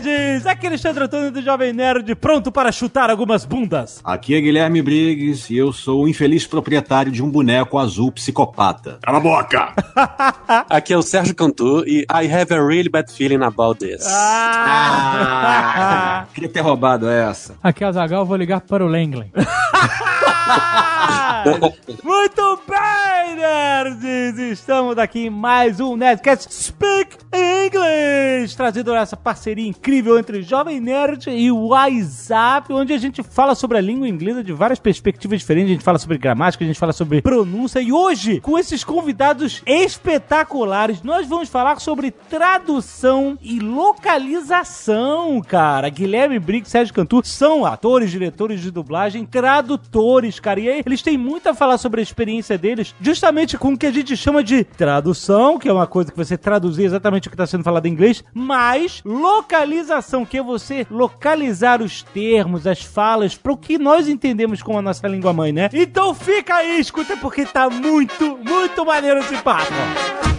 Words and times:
Nerds! 0.00 0.46
Aqui 0.46 0.66
é 0.66 0.68
Alexandre 0.70 1.04
Antônio 1.04 1.30
do 1.30 1.42
Jovem 1.42 1.72
Nerd, 1.72 2.14
pronto 2.14 2.50
para 2.50 2.72
chutar 2.72 3.10
algumas 3.10 3.44
bundas. 3.44 4.00
Aqui 4.02 4.34
é 4.34 4.40
Guilherme 4.40 4.80
Briggs 4.80 5.52
e 5.52 5.58
eu 5.58 5.72
sou 5.72 6.04
o 6.04 6.08
infeliz 6.08 6.46
proprietário 6.46 7.12
de 7.12 7.22
um 7.22 7.30
boneco 7.30 7.78
azul 7.78 8.10
psicopata. 8.10 8.98
Cala 9.02 9.18
a 9.18 9.20
boca! 9.20 9.74
Aqui 10.70 10.94
é 10.94 10.96
o 10.96 11.02
Sérgio 11.02 11.34
Cantu 11.34 11.84
e 11.86 12.06
I 12.10 12.32
have 12.32 12.54
a 12.54 12.64
really 12.64 12.88
bad 12.88 13.12
feeling 13.12 13.42
about 13.42 13.78
this. 13.78 14.06
Ah, 14.08 16.24
queria 16.32 16.48
ter 16.48 16.60
roubado 16.60 17.08
essa. 17.08 17.54
Aqui 17.62 17.84
é 17.84 17.88
o 17.88 17.92
Zagal, 17.92 18.24
vou 18.24 18.36
ligar 18.36 18.62
para 18.62 18.84
o 18.84 18.88
Langley. 18.88 19.30
Muito 22.04 22.60
bem, 22.68 23.34
nerds! 23.36 24.38
Estamos 24.38 24.96
aqui 24.96 25.26
em 25.26 25.30
mais 25.30 25.80
um 25.80 25.96
Nerdcast 25.96 26.52
Speak 26.52 27.16
English, 27.32 28.56
trazido 28.56 28.94
essa 28.94 29.16
parceria 29.16 29.66
incrível 29.66 30.18
entre 30.18 30.42
Jovem 30.42 30.80
Nerd 30.80 31.30
e 31.30 31.50
o 31.50 31.68
WhatsApp, 31.68 32.72
onde 32.72 32.92
a 32.92 32.98
gente 32.98 33.22
fala 33.22 33.54
sobre 33.54 33.78
a 33.78 33.80
língua 33.80 34.08
inglesa 34.08 34.44
de 34.44 34.52
várias 34.52 34.78
perspectivas 34.78 35.40
diferentes. 35.40 35.70
A 35.70 35.72
gente 35.72 35.84
fala 35.84 35.98
sobre 35.98 36.18
gramática, 36.18 36.62
a 36.62 36.66
gente 36.66 36.78
fala 36.78 36.92
sobre 36.92 37.22
pronúncia. 37.22 37.80
E 37.80 37.92
hoje, 37.92 38.40
com 38.40 38.56
esses 38.58 38.84
convidados 38.84 39.62
espetaculares, 39.66 41.02
nós 41.02 41.26
vamos 41.26 41.48
falar 41.48 41.80
sobre 41.80 42.10
tradução 42.10 43.36
e 43.42 43.58
localização, 43.58 45.40
cara. 45.40 45.88
Guilherme 45.88 46.38
Briggs 46.38 46.70
Sérgio 46.70 46.94
Cantu 46.94 47.22
são 47.24 47.66
atores, 47.66 48.10
diretores 48.10 48.60
de 48.60 48.70
dublagem, 48.70 49.24
tradutores, 49.24 50.38
cara. 50.38 50.60
E 50.60 50.68
aí, 50.68 50.82
eles 50.84 51.02
têm 51.02 51.18
muito 51.18 51.31
a 51.50 51.54
falar 51.54 51.78
sobre 51.78 52.00
a 52.00 52.02
experiência 52.02 52.58
deles, 52.58 52.94
justamente 53.00 53.56
com 53.56 53.72
o 53.72 53.78
que 53.78 53.86
a 53.86 53.92
gente 53.92 54.16
chama 54.16 54.42
de 54.42 54.64
tradução, 54.64 55.58
que 55.58 55.68
é 55.68 55.72
uma 55.72 55.86
coisa 55.86 56.10
que 56.10 56.16
você 56.16 56.36
traduzir 56.36 56.84
exatamente 56.84 57.28
o 57.28 57.30
que 57.30 57.34
está 57.34 57.46
sendo 57.46 57.64
falado 57.64 57.86
em 57.86 57.92
inglês, 57.92 58.24
mas 58.34 59.00
localização, 59.04 60.24
que 60.24 60.38
é 60.38 60.42
você 60.42 60.86
localizar 60.90 61.82
os 61.82 62.02
termos, 62.02 62.66
as 62.66 62.82
falas, 62.82 63.34
para 63.36 63.52
o 63.52 63.56
que 63.56 63.78
nós 63.78 64.08
entendemos 64.08 64.62
como 64.62 64.78
a 64.78 64.82
nossa 64.82 65.06
língua 65.08 65.32
mãe, 65.32 65.52
né? 65.52 65.70
Então 65.72 66.14
fica 66.14 66.56
aí, 66.56 66.80
escuta, 66.80 67.16
porque 67.16 67.44
tá 67.44 67.68
muito, 67.68 68.38
muito 68.38 68.84
maneiro 68.84 69.20
esse 69.20 69.36
papo. 69.38 70.31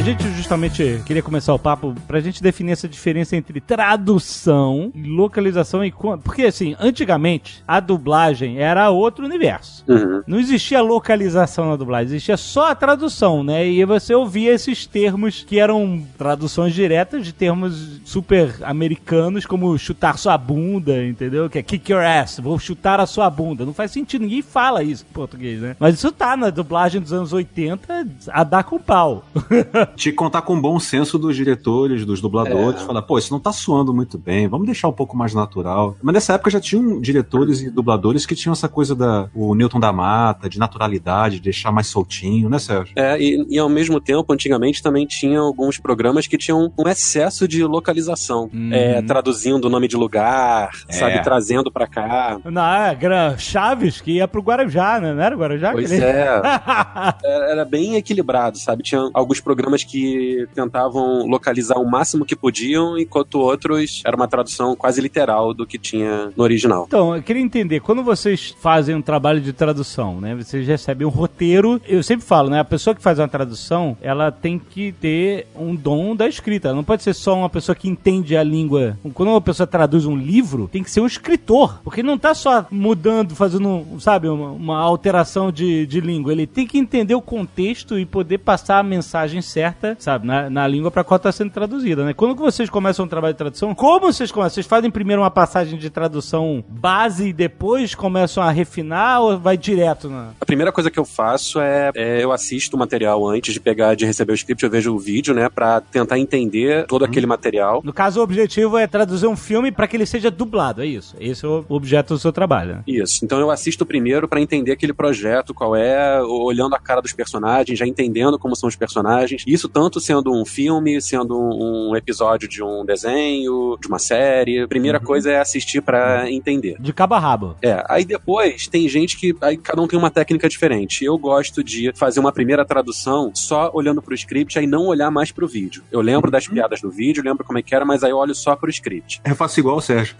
A 0.00 0.02
gente 0.02 0.26
justamente 0.30 1.02
queria 1.04 1.22
começar 1.22 1.52
o 1.52 1.58
papo 1.58 1.94
pra 2.08 2.20
gente 2.20 2.42
definir 2.42 2.72
essa 2.72 2.88
diferença 2.88 3.36
entre 3.36 3.60
tradução 3.60 4.90
e 4.94 5.02
localização 5.02 5.84
e 5.84 5.92
porque 6.24 6.44
assim, 6.44 6.74
antigamente 6.80 7.62
a 7.68 7.80
dublagem 7.80 8.58
era 8.58 8.88
outro 8.88 9.26
universo. 9.26 9.84
Uhum. 9.86 10.22
Não 10.26 10.40
existia 10.40 10.80
localização 10.80 11.68
na 11.68 11.76
dublagem, 11.76 12.14
existia 12.14 12.38
só 12.38 12.70
a 12.70 12.74
tradução, 12.74 13.44
né? 13.44 13.68
E 13.68 13.84
você 13.84 14.14
ouvia 14.14 14.54
esses 14.54 14.86
termos 14.86 15.44
que 15.46 15.58
eram 15.58 16.02
traduções 16.16 16.72
diretas 16.72 17.26
de 17.26 17.34
termos 17.34 18.00
super 18.02 18.54
americanos, 18.62 19.44
como 19.44 19.76
chutar 19.76 20.16
sua 20.16 20.38
bunda, 20.38 21.04
entendeu? 21.04 21.50
Que 21.50 21.58
é 21.58 21.62
kick 21.62 21.92
your 21.92 22.02
ass, 22.02 22.40
vou 22.40 22.58
chutar 22.58 23.00
a 23.00 23.06
sua 23.06 23.28
bunda. 23.28 23.66
Não 23.66 23.74
faz 23.74 23.90
sentido, 23.90 24.22
ninguém 24.22 24.40
fala 24.40 24.82
isso 24.82 25.04
em 25.08 25.12
português, 25.12 25.60
né? 25.60 25.76
Mas 25.78 25.96
isso 25.96 26.10
tá 26.10 26.38
na 26.38 26.48
dublagem 26.48 27.02
dos 27.02 27.12
anos 27.12 27.34
80 27.34 28.06
a 28.28 28.44
dar 28.44 28.64
com 28.64 28.78
pau. 28.78 29.26
Tinha 29.96 30.12
que 30.12 30.16
contar 30.18 30.42
com 30.42 30.56
o 30.56 30.60
bom 30.60 30.78
senso 30.78 31.18
dos 31.18 31.36
diretores, 31.36 32.04
dos 32.04 32.20
dubladores, 32.20 32.82
É. 32.82 32.84
falar, 32.84 33.02
pô, 33.02 33.18
isso 33.18 33.32
não 33.32 33.40
tá 33.40 33.52
soando 33.52 33.92
muito 33.94 34.16
bem, 34.18 34.48
vamos 34.48 34.66
deixar 34.66 34.88
um 34.88 34.92
pouco 34.92 35.16
mais 35.16 35.34
natural. 35.34 35.96
Mas 36.02 36.14
nessa 36.14 36.34
época 36.34 36.50
já 36.50 36.60
tinham 36.60 37.00
diretores 37.00 37.60
e 37.60 37.70
dubladores 37.70 38.24
que 38.26 38.34
tinham 38.34 38.52
essa 38.52 38.68
coisa 38.68 38.94
da 38.94 39.28
o 39.34 39.54
Newton 39.54 39.80
da 39.80 39.92
Mata, 39.92 40.48
de 40.48 40.58
naturalidade, 40.58 41.36
de 41.36 41.42
deixar 41.42 41.70
mais 41.72 41.86
soltinho, 41.86 42.48
né, 42.48 42.58
Sérgio? 42.58 42.92
É, 42.96 43.20
e, 43.20 43.46
e 43.48 43.58
ao 43.58 43.68
mesmo 43.68 44.00
tempo, 44.00 44.32
antigamente 44.32 44.82
também 44.82 45.06
tinha 45.06 45.38
alguns 45.40 45.78
programas 45.78 46.26
que 46.26 46.38
tinham 46.38 46.72
um 46.78 46.88
excesso 46.88 47.46
de 47.46 47.62
localização. 47.64 48.48
Uhum. 48.52 48.70
É, 48.72 49.02
traduzindo 49.02 49.64
o 49.66 49.70
nome 49.70 49.88
de 49.88 49.96
lugar, 49.96 50.70
É. 50.88 50.92
sabe, 50.92 51.22
trazendo 51.22 51.70
pra 51.70 51.86
cá. 51.86 52.38
Na 52.44 52.92
Gra- 52.94 53.36
Chaves, 53.38 54.00
que 54.00 54.12
ia 54.12 54.28
pro 54.28 54.40
Guarujá, 54.42 55.00
né? 55.00 55.12
Não 55.12 55.22
era 55.22 55.34
o 55.36 55.38
Guarujá? 55.38 55.72
Pois 55.72 55.90
é. 55.92 56.40
Era 57.24 57.50
era 57.50 57.64
bem 57.64 57.96
equilibrado, 57.96 58.58
sabe? 58.58 58.82
Tinha 58.82 59.10
alguns 59.12 59.40
programas 59.40 59.79
que 59.84 60.46
tentavam 60.54 61.26
localizar 61.26 61.78
o 61.78 61.88
máximo 61.88 62.24
que 62.24 62.36
podiam, 62.36 62.98
enquanto 62.98 63.38
outros 63.38 64.02
era 64.04 64.16
uma 64.16 64.28
tradução 64.28 64.74
quase 64.76 65.00
literal 65.00 65.52
do 65.54 65.66
que 65.66 65.78
tinha 65.78 66.32
no 66.36 66.42
original. 66.42 66.84
Então, 66.86 67.16
eu 67.16 67.22
queria 67.22 67.42
entender, 67.42 67.80
quando 67.80 68.02
vocês 68.02 68.54
fazem 68.60 68.94
um 68.94 69.02
trabalho 69.02 69.40
de 69.40 69.52
tradução, 69.52 70.20
né? 70.20 70.34
Vocês 70.34 70.66
recebem 70.66 71.06
um 71.06 71.10
roteiro. 71.10 71.80
Eu 71.86 72.02
sempre 72.02 72.24
falo, 72.24 72.50
né? 72.50 72.60
A 72.60 72.64
pessoa 72.64 72.94
que 72.94 73.02
faz 73.02 73.18
uma 73.18 73.28
tradução, 73.28 73.96
ela 74.00 74.30
tem 74.30 74.58
que 74.58 74.92
ter 74.92 75.46
um 75.54 75.74
dom 75.74 76.14
da 76.14 76.28
escrita. 76.28 76.68
Ela 76.68 76.76
não 76.76 76.84
pode 76.84 77.02
ser 77.02 77.14
só 77.14 77.34
uma 77.36 77.48
pessoa 77.48 77.74
que 77.74 77.88
entende 77.88 78.36
a 78.36 78.42
língua. 78.42 78.98
Quando 79.14 79.30
uma 79.30 79.40
pessoa 79.40 79.66
traduz 79.66 80.06
um 80.06 80.16
livro, 80.16 80.68
tem 80.68 80.82
que 80.82 80.90
ser 80.90 81.00
um 81.00 81.06
escritor. 81.06 81.80
Porque 81.82 82.02
não 82.02 82.18
tá 82.18 82.34
só 82.34 82.66
mudando, 82.70 83.34
fazendo, 83.34 83.84
sabe, 83.98 84.28
uma, 84.28 84.50
uma 84.50 84.78
alteração 84.78 85.52
de, 85.52 85.86
de 85.86 86.00
língua. 86.00 86.32
Ele 86.32 86.46
tem 86.46 86.66
que 86.66 86.78
entender 86.78 87.14
o 87.14 87.22
contexto 87.22 87.98
e 87.98 88.04
poder 88.04 88.38
passar 88.38 88.78
a 88.78 88.82
mensagem 88.82 89.40
certa, 89.42 89.69
sabe, 89.98 90.26
na, 90.26 90.50
na 90.50 90.66
língua 90.66 90.90
para 90.90 91.04
qual 91.04 91.16
está 91.16 91.32
sendo 91.32 91.50
traduzida, 91.50 92.04
né? 92.04 92.12
Quando 92.12 92.34
que 92.34 92.42
vocês 92.42 92.68
começam 92.70 93.04
um 93.04 93.08
trabalho 93.08 93.34
de 93.34 93.38
tradução, 93.38 93.74
como 93.74 94.00
vocês 94.00 94.30
começam? 94.30 94.54
Vocês 94.54 94.66
fazem 94.66 94.90
primeiro 94.90 95.22
uma 95.22 95.30
passagem 95.30 95.78
de 95.78 95.90
tradução 95.90 96.64
base 96.68 97.28
e 97.28 97.32
depois 97.32 97.94
começam 97.94 98.42
a 98.42 98.50
refinar 98.50 99.20
ou 99.20 99.38
vai 99.38 99.56
direto 99.56 100.08
na... 100.08 100.30
A 100.40 100.46
primeira 100.46 100.72
coisa 100.72 100.90
que 100.90 100.98
eu 100.98 101.04
faço 101.04 101.60
é, 101.60 101.90
é 101.94 102.22
eu 102.22 102.32
assisto 102.32 102.76
o 102.76 102.78
material 102.78 103.26
antes 103.26 103.52
de 103.52 103.60
pegar, 103.60 103.94
de 103.94 104.04
receber 104.04 104.32
o 104.32 104.34
script, 104.34 104.62
eu 104.64 104.70
vejo 104.70 104.94
o 104.94 104.98
vídeo, 104.98 105.34
né, 105.34 105.48
pra 105.48 105.80
tentar 105.80 106.18
entender 106.18 106.86
todo 106.86 107.04
aquele 107.04 107.26
material. 107.26 107.80
No 107.84 107.92
caso, 107.92 108.20
o 108.20 108.22
objetivo 108.22 108.76
é 108.78 108.86
traduzir 108.86 109.26
um 109.26 109.36
filme 109.36 109.70
para 109.70 109.86
que 109.86 109.96
ele 109.96 110.06
seja 110.06 110.30
dublado, 110.30 110.82
é 110.82 110.86
isso. 110.86 111.16
Esse 111.18 111.44
é 111.44 111.48
o 111.48 111.64
objeto 111.68 112.14
do 112.14 112.18
seu 112.18 112.32
trabalho, 112.32 112.76
né? 112.76 112.82
Isso. 112.86 113.24
Então 113.24 113.38
eu 113.38 113.50
assisto 113.50 113.86
primeiro 113.86 114.28
pra 114.28 114.40
entender 114.40 114.72
aquele 114.72 114.92
projeto, 114.92 115.54
qual 115.54 115.74
é, 115.76 116.22
olhando 116.22 116.74
a 116.74 116.78
cara 116.78 117.00
dos 117.00 117.12
personagens, 117.12 117.78
já 117.78 117.86
entendendo 117.86 118.38
como 118.38 118.56
são 118.56 118.68
os 118.68 118.76
personagens. 118.76 119.44
Isso 119.46 119.59
tanto 119.68 120.00
sendo 120.00 120.32
um 120.32 120.44
filme, 120.44 121.00
sendo 121.00 121.38
um 121.38 121.94
episódio 121.96 122.48
de 122.48 122.62
um 122.62 122.84
desenho, 122.84 123.76
de 123.80 123.88
uma 123.88 123.98
série. 123.98 124.66
Primeira 124.66 125.00
coisa 125.00 125.30
é 125.30 125.40
assistir 125.40 125.80
pra 125.80 126.30
entender. 126.30 126.76
De 126.80 126.92
cabo 126.92 127.14
a 127.14 127.18
rabo. 127.18 127.56
É, 127.62 127.84
aí 127.88 128.04
depois 128.04 128.66
tem 128.66 128.88
gente 128.88 129.16
que 129.16 129.34
aí 129.40 129.56
cada 129.56 129.80
um 129.80 129.86
tem 129.86 129.98
uma 129.98 130.10
técnica 130.10 130.48
diferente. 130.48 131.04
Eu 131.04 131.16
gosto 131.18 131.62
de 131.62 131.92
fazer 131.94 132.20
uma 132.20 132.32
primeira 132.32 132.64
tradução 132.64 133.30
só 133.34 133.70
olhando 133.72 134.02
pro 134.02 134.14
script, 134.14 134.58
aí 134.58 134.66
não 134.66 134.86
olhar 134.86 135.10
mais 135.10 135.32
pro 135.32 135.46
vídeo. 135.46 135.82
Eu 135.90 136.00
lembro 136.00 136.30
das 136.30 136.46
piadas 136.46 136.80
do 136.80 136.90
vídeo, 136.90 137.22
lembro 137.22 137.44
como 137.44 137.58
é 137.58 137.62
que 137.62 137.74
era, 137.74 137.84
mas 137.84 138.02
aí 138.02 138.10
eu 138.10 138.16
olho 138.16 138.34
só 138.34 138.56
pro 138.56 138.70
script. 138.70 139.20
Eu 139.24 139.36
faço 139.36 139.60
igual 139.60 139.76
o 139.76 139.80
Sérgio. 139.80 140.14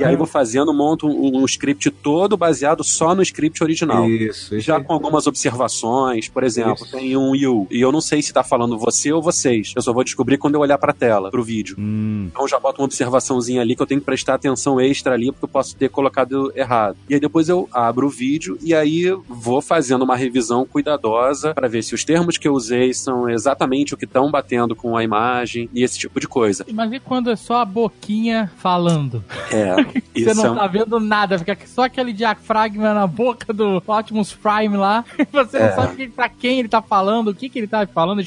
E 0.00 0.04
aí 0.04 0.14
eu 0.14 0.18
vou 0.18 0.26
fazendo, 0.26 0.72
monto 0.72 1.06
um, 1.06 1.42
um 1.42 1.44
script 1.44 1.90
todo 1.90 2.36
baseado 2.36 2.84
só 2.84 3.14
no 3.14 3.22
script 3.22 3.62
original. 3.62 4.08
Isso, 4.08 4.54
isso 4.56 4.66
Já 4.66 4.76
aí. 4.76 4.84
com 4.84 4.92
algumas 4.92 5.26
observações, 5.26 6.28
por 6.28 6.42
exemplo, 6.44 6.84
Isso. 6.84 6.90
tem 6.90 7.16
um 7.16 7.34
you, 7.34 7.66
e 7.70 7.80
eu 7.80 7.90
não 7.92 8.00
sei 8.00 8.22
se 8.22 8.32
tá 8.32 8.42
falando 8.42 8.67
você 8.76 9.12
ou 9.12 9.22
vocês. 9.22 9.72
Eu 9.76 9.82
só 9.82 9.92
vou 9.92 10.02
descobrir 10.04 10.36
quando 10.38 10.56
eu 10.56 10.60
olhar 10.60 10.76
pra 10.78 10.92
tela, 10.92 11.30
pro 11.30 11.42
vídeo. 11.44 11.76
Hum. 11.78 12.26
Então 12.30 12.42
eu 12.42 12.48
já 12.48 12.58
boto 12.58 12.80
uma 12.82 12.86
observaçãozinha 12.86 13.60
ali 13.62 13.76
que 13.76 13.82
eu 13.82 13.86
tenho 13.86 14.00
que 14.00 14.04
prestar 14.06 14.34
atenção 14.34 14.80
extra 14.80 15.14
ali, 15.14 15.30
porque 15.30 15.44
eu 15.44 15.48
posso 15.48 15.76
ter 15.76 15.88
colocado 15.88 16.52
errado. 16.56 16.96
E 17.08 17.14
aí 17.14 17.20
depois 17.20 17.48
eu 17.48 17.68
abro 17.72 18.06
o 18.06 18.10
vídeo 18.10 18.58
e 18.62 18.74
aí 18.74 19.04
vou 19.28 19.62
fazendo 19.62 20.02
uma 20.02 20.16
revisão 20.16 20.66
cuidadosa 20.66 21.54
pra 21.54 21.68
ver 21.68 21.82
se 21.82 21.94
os 21.94 22.04
termos 22.04 22.36
que 22.36 22.48
eu 22.48 22.52
usei 22.54 22.92
são 22.92 23.28
exatamente 23.28 23.94
o 23.94 23.96
que 23.96 24.04
estão 24.04 24.30
batendo 24.30 24.74
com 24.74 24.96
a 24.96 25.04
imagem 25.04 25.68
e 25.72 25.82
esse 25.82 25.98
tipo 25.98 26.18
de 26.18 26.26
coisa. 26.26 26.66
Mas 26.72 26.92
e 26.92 26.98
quando 27.00 27.30
é 27.30 27.36
só 27.36 27.60
a 27.60 27.64
boquinha 27.64 28.50
falando? 28.58 29.22
É, 29.52 29.74
Você 29.84 30.02
isso 30.14 30.30
é 30.30 30.34
não 30.34 30.52
um- 30.52 30.56
tá 30.56 30.66
vendo 30.66 30.98
nada, 31.00 31.38
fica 31.38 31.56
só 31.66 31.84
aquele 31.84 32.12
diafragma 32.12 32.92
na 32.94 33.06
boca 33.06 33.52
do 33.52 33.82
Optimus 33.86 34.32
Prime 34.34 34.76
lá. 34.76 35.04
e 35.18 35.24
Você 35.32 35.56
É. 35.58 35.68
não 35.68 35.74
sabe 35.76 36.08
pra 36.08 36.28
quem 36.28 36.58
ele 36.58 36.68
tá 36.68 36.82
falando, 36.82 37.28
o 37.28 37.34
que, 37.34 37.48
que 37.48 37.58
ele 37.58 37.66
tá 37.68 37.86
falando, 37.86 38.18
a 38.18 38.22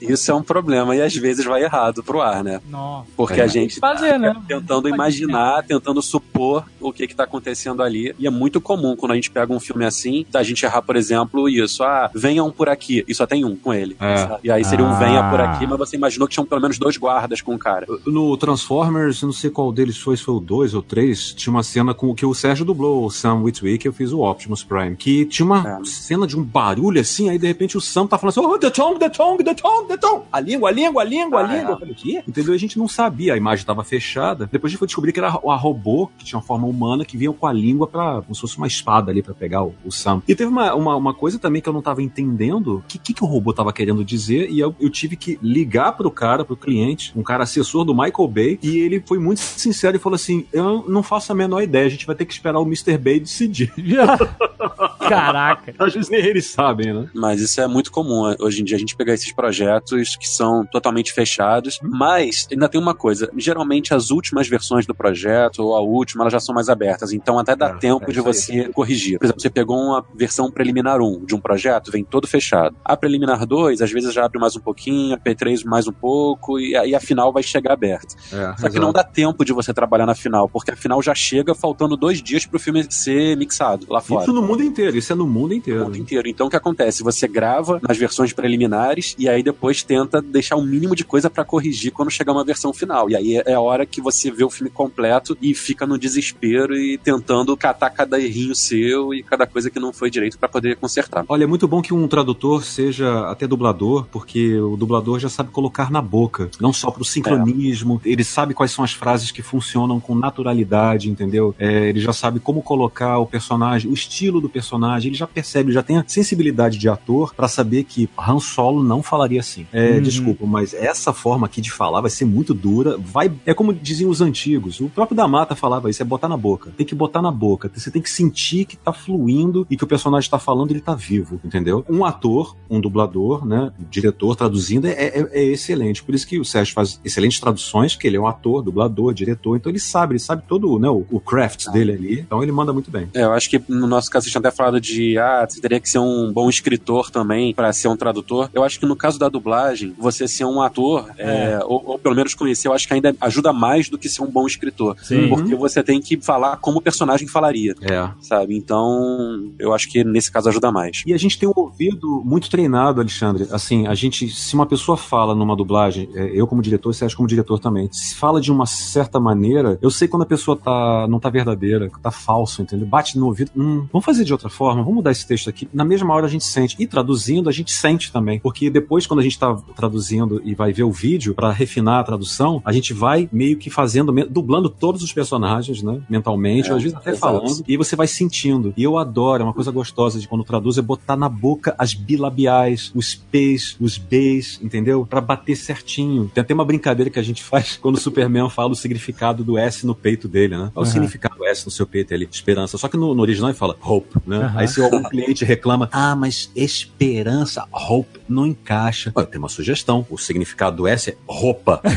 Isso 0.00 0.30
é 0.30 0.34
um 0.34 0.42
problema 0.42 0.94
e 0.96 1.00
às 1.02 1.14
vezes 1.14 1.44
vai 1.44 1.62
errado 1.62 2.02
pro 2.02 2.20
ar, 2.20 2.42
né? 2.44 2.60
Nossa. 2.70 3.06
Porque 3.16 3.40
É. 3.40 3.44
a 3.44 3.46
gente 3.46 3.78
Fazer, 3.80 4.18
né? 4.18 4.34
tentando 4.46 4.88
imaginar, 4.88 5.62
tentando 5.64 6.00
supor 6.02 6.64
o 6.80 6.92
que 6.92 7.06
que 7.06 7.14
tá 7.14 7.24
acontecendo 7.24 7.82
ali. 7.82 8.14
E 8.18 8.26
é 8.26 8.30
muito 8.30 8.60
comum 8.60 8.96
quando 8.96 9.12
a 9.12 9.14
gente 9.14 9.30
pega 9.30 9.52
um 9.52 9.60
filme 9.60 9.84
assim, 9.84 10.26
da 10.30 10.42
gente 10.42 10.64
errar, 10.64 10.82
por 10.82 10.96
exemplo, 10.96 11.48
isso. 11.48 11.82
Ah, 11.82 12.10
venham 12.14 12.50
por 12.50 12.68
aqui. 12.68 13.04
E 13.08 13.14
só 13.14 13.26
tem 13.26 13.44
um 13.44 13.56
com 13.56 13.72
ele. 13.72 13.96
É. 14.00 14.38
E 14.44 14.50
aí 14.50 14.64
seria 14.64 14.84
um 14.84 14.90
Ah. 14.90 14.98
venha 14.98 15.30
por 15.30 15.40
aqui, 15.40 15.66
mas 15.66 15.78
você 15.78 15.96
imaginou 15.96 16.26
que 16.28 16.34
tinham 16.34 16.46
pelo 16.46 16.60
menos 16.60 16.78
dois 16.78 16.96
guardas 16.96 17.40
com 17.40 17.54
o 17.54 17.58
cara. 17.58 17.86
No 18.06 18.36
Transformers, 18.36 19.20
eu 19.22 19.26
não 19.26 19.32
sei 19.32 19.50
qual 19.50 19.72
deles 19.72 19.96
foi, 19.96 20.16
se 20.16 20.22
foi 20.22 20.34
o 20.34 20.40
2 20.40 20.74
ou 20.74 20.82
3, 20.82 21.32
tinha 21.34 21.50
uma 21.52 21.62
cena 21.62 21.92
com 21.94 22.14
que 22.14 22.24
o 22.26 22.34
Sérgio 22.34 22.64
dublou 22.64 23.04
o 23.06 23.10
Sam 23.10 23.42
Witwick, 23.42 23.84
eu 23.86 23.92
fiz 23.92 24.12
o 24.12 24.20
Optimus 24.20 24.62
Prime, 24.62 24.96
que 24.96 25.24
tinha 25.26 25.44
uma 25.46 25.80
É. 25.80 25.84
cena 25.84 26.26
de 26.26 26.36
um 26.38 26.42
barulho 26.42 27.00
assim, 27.00 27.28
aí 27.28 27.38
de 27.38 27.46
repente 27.46 27.76
o 27.76 27.80
Sam 27.80 28.06
tá 28.06 28.18
falando 28.18 28.30
assim, 28.38 28.46
oh, 28.46 28.58
the 28.58 28.70
tongue, 28.70 28.98
the 28.98 29.08
tongue, 29.08 29.44
the 29.44 29.53
Deton, 29.54 29.86
Deton, 29.86 30.26
a 30.32 30.40
língua, 30.40 30.68
a 30.68 30.72
língua, 30.72 31.02
a 31.02 31.04
língua, 31.04 31.40
a 31.40 31.44
Ah, 31.44 31.56
língua. 31.56 31.70
é. 31.70 31.74
Eu 31.74 31.78
falei, 31.78 31.94
quê? 31.94 32.22
Entendeu? 32.26 32.54
A 32.54 32.58
gente 32.58 32.78
não 32.78 32.88
sabia, 32.88 33.34
a 33.34 33.36
imagem 33.36 33.62
estava 33.62 33.82
fechada. 33.84 34.48
Depois 34.50 34.70
a 34.70 34.72
gente 34.72 34.78
foi 34.78 34.86
descobrir 34.86 35.12
que 35.12 35.18
era 35.18 35.28
a 35.28 35.56
robô, 35.56 36.10
que 36.18 36.24
tinha 36.24 36.38
uma 36.38 36.44
forma 36.44 36.66
humana, 36.66 37.04
que 37.04 37.16
vinha 37.16 37.32
com 37.32 37.46
a 37.46 37.52
língua 37.52 37.86
pra, 37.86 38.22
como 38.22 38.34
se 38.34 38.40
fosse 38.40 38.56
uma 38.58 38.66
espada 38.66 39.10
ali 39.10 39.22
pra 39.22 39.34
pegar 39.34 39.62
o, 39.64 39.74
o 39.84 39.90
Sam. 39.92 40.22
E 40.28 40.34
teve 40.34 40.50
uma, 40.50 40.74
uma, 40.74 40.96
uma 40.96 41.14
coisa 41.14 41.38
também 41.38 41.60
que 41.62 41.68
eu 41.68 41.72
não 41.72 41.82
tava 41.82 42.02
entendendo, 42.02 42.76
o 42.78 42.84
que, 42.88 42.98
que, 42.98 43.14
que 43.14 43.22
o 43.24 43.26
robô 43.26 43.52
tava 43.52 43.72
querendo 43.72 44.04
dizer, 44.04 44.50
e 44.50 44.58
eu, 44.58 44.74
eu 44.80 44.90
tive 44.90 45.16
que 45.16 45.38
ligar 45.42 45.92
pro 45.92 46.10
cara, 46.10 46.44
pro 46.44 46.56
cliente, 46.56 47.12
um 47.16 47.22
cara 47.22 47.44
assessor 47.44 47.84
do 47.84 47.94
Michael 47.94 48.28
Bay, 48.28 48.58
e 48.62 48.78
ele 48.78 49.02
foi 49.06 49.18
muito 49.18 49.38
sincero 49.40 49.96
e 49.96 50.00
falou 50.00 50.16
assim, 50.16 50.46
eu 50.52 50.84
não 50.88 51.02
faço 51.02 51.32
a 51.32 51.34
menor 51.34 51.62
ideia, 51.62 51.86
a 51.86 51.90
gente 51.90 52.06
vai 52.06 52.14
ter 52.16 52.24
que 52.24 52.32
esperar 52.32 52.58
o 52.60 52.66
Mr. 52.66 52.98
Bay 52.98 53.20
decidir. 53.20 53.72
Caraca. 55.00 55.74
Às 55.78 55.94
vezes 55.94 56.10
nem 56.10 56.20
eles 56.24 56.46
sabem, 56.50 56.92
né? 56.92 57.08
Mas 57.14 57.40
isso 57.40 57.60
é 57.60 57.66
muito 57.66 57.90
comum 57.90 58.34
hoje 58.40 58.62
em 58.62 58.64
dia 58.64 58.76
a 58.76 58.80
gente 58.80 58.96
pegar 58.96 59.14
esses 59.14 59.32
projetos 59.44 60.16
que 60.16 60.26
são 60.26 60.64
totalmente 60.64 61.12
fechados. 61.12 61.78
Hum. 61.84 61.90
Mas 61.92 62.48
ainda 62.50 62.68
tem 62.68 62.80
uma 62.80 62.94
coisa: 62.94 63.30
geralmente 63.36 63.92
as 63.92 64.10
últimas 64.10 64.48
versões 64.48 64.86
do 64.86 64.94
projeto 64.94 65.60
ou 65.60 65.76
a 65.76 65.80
última 65.80 66.22
elas 66.22 66.32
já 66.32 66.40
são 66.40 66.54
mais 66.54 66.68
abertas. 66.68 67.12
Então 67.12 67.38
até 67.38 67.54
dá 67.54 67.68
É, 67.68 67.74
tempo 67.74 68.10
é 68.10 68.12
de 68.12 68.20
você 68.20 68.68
corrigir. 68.68 69.18
Por 69.18 69.26
exemplo, 69.26 69.42
você 69.42 69.50
pegou 69.50 69.76
uma 69.76 70.04
versão 70.14 70.50
preliminar 70.50 71.00
1 71.00 71.26
de 71.26 71.34
um 71.34 71.40
projeto, 71.40 71.90
vem 71.90 72.04
todo 72.04 72.26
fechado. 72.26 72.74
A 72.84 72.96
preliminar 72.96 73.44
2, 73.44 73.82
às 73.82 73.90
vezes 73.90 74.14
já 74.14 74.24
abre 74.24 74.38
mais 74.38 74.56
um 74.56 74.60
pouquinho, 74.60 75.14
a 75.14 75.18
P3 75.18 75.64
mais 75.64 75.86
um 75.86 75.92
pouco, 75.92 76.58
e 76.58 76.74
aí 76.76 76.94
a 76.94 77.00
final 77.00 77.32
vai 77.32 77.42
chegar 77.42 77.72
aberta. 77.72 78.14
É, 78.32 78.56
Só 78.60 78.68
que 78.70 78.78
não 78.78 78.92
dá 78.92 79.04
tempo 79.04 79.44
de 79.44 79.52
você 79.52 79.74
trabalhar 79.74 80.06
na 80.06 80.14
final, 80.14 80.48
porque 80.48 80.70
a 80.70 80.76
final 80.76 81.02
já 81.02 81.14
chega 81.14 81.54
faltando 81.54 81.96
dois 81.96 82.22
dias 82.22 82.46
pro 82.46 82.58
filme 82.58 82.86
ser 82.88 83.36
mixado 83.36 83.86
lá 83.90 84.00
fora. 84.00 84.22
Isso 84.24 84.32
no 84.32 84.42
mundo 84.42 84.62
inteiro, 84.62 84.96
isso 84.96 85.12
é 85.12 85.16
no 85.16 85.26
mundo 85.26 85.52
inteiro. 85.54 85.84
mundo 85.84 85.98
inteiro. 85.98 86.28
Então 86.28 86.46
o 86.46 86.50
que 86.50 86.56
acontece? 86.56 87.02
Você 87.02 87.26
grava 87.28 87.80
nas 87.86 87.96
versões 87.98 88.32
preliminares 88.32 89.14
e 89.18 89.23
aí 89.28 89.42
depois 89.42 89.82
tenta 89.82 90.20
deixar 90.20 90.56
o 90.56 90.62
mínimo 90.62 90.94
de 90.94 91.04
coisa 91.04 91.30
pra 91.30 91.44
corrigir 91.44 91.92
quando 91.92 92.10
chegar 92.10 92.32
uma 92.32 92.44
versão 92.44 92.72
final. 92.72 93.10
E 93.10 93.16
aí 93.16 93.42
é 93.44 93.54
a 93.54 93.60
hora 93.60 93.86
que 93.86 94.00
você 94.00 94.30
vê 94.30 94.44
o 94.44 94.50
filme 94.50 94.70
completo 94.70 95.36
e 95.40 95.54
fica 95.54 95.86
no 95.86 95.98
desespero 95.98 96.76
e 96.76 96.98
tentando 96.98 97.56
catar 97.56 97.90
cada 97.90 98.20
errinho 98.20 98.54
seu 98.54 99.14
e 99.14 99.22
cada 99.22 99.46
coisa 99.46 99.70
que 99.70 99.78
não 99.78 99.92
foi 99.92 100.10
direito 100.10 100.38
pra 100.38 100.48
poder 100.48 100.76
consertar. 100.76 101.24
Olha, 101.28 101.44
é 101.44 101.46
muito 101.46 101.68
bom 101.68 101.80
que 101.80 101.94
um 101.94 102.06
tradutor 102.08 102.64
seja 102.64 103.28
até 103.28 103.46
dublador, 103.46 104.06
porque 104.10 104.58
o 104.58 104.76
dublador 104.76 105.18
já 105.18 105.28
sabe 105.28 105.50
colocar 105.50 105.90
na 105.90 106.00
boca, 106.00 106.50
não 106.60 106.72
só 106.72 106.90
pro 106.90 107.04
sincronismo, 107.04 108.00
ele 108.04 108.24
sabe 108.24 108.54
quais 108.54 108.72
são 108.72 108.84
as 108.84 108.92
frases 108.92 109.30
que 109.30 109.42
funcionam 109.42 110.00
com 110.00 110.14
naturalidade, 110.14 111.10
entendeu? 111.10 111.54
É, 111.58 111.88
ele 111.88 112.00
já 112.00 112.12
sabe 112.12 112.40
como 112.40 112.62
colocar 112.62 113.18
o 113.18 113.26
personagem, 113.26 113.90
o 113.90 113.94
estilo 113.94 114.40
do 114.40 114.48
personagem, 114.48 115.08
ele 115.08 115.16
já 115.16 115.26
percebe, 115.26 115.72
já 115.72 115.82
tem 115.82 115.98
a 115.98 116.04
sensibilidade 116.06 116.78
de 116.78 116.88
ator 116.88 117.34
pra 117.34 117.48
saber 117.48 117.84
que 117.84 118.08
Han 118.18 118.40
Solo 118.40 118.82
não 118.82 119.02
falaria 119.14 119.40
assim. 119.40 119.66
É, 119.72 119.92
Uhum. 119.94 120.02
Desculpa, 120.02 120.44
mas 120.46 120.74
essa 120.74 121.12
forma 121.12 121.46
aqui 121.46 121.60
de 121.60 121.70
falar 121.70 122.00
vai 122.00 122.10
ser 122.10 122.24
muito 122.24 122.52
dura, 122.52 122.96
vai, 122.98 123.30
é 123.46 123.54
como 123.54 123.72
diziam 123.72 124.10
os 124.10 124.20
antigos, 124.20 124.80
o 124.80 124.88
próprio 124.88 125.16
da 125.16 125.28
Mata 125.28 125.54
falava 125.54 125.88
isso, 125.88 126.02
é 126.02 126.04
botar 126.04 126.28
na 126.28 126.36
boca. 126.36 126.72
Tem 126.76 126.84
que 126.86 126.94
botar 126.94 127.22
na 127.22 127.30
boca, 127.30 127.70
você 127.74 127.90
tem 127.90 128.02
que 128.02 128.10
sentir 128.10 128.64
que 128.64 128.76
tá 128.76 128.92
fluindo 128.92 129.66
e 129.70 129.76
que 129.76 129.84
o 129.84 129.86
personagem 129.86 130.28
tá 130.28 130.38
falando 130.38 130.70
ele 130.72 130.80
tá 130.80 130.94
vivo, 130.94 131.40
entendeu? 131.44 131.84
Um 131.88 132.04
ator, 132.04 132.56
um 132.68 132.80
dublador, 132.80 133.46
né, 133.46 133.72
diretor 133.90 134.34
traduzindo 134.34 134.86
é, 134.86 134.90
é- 134.92 135.28
é 135.32 135.44
excelente. 135.44 136.02
Por 136.02 136.14
isso 136.14 136.26
que 136.26 136.38
o 136.40 136.44
Sérgio 136.44 136.74
faz 136.74 137.00
excelentes 137.04 137.38
traduções, 137.38 137.94
que 137.94 138.06
ele 138.06 138.16
é 138.16 138.20
um 138.20 138.26
ator, 138.26 138.62
dublador, 138.62 139.14
diretor, 139.14 139.56
então 139.56 139.70
ele 139.70 139.78
sabe, 139.78 140.12
ele 140.14 140.18
sabe 140.18 140.42
todo 140.48 140.78
né, 140.78 140.88
o, 140.88 141.04
o 141.10 141.20
craft 141.20 141.68
dele 141.70 141.92
ali, 141.92 142.20
então 142.20 142.42
ele 142.42 142.52
manda 142.52 142.72
muito 142.72 142.90
bem. 142.90 143.08
É, 143.14 143.22
eu 143.22 143.32
acho 143.32 143.48
que 143.48 143.60
no 143.68 143.86
nosso 143.86 144.10
caso 144.10 144.24
vocês 144.24 144.32
tinham 144.32 144.40
até 144.40 144.50
falado 144.50 144.80
de 144.80 145.16
ah, 145.18 145.46
você 145.48 145.60
teria 145.60 145.78
que 145.80 145.88
ser 145.88 145.98
um 146.00 146.32
bom 146.32 146.48
escritor 146.48 147.10
também 147.10 147.54
pra 147.54 147.72
ser 147.72 147.88
um 147.88 147.96
tradutor. 147.96 148.50
Eu 148.52 148.64
acho 148.64 148.78
que 148.80 148.86
no 148.86 148.96
caso 149.04 149.18
da 149.18 149.28
dublagem, 149.28 149.94
você 149.98 150.26
ser 150.26 150.46
um 150.46 150.62
ator, 150.62 151.10
é, 151.18 151.60
ou, 151.66 151.82
ou 151.84 151.98
pelo 151.98 152.14
menos 152.14 152.32
conhecer, 152.32 152.68
eu 152.68 152.72
acho 152.72 152.88
que 152.88 152.94
ainda 152.94 153.14
ajuda 153.20 153.52
mais 153.52 153.90
do 153.90 153.98
que 153.98 154.08
ser 154.08 154.22
um 154.22 154.30
bom 154.30 154.46
escritor. 154.46 154.96
Sim. 155.02 155.28
Porque 155.28 155.54
você 155.54 155.82
tem 155.82 156.00
que 156.00 156.18
falar 156.18 156.56
como 156.56 156.78
o 156.78 156.80
personagem 156.80 157.28
falaria, 157.28 157.74
É. 157.82 158.08
sabe? 158.22 158.56
Então, 158.56 159.52
eu 159.58 159.74
acho 159.74 159.90
que 159.90 160.02
nesse 160.04 160.32
caso 160.32 160.48
ajuda 160.48 160.72
mais. 160.72 161.02
E 161.06 161.12
a 161.12 161.18
gente 161.18 161.38
tem 161.38 161.46
um 161.48 161.52
ouvido 161.54 162.22
muito 162.24 162.48
treinado, 162.48 163.00
Alexandre. 163.00 163.46
Assim, 163.50 163.86
a 163.86 163.94
gente, 163.94 164.28
se 164.30 164.54
uma 164.54 164.64
pessoa 164.64 164.96
fala 164.96 165.34
numa 165.34 165.54
dublagem, 165.56 166.08
é, 166.14 166.30
eu 166.34 166.46
como 166.46 166.62
diretor, 166.62 166.94
você 166.94 167.04
acha 167.04 167.14
como 167.16 167.28
diretor 167.28 167.58
também, 167.58 167.90
se 167.92 168.14
fala 168.14 168.40
de 168.40 168.50
uma 168.50 168.64
certa 168.64 169.20
maneira, 169.20 169.78
eu 169.82 169.90
sei 169.90 170.08
quando 170.08 170.22
a 170.22 170.26
pessoa 170.26 170.56
tá, 170.56 171.06
não 171.08 171.20
tá 171.20 171.28
verdadeira, 171.28 171.90
tá 172.02 172.10
falso, 172.10 172.62
entendeu? 172.62 172.86
Bate 172.86 173.18
no 173.18 173.26
ouvido, 173.26 173.50
hum, 173.56 173.86
vamos 173.92 174.04
fazer 174.06 174.24
de 174.24 174.32
outra 174.32 174.48
forma, 174.48 174.80
vamos 174.82 174.94
mudar 174.96 175.10
esse 175.10 175.26
texto 175.26 175.50
aqui. 175.50 175.68
Na 175.74 175.84
mesma 175.84 176.14
hora 176.14 176.24
a 176.26 176.30
gente 176.30 176.44
sente. 176.44 176.76
E 176.78 176.86
traduzindo, 176.86 177.48
a 177.48 177.52
gente 177.52 177.72
sente 177.72 178.12
também. 178.12 178.38
Porque 178.40 178.70
depois, 178.70 178.93
quando 179.06 179.20
a 179.20 179.22
gente 179.22 179.38
tá 179.38 179.54
traduzindo 179.76 180.40
e 180.44 180.54
vai 180.54 180.72
ver 180.72 180.84
o 180.84 180.92
vídeo 180.92 181.34
pra 181.34 181.50
refinar 181.52 182.00
a 182.00 182.04
tradução, 182.04 182.62
a 182.64 182.72
gente 182.72 182.92
vai 182.92 183.28
meio 183.32 183.56
que 183.58 183.68
fazendo, 183.70 184.12
dublando 184.28 184.68
todos 184.68 185.02
os 185.02 185.12
personagens, 185.12 185.82
né? 185.82 186.00
Mentalmente, 186.08 186.68
É, 186.68 186.70
ou 186.72 186.76
às 186.76 186.82
vezes 186.82 186.96
até 186.96 187.10
exato. 187.10 187.20
falando. 187.40 187.64
E 187.66 187.76
você 187.76 187.96
vai 187.96 188.06
sentindo. 188.06 188.72
E 188.76 188.82
eu 188.82 188.96
adoro, 188.98 189.42
é 189.42 189.44
uma 189.46 189.52
coisa 189.52 189.70
gostosa 189.70 190.18
de 190.18 190.28
quando 190.28 190.44
traduz, 190.44 190.78
é 190.78 190.82
botar 190.82 191.16
na 191.16 191.28
boca 191.28 191.74
as 191.78 191.94
bilabiais, 191.94 192.90
os 192.94 193.14
P's, 193.14 193.76
os 193.80 193.98
B's, 193.98 194.58
entendeu? 194.62 195.06
Pra 195.08 195.20
bater 195.20 195.56
certinho. 195.56 196.30
Tem 196.32 196.40
até 196.42 196.54
uma 196.54 196.64
brincadeira 196.64 197.10
que 197.10 197.18
a 197.18 197.22
gente 197.22 197.42
faz 197.44 197.76
quando 197.76 197.96
o 197.96 198.00
Superman 198.00 198.48
fala 198.50 198.72
o 198.72 198.76
significado 198.76 199.42
do 199.44 199.58
S 199.58 199.86
no 199.86 199.94
peito 199.94 200.28
dele, 200.28 200.56
né? 200.56 200.70
Qual 200.72 200.82
o 200.84 200.86
Aham. 200.86 200.92
significado 200.92 201.36
do 201.36 201.44
S 201.46 201.64
no 201.64 201.70
seu 201.70 201.86
peito 201.86 202.14
ali? 202.14 202.28
Esperança. 202.30 202.78
Só 202.78 202.88
que 202.88 202.96
no, 202.96 203.14
no 203.14 203.22
original 203.22 203.50
ele 203.50 203.58
fala 203.58 203.76
hope, 203.82 204.18
né? 204.26 204.36
Aham. 204.38 204.58
Aí 204.58 204.68
se 204.68 204.80
algum 204.82 205.02
cliente 205.04 205.44
reclama, 205.44 205.88
ah, 205.92 206.14
mas 206.14 206.50
esperança, 206.54 207.66
hope, 207.72 208.20
não 208.28 208.46
encaixa. 208.46 208.83
Olha, 209.14 209.26
tem 209.26 209.38
uma 209.38 209.48
sugestão. 209.48 210.04
O 210.10 210.18
significado 210.18 210.76
do 210.76 210.88
S 210.88 211.10
é 211.10 211.16
roupa. 211.26 211.80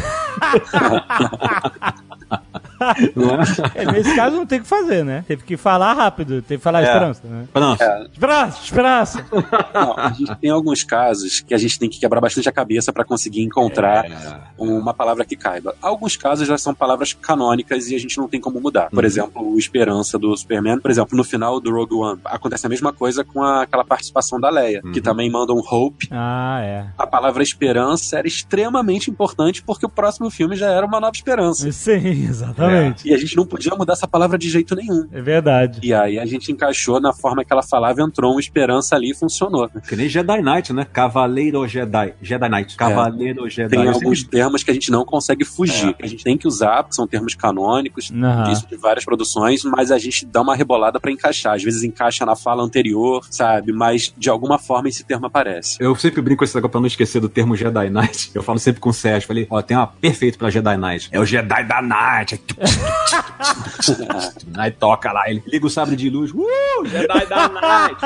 não 3.16 3.32
é? 3.32 3.44
É, 3.76 3.92
nesse 3.92 4.16
caso 4.16 4.36
não 4.36 4.46
tem 4.46 4.60
o 4.60 4.62
que 4.62 4.68
fazer, 4.68 5.04
né? 5.04 5.24
Teve 5.28 5.44
que 5.44 5.58
falar 5.58 5.94
rápido, 5.94 6.42
teve 6.42 6.58
que 6.60 6.64
falar 6.64 6.82
É. 6.82 6.86
esperança, 6.86 7.22
né? 7.28 7.46
Pronto. 7.54 7.82
Esperança, 8.14 8.64
esperança. 8.64 9.26
Não, 9.74 9.98
a 9.98 10.10
gente 10.12 10.36
tem 10.36 10.50
alguns 10.50 10.84
casos 10.84 11.40
que 11.42 11.54
a 11.54 11.58
gente 11.58 11.78
tem 11.80 11.90
que 11.90 12.00
quebrar 12.00 12.22
bastante 12.22 12.48
a 12.48 12.52
cabeça 12.52 12.92
pra 12.94 13.04
conseguir 13.04 13.42
encontrar 13.42 14.06
É. 14.06 14.40
uma 14.58 14.94
palavra 14.94 15.26
que 15.26 15.36
caiba. 15.36 15.76
Alguns 15.82 16.16
casos 16.18 16.48
já 16.48 16.58
são 16.58 16.74
palavras 16.74 17.14
canônicas 17.14 17.90
e 17.90 17.96
a 17.96 18.00
gente 18.00 18.18
não 18.18 18.28
tem 18.28 18.40
como 18.40 18.60
mudar. 18.60 18.90
Por 18.90 19.00
Uhum. 19.00 19.06
exemplo, 19.06 19.54
o 19.54 19.58
Esperança 19.58 20.18
do 20.18 20.36
Superman. 20.36 20.80
Por 20.80 20.92
exemplo, 20.92 21.18
no 21.18 21.24
final 21.24 21.60
do 21.60 21.72
Rogue 21.72 21.96
One, 21.96 22.20
acontece 22.26 22.66
a 22.66 22.70
mesma 22.70 22.94
coisa 22.94 23.24
com 23.24 23.44
a- 23.44 23.64
aquela 23.64 23.84
participação 23.84 24.40
da 24.40 24.50
Leia, 24.50 24.82
que 24.82 24.88
Uhum. 25.00 25.02
também 25.04 25.30
manda 25.30 25.54
um 25.54 25.60
Hope. 25.60 26.08
Ah, 26.12 26.60
é. 26.62 26.86
A 26.98 27.06
palavra 27.08 27.44
esperança 27.44 28.18
era 28.18 28.28
extremamente 28.28 29.10
importante 29.10 29.62
porque 29.64 29.86
o 29.86 29.90
próximo 29.90 30.30
filme 30.30 30.56
já 30.56 30.68
era 30.72 30.86
uma 30.86 31.00
nova 31.00 31.14
esperança. 31.16 31.72
Sim, 31.72 32.07
exatamente. 32.28 32.67
E 33.06 33.14
a 33.14 33.18
gente 33.18 33.36
não 33.36 33.45
podia 33.45 33.74
mudar 33.76 33.94
essa 33.94 34.07
palavra 34.07 34.38
de 34.38 34.50
jeito 34.50 34.76
nenhum. 34.76 35.07
É, 35.12 35.21
verdade. 35.21 35.80
E 35.83 35.94
aí 35.94 36.19
a 36.19 36.26
gente 36.26 36.52
encaixou 36.52 37.00
na 37.00 37.14
forma 37.14 37.44
que 37.44 37.52
ela 37.52 37.64
falava, 37.64 38.02
entrou 38.02 38.36
um 38.36 38.40
esperança 38.40 38.95
ali 38.95 39.12
e 39.12 39.16
funcionou. 39.16 39.69
Que 39.88 39.95
nem 39.95 40.07
Jedi 40.09 40.42
Knight, 40.42 40.74
né? 40.74 40.86
Cavaleiro 40.92 41.68
Jedi. 41.68 42.14
Jedi 42.21 42.50
Knight. 42.50 42.76
Cavaleiro 42.78 43.50
Jedi. 43.50 43.69
Tem 43.69 43.88
alguns 43.88 44.24
termos 44.24 44.64
que 44.64 44.71
a 44.71 44.74
gente 44.74 44.92
não 44.92 45.06
consegue 45.06 45.45
fugir. 45.45 45.94
que 45.94 46.04
A 46.06 46.07
gente 46.07 46.24
tem 46.24 46.38
que 46.38 46.47
usar, 46.47 46.83
porque 46.83 46.95
são 46.95 47.07
termos 47.07 47.36
canônicos, 47.36 48.12
Aham. 48.12 48.44
disso 48.44 48.68
de 48.68 48.76
várias 48.76 49.06
produções, 49.06 49.64
mas 49.64 49.92
a 49.92 49.97
gente 49.97 50.26
dá 50.26 50.42
uma 50.42 50.56
rebolada 50.56 51.00
pra 51.00 51.12
encaixar. 51.12 51.56
Às 51.56 51.64
vezes 51.64 51.83
encaixa 51.83 52.26
na 52.26 52.36
fala 52.36 52.64
anterior, 52.64 53.26
sabe? 53.30 53.71
Mas 53.71 54.14
de 54.18 54.30
alguma 54.30 54.57
forma 54.57 54.90
esse 54.90 55.04
termo 55.04 55.26
aparece. 55.26 55.78
Eu 55.80 55.95
sempre 55.95 56.21
brinco 56.21 56.40
com 56.40 56.45
esse 56.45 56.56
negócio 56.56 56.71
pra 56.71 56.80
não 56.80 56.88
esquecer 56.88 57.19
do 57.19 57.30
termo 57.30 57.56
Jedi 57.56 57.90
Knight. 57.90 58.31
Eu 58.36 58.44
falo 58.44 58.59
sempre 58.59 58.80
com 58.81 58.90
o 58.90 58.94
Sérgio. 58.94 59.28
Falei, 59.28 59.47
ó, 59.50 59.62
tem 59.62 59.76
uma 59.78 59.88
perfeito 59.88 60.38
pra 60.38 60.50
Jedi 60.50 60.78
Knight. 60.78 61.09
É 61.12 61.19
o 61.19 61.26
Jedi 61.26 61.64
da 61.64 61.81
Night. 61.81 62.42
Aí 64.57 64.71
toca 64.71 65.11
lá, 65.11 65.30
ele 65.30 65.44
liga 65.47 65.68
o 65.68 65.69
sabre 65.69 65.95
de 65.95 66.09
luz. 66.09 66.31
Uh, 66.33 66.85
Jedi 66.85 67.26
da 67.28 67.49
Night. 67.49 67.97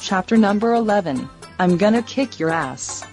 Chapter 0.00 0.38
number 0.38 0.74
11. 0.74 1.28
I'm 1.58 1.76
gonna 1.76 2.02
kick 2.02 2.40
your 2.40 2.50
ass. 2.50 3.04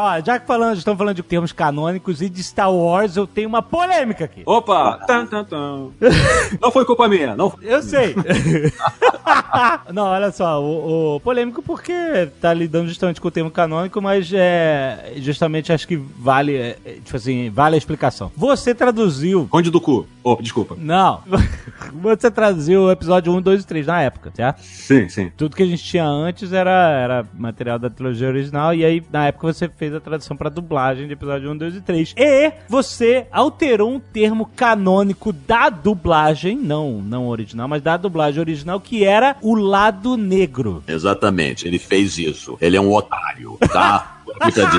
Ó, 0.00 0.20
já 0.24 0.38
que 0.38 0.46
falando, 0.46 0.78
estamos 0.78 0.96
falando 0.96 1.16
de 1.16 1.24
termos 1.24 1.50
canônicos 1.50 2.22
e 2.22 2.28
de 2.28 2.40
Star 2.40 2.72
Wars, 2.72 3.16
eu 3.16 3.26
tenho 3.26 3.48
uma 3.48 3.60
polêmica 3.60 4.26
aqui. 4.26 4.44
Opa! 4.46 4.96
Tan, 5.04 5.26
tan, 5.26 5.42
tan. 5.42 5.88
Não 6.62 6.70
foi 6.70 6.84
culpa 6.84 7.08
minha. 7.08 7.34
Não. 7.34 7.52
Eu 7.60 7.82
sei. 7.82 8.14
Não, 9.92 10.04
olha 10.04 10.30
só, 10.30 10.62
o, 10.62 11.16
o 11.16 11.20
polêmico 11.20 11.60
porque 11.62 12.28
tá 12.40 12.54
lidando 12.54 12.86
justamente 12.86 13.20
com 13.20 13.26
o 13.26 13.30
termo 13.30 13.50
canônico, 13.50 14.00
mas 14.00 14.30
é 14.32 15.14
justamente 15.16 15.72
acho 15.72 15.88
que 15.88 15.96
vale, 15.96 16.54
é, 16.56 16.76
tipo 17.04 17.16
assim, 17.16 17.50
vale 17.50 17.74
a 17.74 17.78
explicação. 17.78 18.30
Você 18.36 18.72
traduziu 18.76 19.48
Conde 19.50 19.68
do 19.68 19.80
cu. 19.80 20.06
Oh, 20.22 20.36
desculpa. 20.36 20.76
Não. 20.78 21.22
Você 22.02 22.30
traduziu 22.30 22.82
o 22.82 22.90
episódio 22.90 23.32
1, 23.32 23.40
2 23.40 23.62
e 23.62 23.66
3 23.66 23.86
na 23.86 24.02
época, 24.02 24.30
certo? 24.34 24.60
Sim, 24.60 25.08
sim. 25.08 25.32
Tudo 25.36 25.56
que 25.56 25.62
a 25.62 25.66
gente 25.66 25.82
tinha 25.82 26.04
antes 26.04 26.52
era, 26.52 26.70
era 26.70 27.26
material 27.32 27.78
da 27.78 27.88
trilogia 27.88 28.28
original, 28.28 28.74
e 28.74 28.84
aí, 28.84 29.02
na 29.10 29.28
época, 29.28 29.50
você 29.50 29.68
fez 29.68 29.87
fez 29.88 29.94
a 29.94 30.00
tradução 30.00 30.36
pra 30.36 30.50
dublagem 30.50 31.06
de 31.06 31.14
episódio 31.14 31.50
1, 31.50 31.56
2 31.56 31.76
e 31.76 31.80
3. 31.80 32.14
E 32.16 32.52
você 32.68 33.26
alterou 33.32 33.90
um 33.90 33.98
termo 33.98 34.46
canônico 34.54 35.32
da 35.32 35.68
dublagem, 35.68 36.56
não, 36.56 37.00
não 37.02 37.28
original, 37.28 37.66
mas 37.66 37.82
da 37.82 37.96
dublagem 37.96 38.40
original, 38.40 38.80
que 38.80 39.04
era 39.04 39.36
o 39.42 39.54
lado 39.54 40.16
negro. 40.16 40.82
Exatamente, 40.86 41.66
ele 41.66 41.78
fez 41.78 42.18
isso. 42.18 42.56
Ele 42.60 42.76
é 42.76 42.80
um 42.80 42.92
otário, 42.92 43.56
tá? 43.72 44.14
Fica 44.44 44.70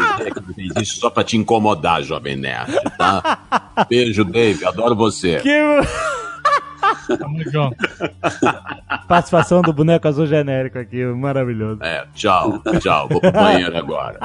fez 0.56 0.72
isso 0.80 1.00
só 1.00 1.10
pra 1.10 1.24
te 1.24 1.36
incomodar, 1.36 2.02
jovem 2.04 2.36
nerd, 2.36 2.72
tá? 2.98 3.86
Beijo, 3.90 4.24
Dave, 4.24 4.64
adoro 4.64 4.96
você. 4.96 5.40
Que 5.40 5.50
Tamo 7.18 7.44
junto. 7.50 7.76
participação 9.08 9.62
do 9.62 9.74
boneco 9.74 10.08
azul 10.08 10.26
genérico 10.26 10.78
aqui, 10.80 11.04
maravilhoso. 11.06 11.80
É, 11.84 12.06
tchau, 12.14 12.62
tchau, 12.80 13.08
vou 13.10 13.20
pro 13.22 13.32
banheiro 13.32 13.78
agora. 13.78 14.20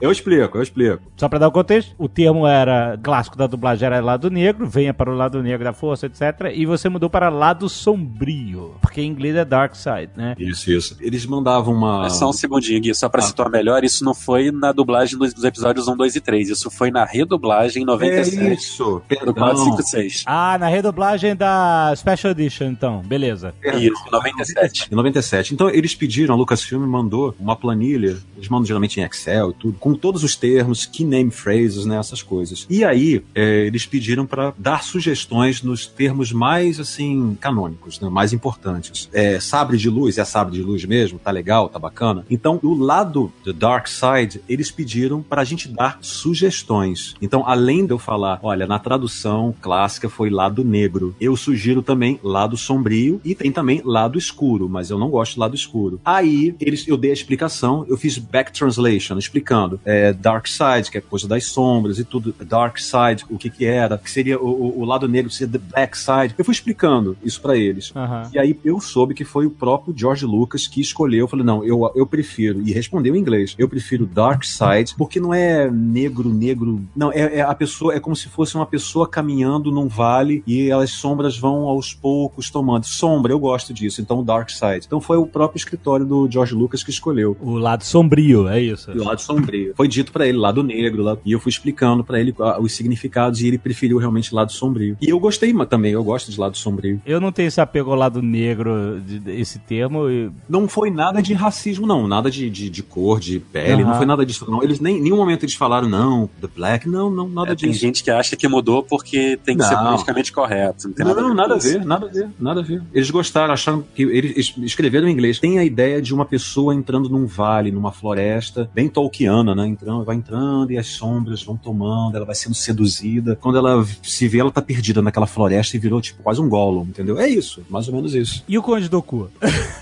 Eu 0.00 0.10
explico, 0.10 0.58
eu 0.58 0.62
explico. 0.62 1.02
Só 1.16 1.28
pra 1.28 1.38
dar 1.38 1.48
o 1.48 1.52
contexto, 1.52 1.94
o 1.98 2.08
termo 2.08 2.46
era 2.46 2.98
clássico 3.02 3.36
da 3.36 3.46
dublagem 3.46 3.86
era 3.86 4.00
lado 4.00 4.30
negro, 4.30 4.66
venha 4.66 4.92
para 4.94 5.10
o 5.10 5.14
lado 5.14 5.42
negro 5.42 5.64
da 5.64 5.72
força, 5.72 6.06
etc. 6.06 6.52
E 6.54 6.64
você 6.66 6.88
mudou 6.88 7.10
para 7.10 7.28
lado 7.28 7.68
sombrio, 7.68 8.74
porque 8.80 9.00
em 9.00 9.08
inglês 9.08 9.36
é 9.36 9.44
dark 9.44 9.74
side, 9.74 10.10
né? 10.16 10.34
Isso, 10.38 10.70
isso. 10.70 10.96
Eles 11.00 11.26
mandavam 11.26 11.74
uma. 11.74 12.06
É 12.06 12.10
só 12.10 12.28
um 12.28 12.32
segundinho, 12.32 12.80
Gui, 12.80 12.94
só 12.94 13.08
pra 13.08 13.22
situar 13.22 13.50
melhor, 13.50 13.84
isso 13.84 14.04
não 14.04 14.14
foi 14.14 14.50
na 14.50 14.72
dublagem 14.72 15.18
dos, 15.18 15.32
dos 15.34 15.44
episódios 15.44 15.88
1, 15.88 15.96
2 15.96 16.16
e 16.16 16.20
3, 16.20 16.48
isso 16.50 16.70
foi 16.70 16.90
na 16.90 17.04
redublagem 17.04 17.82
em 17.82 17.84
É 17.84 17.86
97. 17.86 18.54
isso. 18.54 19.02
Do 19.24 19.34
4, 19.34 19.58
5, 19.58 19.82
6. 19.82 20.24
Ah, 20.26 20.56
na 20.58 20.68
redublagem 20.68 21.34
da 21.36 21.93
Special 21.96 22.32
Edition, 22.32 22.66
então, 22.66 23.02
beleza. 23.02 23.54
Isso, 23.62 24.02
97. 24.10 24.88
Em 24.90 24.94
97. 24.94 25.54
Então 25.54 25.68
eles 25.68 25.94
pediram, 25.94 26.34
a 26.34 26.38
Lucasfilm 26.38 26.86
mandou 26.86 27.34
uma 27.38 27.56
planilha, 27.56 28.18
eles 28.36 28.48
mandam 28.48 28.66
geralmente 28.66 29.00
em 29.00 29.04
Excel 29.04 29.50
e 29.50 29.54
tudo, 29.54 29.78
com 29.78 29.94
todos 29.94 30.24
os 30.24 30.36
termos, 30.36 30.86
key 30.86 31.04
name 31.04 31.30
phrases, 31.30 31.84
né, 31.84 31.98
essas 31.98 32.22
coisas. 32.22 32.66
E 32.68 32.84
aí 32.84 33.24
é, 33.34 33.66
eles 33.66 33.86
pediram 33.86 34.26
para 34.26 34.52
dar 34.58 34.82
sugestões 34.82 35.62
nos 35.62 35.86
termos 35.86 36.32
mais 36.32 36.80
assim 36.80 37.36
canônicos, 37.40 38.00
né, 38.00 38.08
mais 38.08 38.32
importantes. 38.32 39.08
É, 39.12 39.38
sabre 39.40 39.76
de 39.76 39.88
luz, 39.88 40.18
é 40.18 40.24
sabre 40.24 40.54
de 40.54 40.62
luz 40.62 40.84
mesmo, 40.84 41.18
tá 41.18 41.30
legal, 41.30 41.68
tá 41.68 41.78
bacana. 41.78 42.24
Então 42.30 42.58
do 42.62 42.74
lado 42.74 43.32
do 43.44 43.52
Dark 43.52 43.86
Side 43.86 44.40
eles 44.48 44.70
pediram 44.70 45.22
para 45.22 45.42
a 45.42 45.44
gente 45.44 45.68
dar 45.68 45.98
sugestões. 46.00 47.14
Então 47.20 47.44
além 47.46 47.86
de 47.86 47.92
eu 47.92 47.98
falar, 47.98 48.38
olha, 48.42 48.66
na 48.66 48.78
tradução 48.78 49.54
clássica 49.60 50.08
foi 50.08 50.30
lado 50.30 50.64
negro, 50.64 51.14
eu 51.20 51.36
sugiro 51.36 51.82
também 51.84 52.18
lado 52.22 52.56
sombrio 52.56 53.20
e 53.24 53.34
tem 53.34 53.52
também 53.52 53.80
lado 53.84 54.18
escuro, 54.18 54.68
mas 54.68 54.90
eu 54.90 54.98
não 54.98 55.08
gosto 55.10 55.34
de 55.34 55.40
lado 55.40 55.54
escuro. 55.54 56.00
Aí 56.04 56.54
eles, 56.60 56.88
eu 56.88 56.96
dei 56.96 57.10
a 57.10 57.14
explicação, 57.14 57.84
eu 57.88 57.96
fiz 57.96 58.18
back 58.18 58.52
translation, 58.52 59.16
explicando 59.18 59.78
é, 59.84 60.12
Dark 60.12 60.46
Side, 60.46 60.90
que 60.90 60.98
é 60.98 61.00
coisa 61.00 61.28
das 61.28 61.46
sombras 61.46 61.98
e 61.98 62.04
tudo, 62.04 62.34
Dark 62.44 62.78
Side, 62.78 63.24
o 63.30 63.38
que 63.38 63.50
que 63.50 63.64
era, 63.64 63.98
que 63.98 64.10
seria 64.10 64.38
o, 64.40 64.80
o- 64.80 64.84
lado 64.84 65.08
negro, 65.08 65.30
seria 65.30 65.52
the 65.52 65.58
Black 65.72 65.96
Side. 65.98 66.34
Eu 66.38 66.44
fui 66.44 66.52
explicando 66.52 67.16
isso 67.22 67.40
pra 67.40 67.56
eles. 67.56 67.92
Aham. 67.94 68.30
E 68.32 68.38
aí 68.38 68.58
eu 68.64 68.80
soube 68.80 69.14
que 69.14 69.24
foi 69.24 69.46
o 69.46 69.50
próprio 69.50 69.94
George 69.96 70.24
Lucas 70.26 70.66
que 70.66 70.80
escolheu. 70.80 71.20
Eu 71.24 71.28
falei, 71.28 71.44
não, 71.44 71.64
eu, 71.64 71.90
eu 71.94 72.06
prefiro, 72.06 72.60
e 72.62 72.72
respondeu 72.72 73.14
em 73.14 73.18
inglês, 73.18 73.54
eu 73.58 73.68
prefiro 73.68 74.06
Dark 74.06 74.44
Side, 74.44 74.94
porque 74.96 75.20
não 75.20 75.32
é 75.34 75.70
negro, 75.70 76.28
negro. 76.32 76.80
Não, 76.94 77.12
é, 77.12 77.36
é 77.36 77.40
a 77.42 77.54
pessoa, 77.54 77.94
é 77.94 78.00
como 78.00 78.14
se 78.16 78.28
fosse 78.28 78.54
uma 78.54 78.66
pessoa 78.66 79.06
caminhando 79.08 79.70
num 79.70 79.88
vale 79.88 80.42
e 80.46 80.70
as 80.70 80.90
sombras 80.90 81.36
vão 81.38 81.62
aos 81.74 81.92
poucos 81.94 82.50
tomando. 82.50 82.84
Sombra, 82.86 83.32
eu 83.32 83.38
gosto 83.38 83.72
disso, 83.74 84.00
então 84.00 84.22
Dark 84.24 84.50
Side. 84.50 84.84
Então 84.86 85.00
foi 85.00 85.16
o 85.16 85.26
próprio 85.26 85.58
escritório 85.58 86.04
do 86.06 86.28
George 86.30 86.54
Lucas 86.54 86.82
que 86.82 86.90
escolheu. 86.90 87.36
O 87.40 87.54
lado 87.58 87.84
sombrio, 87.84 88.48
é 88.48 88.60
isso. 88.60 88.90
O 88.92 89.04
lado 89.04 89.20
sombrio. 89.20 89.72
Foi 89.76 89.88
dito 89.88 90.12
pra 90.12 90.26
ele, 90.26 90.38
lado 90.38 90.62
negro, 90.62 91.02
lá, 91.02 91.16
e 91.24 91.32
eu 91.32 91.40
fui 91.40 91.50
explicando 91.50 92.02
pra 92.04 92.20
ele 92.20 92.34
ah, 92.40 92.58
os 92.60 92.72
significados 92.74 93.40
e 93.40 93.48
ele 93.48 93.58
preferiu 93.58 93.98
realmente 93.98 94.34
lado 94.34 94.52
sombrio. 94.52 94.96
E 95.00 95.08
eu 95.08 95.18
gostei 95.18 95.52
ma- 95.52 95.66
também, 95.66 95.92
eu 95.92 96.02
gosto 96.04 96.30
de 96.30 96.38
lado 96.38 96.56
sombrio. 96.56 97.00
Eu 97.06 97.20
não 97.20 97.32
tenho 97.32 97.48
esse 97.48 97.60
apego 97.60 97.90
ao 97.90 97.96
lado 97.96 98.22
negro, 98.22 99.00
de- 99.00 99.30
esse 99.32 99.58
termo. 99.58 100.08
e- 100.08 100.30
Não 100.48 100.68
foi 100.68 100.90
nada 100.90 101.20
de 101.22 101.32
racismo, 101.34 101.86
não. 101.86 102.06
Nada 102.06 102.30
de, 102.30 102.48
de, 102.50 102.68
de 102.70 102.82
cor, 102.82 103.18
de 103.20 103.38
pele. 103.40 103.82
Aham. 103.82 103.90
Não 103.90 103.94
foi 103.96 104.06
nada 104.06 104.24
disso, 104.26 104.48
não. 104.50 104.62
Eles 104.62 104.80
nem 104.80 104.98
em 104.98 105.02
nenhum 105.02 105.16
momento 105.16 105.44
eles 105.44 105.54
falaram, 105.54 105.88
não, 105.88 106.28
the 106.40 106.48
black. 106.54 106.88
Não, 106.88 107.10
não, 107.10 107.28
nada 107.28 107.52
É, 107.52 107.54
tem 107.56 107.70
disso. 107.70 107.80
gente 107.80 108.02
que 108.04 108.10
acha 108.10 108.36
que 108.36 108.46
mudou 108.48 108.82
porque 108.82 109.38
tem 109.44 109.56
que 109.56 109.64
ser 109.64 109.74
Não. 109.74 109.84
politicamente 109.84 110.32
correto. 110.32 110.88
Não 110.88 110.94
tem 110.94 111.04
Não, 111.06 111.14
nada, 111.14 111.28
não, 111.28 111.34
nada. 111.34 111.54
Ver, 111.72 111.84
nada 111.84 112.06
a 112.06 112.08
ver, 112.10 112.28
nada 112.38 112.60
a 112.60 112.62
ver. 112.62 112.82
Eles 112.92 113.10
gostaram, 113.10 113.52
acharam 113.54 113.84
que 113.94 114.02
eles 114.02 114.36
es- 114.36 114.54
escreveram 114.64 115.08
em 115.08 115.12
inglês. 115.12 115.38
Tem 115.38 115.58
a 115.58 115.64
ideia 115.64 116.00
de 116.00 116.12
uma 116.14 116.24
pessoa 116.24 116.74
entrando 116.74 117.08
num 117.08 117.26
vale, 117.26 117.70
numa 117.70 117.92
floresta, 117.92 118.70
bem 118.74 118.88
tolkiana, 118.88 119.54
né? 119.54 119.66
Entrando, 119.66 120.04
vai 120.04 120.16
entrando 120.16 120.70
e 120.72 120.78
as 120.78 120.86
sombras 120.88 121.42
vão 121.42 121.56
tomando, 121.56 122.16
ela 122.16 122.26
vai 122.26 122.34
sendo 122.34 122.54
seduzida. 122.54 123.36
Quando 123.40 123.58
ela 123.58 123.84
se 124.02 124.28
vê, 124.28 124.38
ela 124.38 124.50
tá 124.50 124.62
perdida 124.62 125.00
naquela 125.02 125.26
floresta 125.26 125.76
e 125.76 125.80
virou 125.80 126.00
tipo 126.00 126.22
quase 126.22 126.40
um 126.40 126.48
Gollum, 126.48 126.82
entendeu? 126.82 127.18
É 127.18 127.28
isso, 127.28 127.62
mais 127.68 127.88
ou 127.88 127.94
menos 127.94 128.14
isso. 128.14 128.42
E 128.48 128.58
o 128.58 128.62
Conde 128.62 128.88
do 128.88 129.02
Cu? 129.02 129.30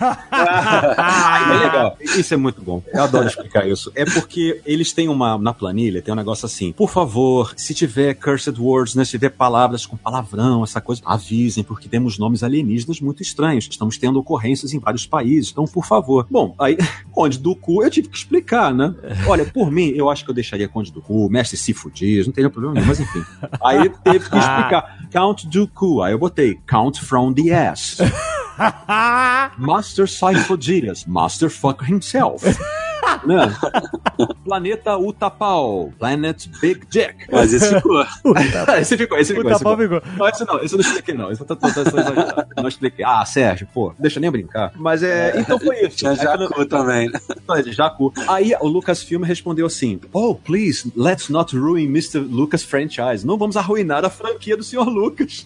é 0.00 1.58
legal. 1.64 1.96
Isso 2.00 2.34
é 2.34 2.36
muito 2.36 2.62
bom. 2.62 2.82
Eu 2.92 3.02
adoro 3.02 3.26
explicar 3.26 3.68
isso. 3.68 3.90
É 3.94 4.04
porque 4.04 4.60
eles 4.64 4.92
têm 4.92 5.08
uma. 5.08 5.38
Na 5.38 5.52
planilha, 5.52 6.02
tem 6.02 6.12
um 6.12 6.16
negócio 6.16 6.46
assim. 6.46 6.72
Por 6.72 6.90
favor, 6.90 7.52
se 7.56 7.74
tiver 7.74 8.14
cursed 8.14 8.58
words, 8.60 8.94
né? 8.94 9.04
Se 9.04 9.12
tiver 9.12 9.30
palavras 9.30 9.86
com 9.86 9.96
palavrão, 9.96 10.62
essa 10.64 10.80
coisa, 10.80 11.02
avisem, 11.04 11.64
porque 11.72 11.88
temos 11.88 12.18
nomes 12.18 12.42
alienígenas 12.42 13.00
muito 13.00 13.22
estranhos. 13.22 13.66
Estamos 13.70 13.96
tendo 13.96 14.18
ocorrências 14.18 14.74
em 14.74 14.78
vários 14.78 15.06
países. 15.06 15.50
Então, 15.50 15.64
por 15.64 15.86
favor. 15.86 16.26
Bom, 16.30 16.54
aí, 16.58 16.76
Conde 17.10 17.38
do 17.38 17.56
Cu, 17.56 17.82
eu 17.82 17.90
tive 17.90 18.08
que 18.08 18.16
explicar, 18.16 18.74
né? 18.74 18.94
Olha, 19.26 19.44
por 19.46 19.70
mim, 19.70 19.88
eu 19.94 20.10
acho 20.10 20.24
que 20.24 20.30
eu 20.30 20.34
deixaria 20.34 20.68
Conde 20.68 20.92
do 20.92 21.00
Cu, 21.00 21.30
Mestre 21.30 21.56
Sifo 21.56 21.90
Dias, 21.90 22.26
não 22.26 22.34
teria 22.34 22.50
problema 22.50 22.74
nenhum, 22.74 22.86
mas 22.86 23.00
enfim. 23.00 23.22
Aí 23.64 23.88
teve 24.04 24.28
que 24.28 24.36
explicar. 24.36 25.08
Count 25.10 25.48
do 25.48 25.66
Cu. 25.66 26.02
Aí 26.02 26.12
eu 26.12 26.18
botei 26.18 26.58
Count 26.66 27.00
from 27.00 27.32
the 27.32 27.52
ass. 27.52 27.98
Master 29.56 30.06
Cyphodias, 30.06 31.06
Master 31.06 31.48
Fuck 31.48 31.90
himself. 31.90 32.44
Planeta 34.44 34.96
Utapau, 34.98 35.92
Planet 35.98 36.46
Big 36.60 36.86
Dick. 36.88 37.26
Mas 37.30 37.52
esse 37.54 37.74
ficou. 37.74 38.02
esse 38.78 38.96
ficou, 38.96 39.18
esse 39.18 39.34
ficou. 39.34 39.50
O 39.50 39.52
esse 39.52 39.58
ficou. 39.58 39.76
ficou. 39.78 40.02
Não, 40.16 40.28
esse 40.28 40.44
não, 40.44 40.60
esse 40.62 40.74
eu 40.74 40.78
não 40.78 40.84
expliquei, 40.84 41.14
não. 41.14 41.30
Esse 41.32 41.40
eu 41.42 41.46
tô- 41.46 41.56
não 42.60 42.68
expliquei. 42.68 43.04
Ah, 43.04 43.24
Sérgio, 43.24 43.68
pô, 43.72 43.92
deixa 43.98 44.20
nem 44.20 44.30
brincar. 44.30 44.72
Mas 44.76 45.02
é. 45.02 45.38
Então 45.38 45.58
foi 45.58 45.80
isso. 45.86 45.96
Tinha 45.96 46.14
Jacu 46.14 46.64
também. 46.66 47.10
né? 47.10 47.20
Jacu. 47.68 48.12
Aí 48.28 48.54
o 48.60 48.68
Lucasfilm 48.68 49.22
respondeu 49.22 49.66
assim: 49.66 50.00
Oh, 50.12 50.34
please, 50.34 50.92
let's 50.96 51.28
not 51.28 51.56
ruin 51.56 51.84
Mr. 51.86 52.18
Lucas 52.18 52.62
franchise. 52.62 53.26
Não 53.26 53.36
vamos 53.38 53.56
arruinar 53.56 54.04
a 54.04 54.10
franquia 54.10 54.56
do 54.56 54.62
Sr. 54.62 54.88
Lucas. 54.88 55.44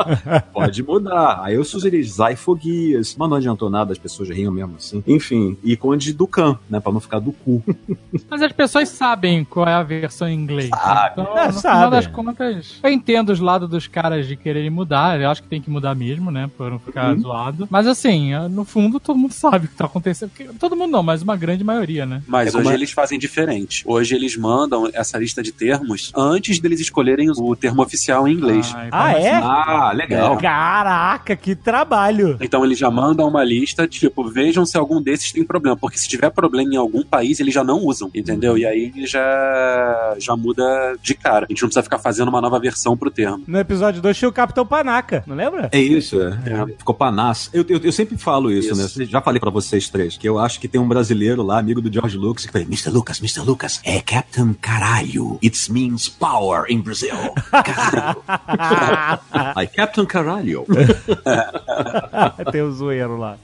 Pode 0.52 0.82
mudar. 0.82 1.40
Aí 1.42 1.54
eu 1.54 1.64
sugeri 1.64 2.02
Zyfoguias, 2.02 3.14
mas 3.18 3.28
não 3.30 3.36
adiantou 3.36 3.68
nada, 3.70 3.92
as 3.92 3.98
pessoas 3.98 4.28
riam 4.30 4.52
mesmo 4.52 4.76
assim. 4.76 5.02
Enfim, 5.06 5.56
e 5.62 5.76
Conde 5.76 6.12
do 6.12 6.26
Can, 6.26 6.58
né? 6.68 6.80
Pra 6.80 6.92
não 6.92 7.00
ficar 7.06 7.18
do 7.20 7.32
cu. 7.32 7.62
Mas 8.30 8.42
as 8.42 8.52
pessoas 8.52 8.88
sabem 8.88 9.44
qual 9.44 9.66
é 9.66 9.72
a 9.74 9.82
versão 9.82 10.28
em 10.28 10.34
inglês. 10.34 10.70
né? 10.70 10.76
Sabe. 10.78 11.20
Então, 11.22 11.38
É, 11.38 11.46
no 11.46 11.52
sabe. 11.54 11.74
final 11.76 11.90
das 11.90 12.06
contas, 12.06 12.78
eu 12.82 12.90
entendo 12.90 13.30
os 13.30 13.40
lados 13.40 13.68
dos 13.68 13.86
caras 13.86 14.26
de 14.26 14.36
quererem 14.36 14.70
mudar. 14.70 15.20
Eu 15.20 15.30
acho 15.30 15.42
que 15.42 15.48
tem 15.48 15.60
que 15.60 15.70
mudar 15.70 15.94
mesmo, 15.94 16.30
né? 16.30 16.50
Pra 16.56 16.70
não 16.70 16.78
ficar 16.78 17.12
Uhum. 17.14 17.20
zoado. 17.20 17.68
Mas 17.70 17.86
assim, 17.86 18.32
no 18.50 18.64
fundo, 18.64 19.00
todo 19.00 19.16
mundo 19.18 19.32
sabe 19.34 19.66
o 19.66 19.68
que 19.68 19.74
tá 19.74 19.86
acontecendo. 19.86 20.30
Porque- 20.30 20.50
todo 20.58 20.76
mundo 20.76 20.90
não, 20.90 21.02
mas 21.02 21.22
uma 21.22 21.36
grande 21.36 21.64
maioria, 21.64 22.04
né? 22.06 22.22
Mas 22.26 22.54
É 22.54 22.58
hoje 22.58 22.72
eles 22.72 22.90
fazem 22.92 23.18
diferente. 23.18 23.82
Hoje 23.86 24.14
eles 24.14 24.36
mandam 24.36 24.88
essa 24.92 25.18
lista 25.18 25.42
de 25.42 25.52
termos 25.52 26.12
antes 26.16 26.58
deles 26.60 26.80
escolherem 26.80 27.30
o 27.30 27.56
termo 27.56 27.82
oficial 27.82 28.26
em 28.28 28.32
inglês. 28.32 28.68
então 28.70 28.88
Ah, 28.92 29.12
é? 29.12 29.32
Ah, 29.34 29.92
legal. 29.94 30.36
Caraca, 30.38 31.34
que 31.36 31.54
trabalho! 31.54 32.36
Então 32.40 32.64
eles 32.64 32.78
já 32.78 32.90
mandam 32.90 33.28
uma 33.28 33.44
lista, 33.44 33.86
tipo, 33.86 34.24
vejam 34.28 34.64
se 34.66 34.76
algum 34.76 35.00
desses 35.00 35.32
tem 35.32 35.44
problema. 35.44 35.76
Porque 35.76 35.98
se 35.98 36.08
tiver 36.08 36.30
problema 36.30 36.74
em 36.74 36.76
algum 36.76 36.95
país, 37.04 37.40
eles 37.40 37.52
já 37.54 37.64
não 37.64 37.80
usam, 37.84 38.10
entendeu? 38.14 38.56
E 38.56 38.64
aí 38.64 38.92
já, 39.06 40.16
já 40.18 40.36
muda 40.36 40.96
de 41.02 41.14
cara. 41.14 41.46
A 41.46 41.52
gente 41.52 41.62
não 41.62 41.68
precisa 41.68 41.82
ficar 41.82 41.98
fazendo 41.98 42.28
uma 42.28 42.40
nova 42.40 42.58
versão 42.58 42.96
pro 42.96 43.10
termo. 43.10 43.44
No 43.46 43.58
episódio 43.58 44.00
2 44.00 44.16
tinha 44.16 44.28
o 44.28 44.32
Capitão 44.32 44.66
Panaca, 44.66 45.24
não 45.26 45.36
lembra? 45.36 45.68
É 45.72 45.78
isso, 45.80 46.20
é. 46.20 46.32
Ficou 46.78 46.94
panás. 46.94 47.50
Eu, 47.52 47.64
eu, 47.68 47.78
eu 47.82 47.92
sempre 47.92 48.16
falo 48.16 48.50
isso, 48.50 48.72
Isso. 48.72 48.98
né? 48.98 49.06
Já 49.06 49.20
falei 49.20 49.40
pra 49.40 49.50
vocês 49.50 49.88
três, 49.88 50.16
que 50.16 50.28
eu 50.28 50.38
acho 50.38 50.60
que 50.60 50.68
tem 50.68 50.80
um 50.80 50.88
brasileiro 50.88 51.42
lá, 51.42 51.58
amigo 51.58 51.80
do 51.80 51.92
George 51.92 52.16
Lucas, 52.16 52.46
que 52.46 52.52
fala, 52.52 52.64
Mr. 52.64 52.90
Lucas, 52.90 53.18
Mr. 53.18 53.40
Lucas, 53.40 53.80
é 53.84 54.00
Captain 54.00 54.52
Caralho. 54.54 55.38
It 55.42 55.72
means 55.72 56.08
power 56.08 56.64
in 56.68 56.80
Brazil. 56.80 57.16
Caralho. 57.50 58.22
Aí, 59.56 59.66
Captain 59.66 60.06
Caralho. 60.06 60.64
Tem 62.52 62.62
o 62.62 62.72
zoeiro 62.72 63.16
lá. 63.16 63.36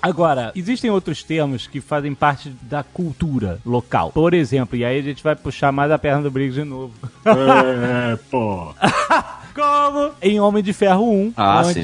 Agora, 0.00 0.52
existem 0.54 0.90
outros 0.90 1.22
termos 1.22 1.66
que 1.66 1.80
fazem 1.80 2.14
parte 2.14 2.50
da 2.62 2.82
cultura 2.82 3.58
local. 3.64 4.12
Por 4.12 4.34
exemplo, 4.34 4.76
e 4.76 4.84
aí 4.84 4.98
a 4.98 5.02
gente 5.02 5.22
vai 5.22 5.36
puxar 5.36 5.72
mais 5.72 5.90
a 5.90 5.98
perna 5.98 6.22
do 6.22 6.30
Briggs 6.30 6.54
de 6.54 6.64
novo. 6.64 6.92
É, 7.24 8.16
pô. 8.30 8.74
Como 9.54 10.10
em 10.22 10.40
Homem 10.40 10.62
de 10.62 10.72
Ferro 10.72 11.10
1, 11.10 11.32
Ah, 11.36 11.62
onde, 11.66 11.80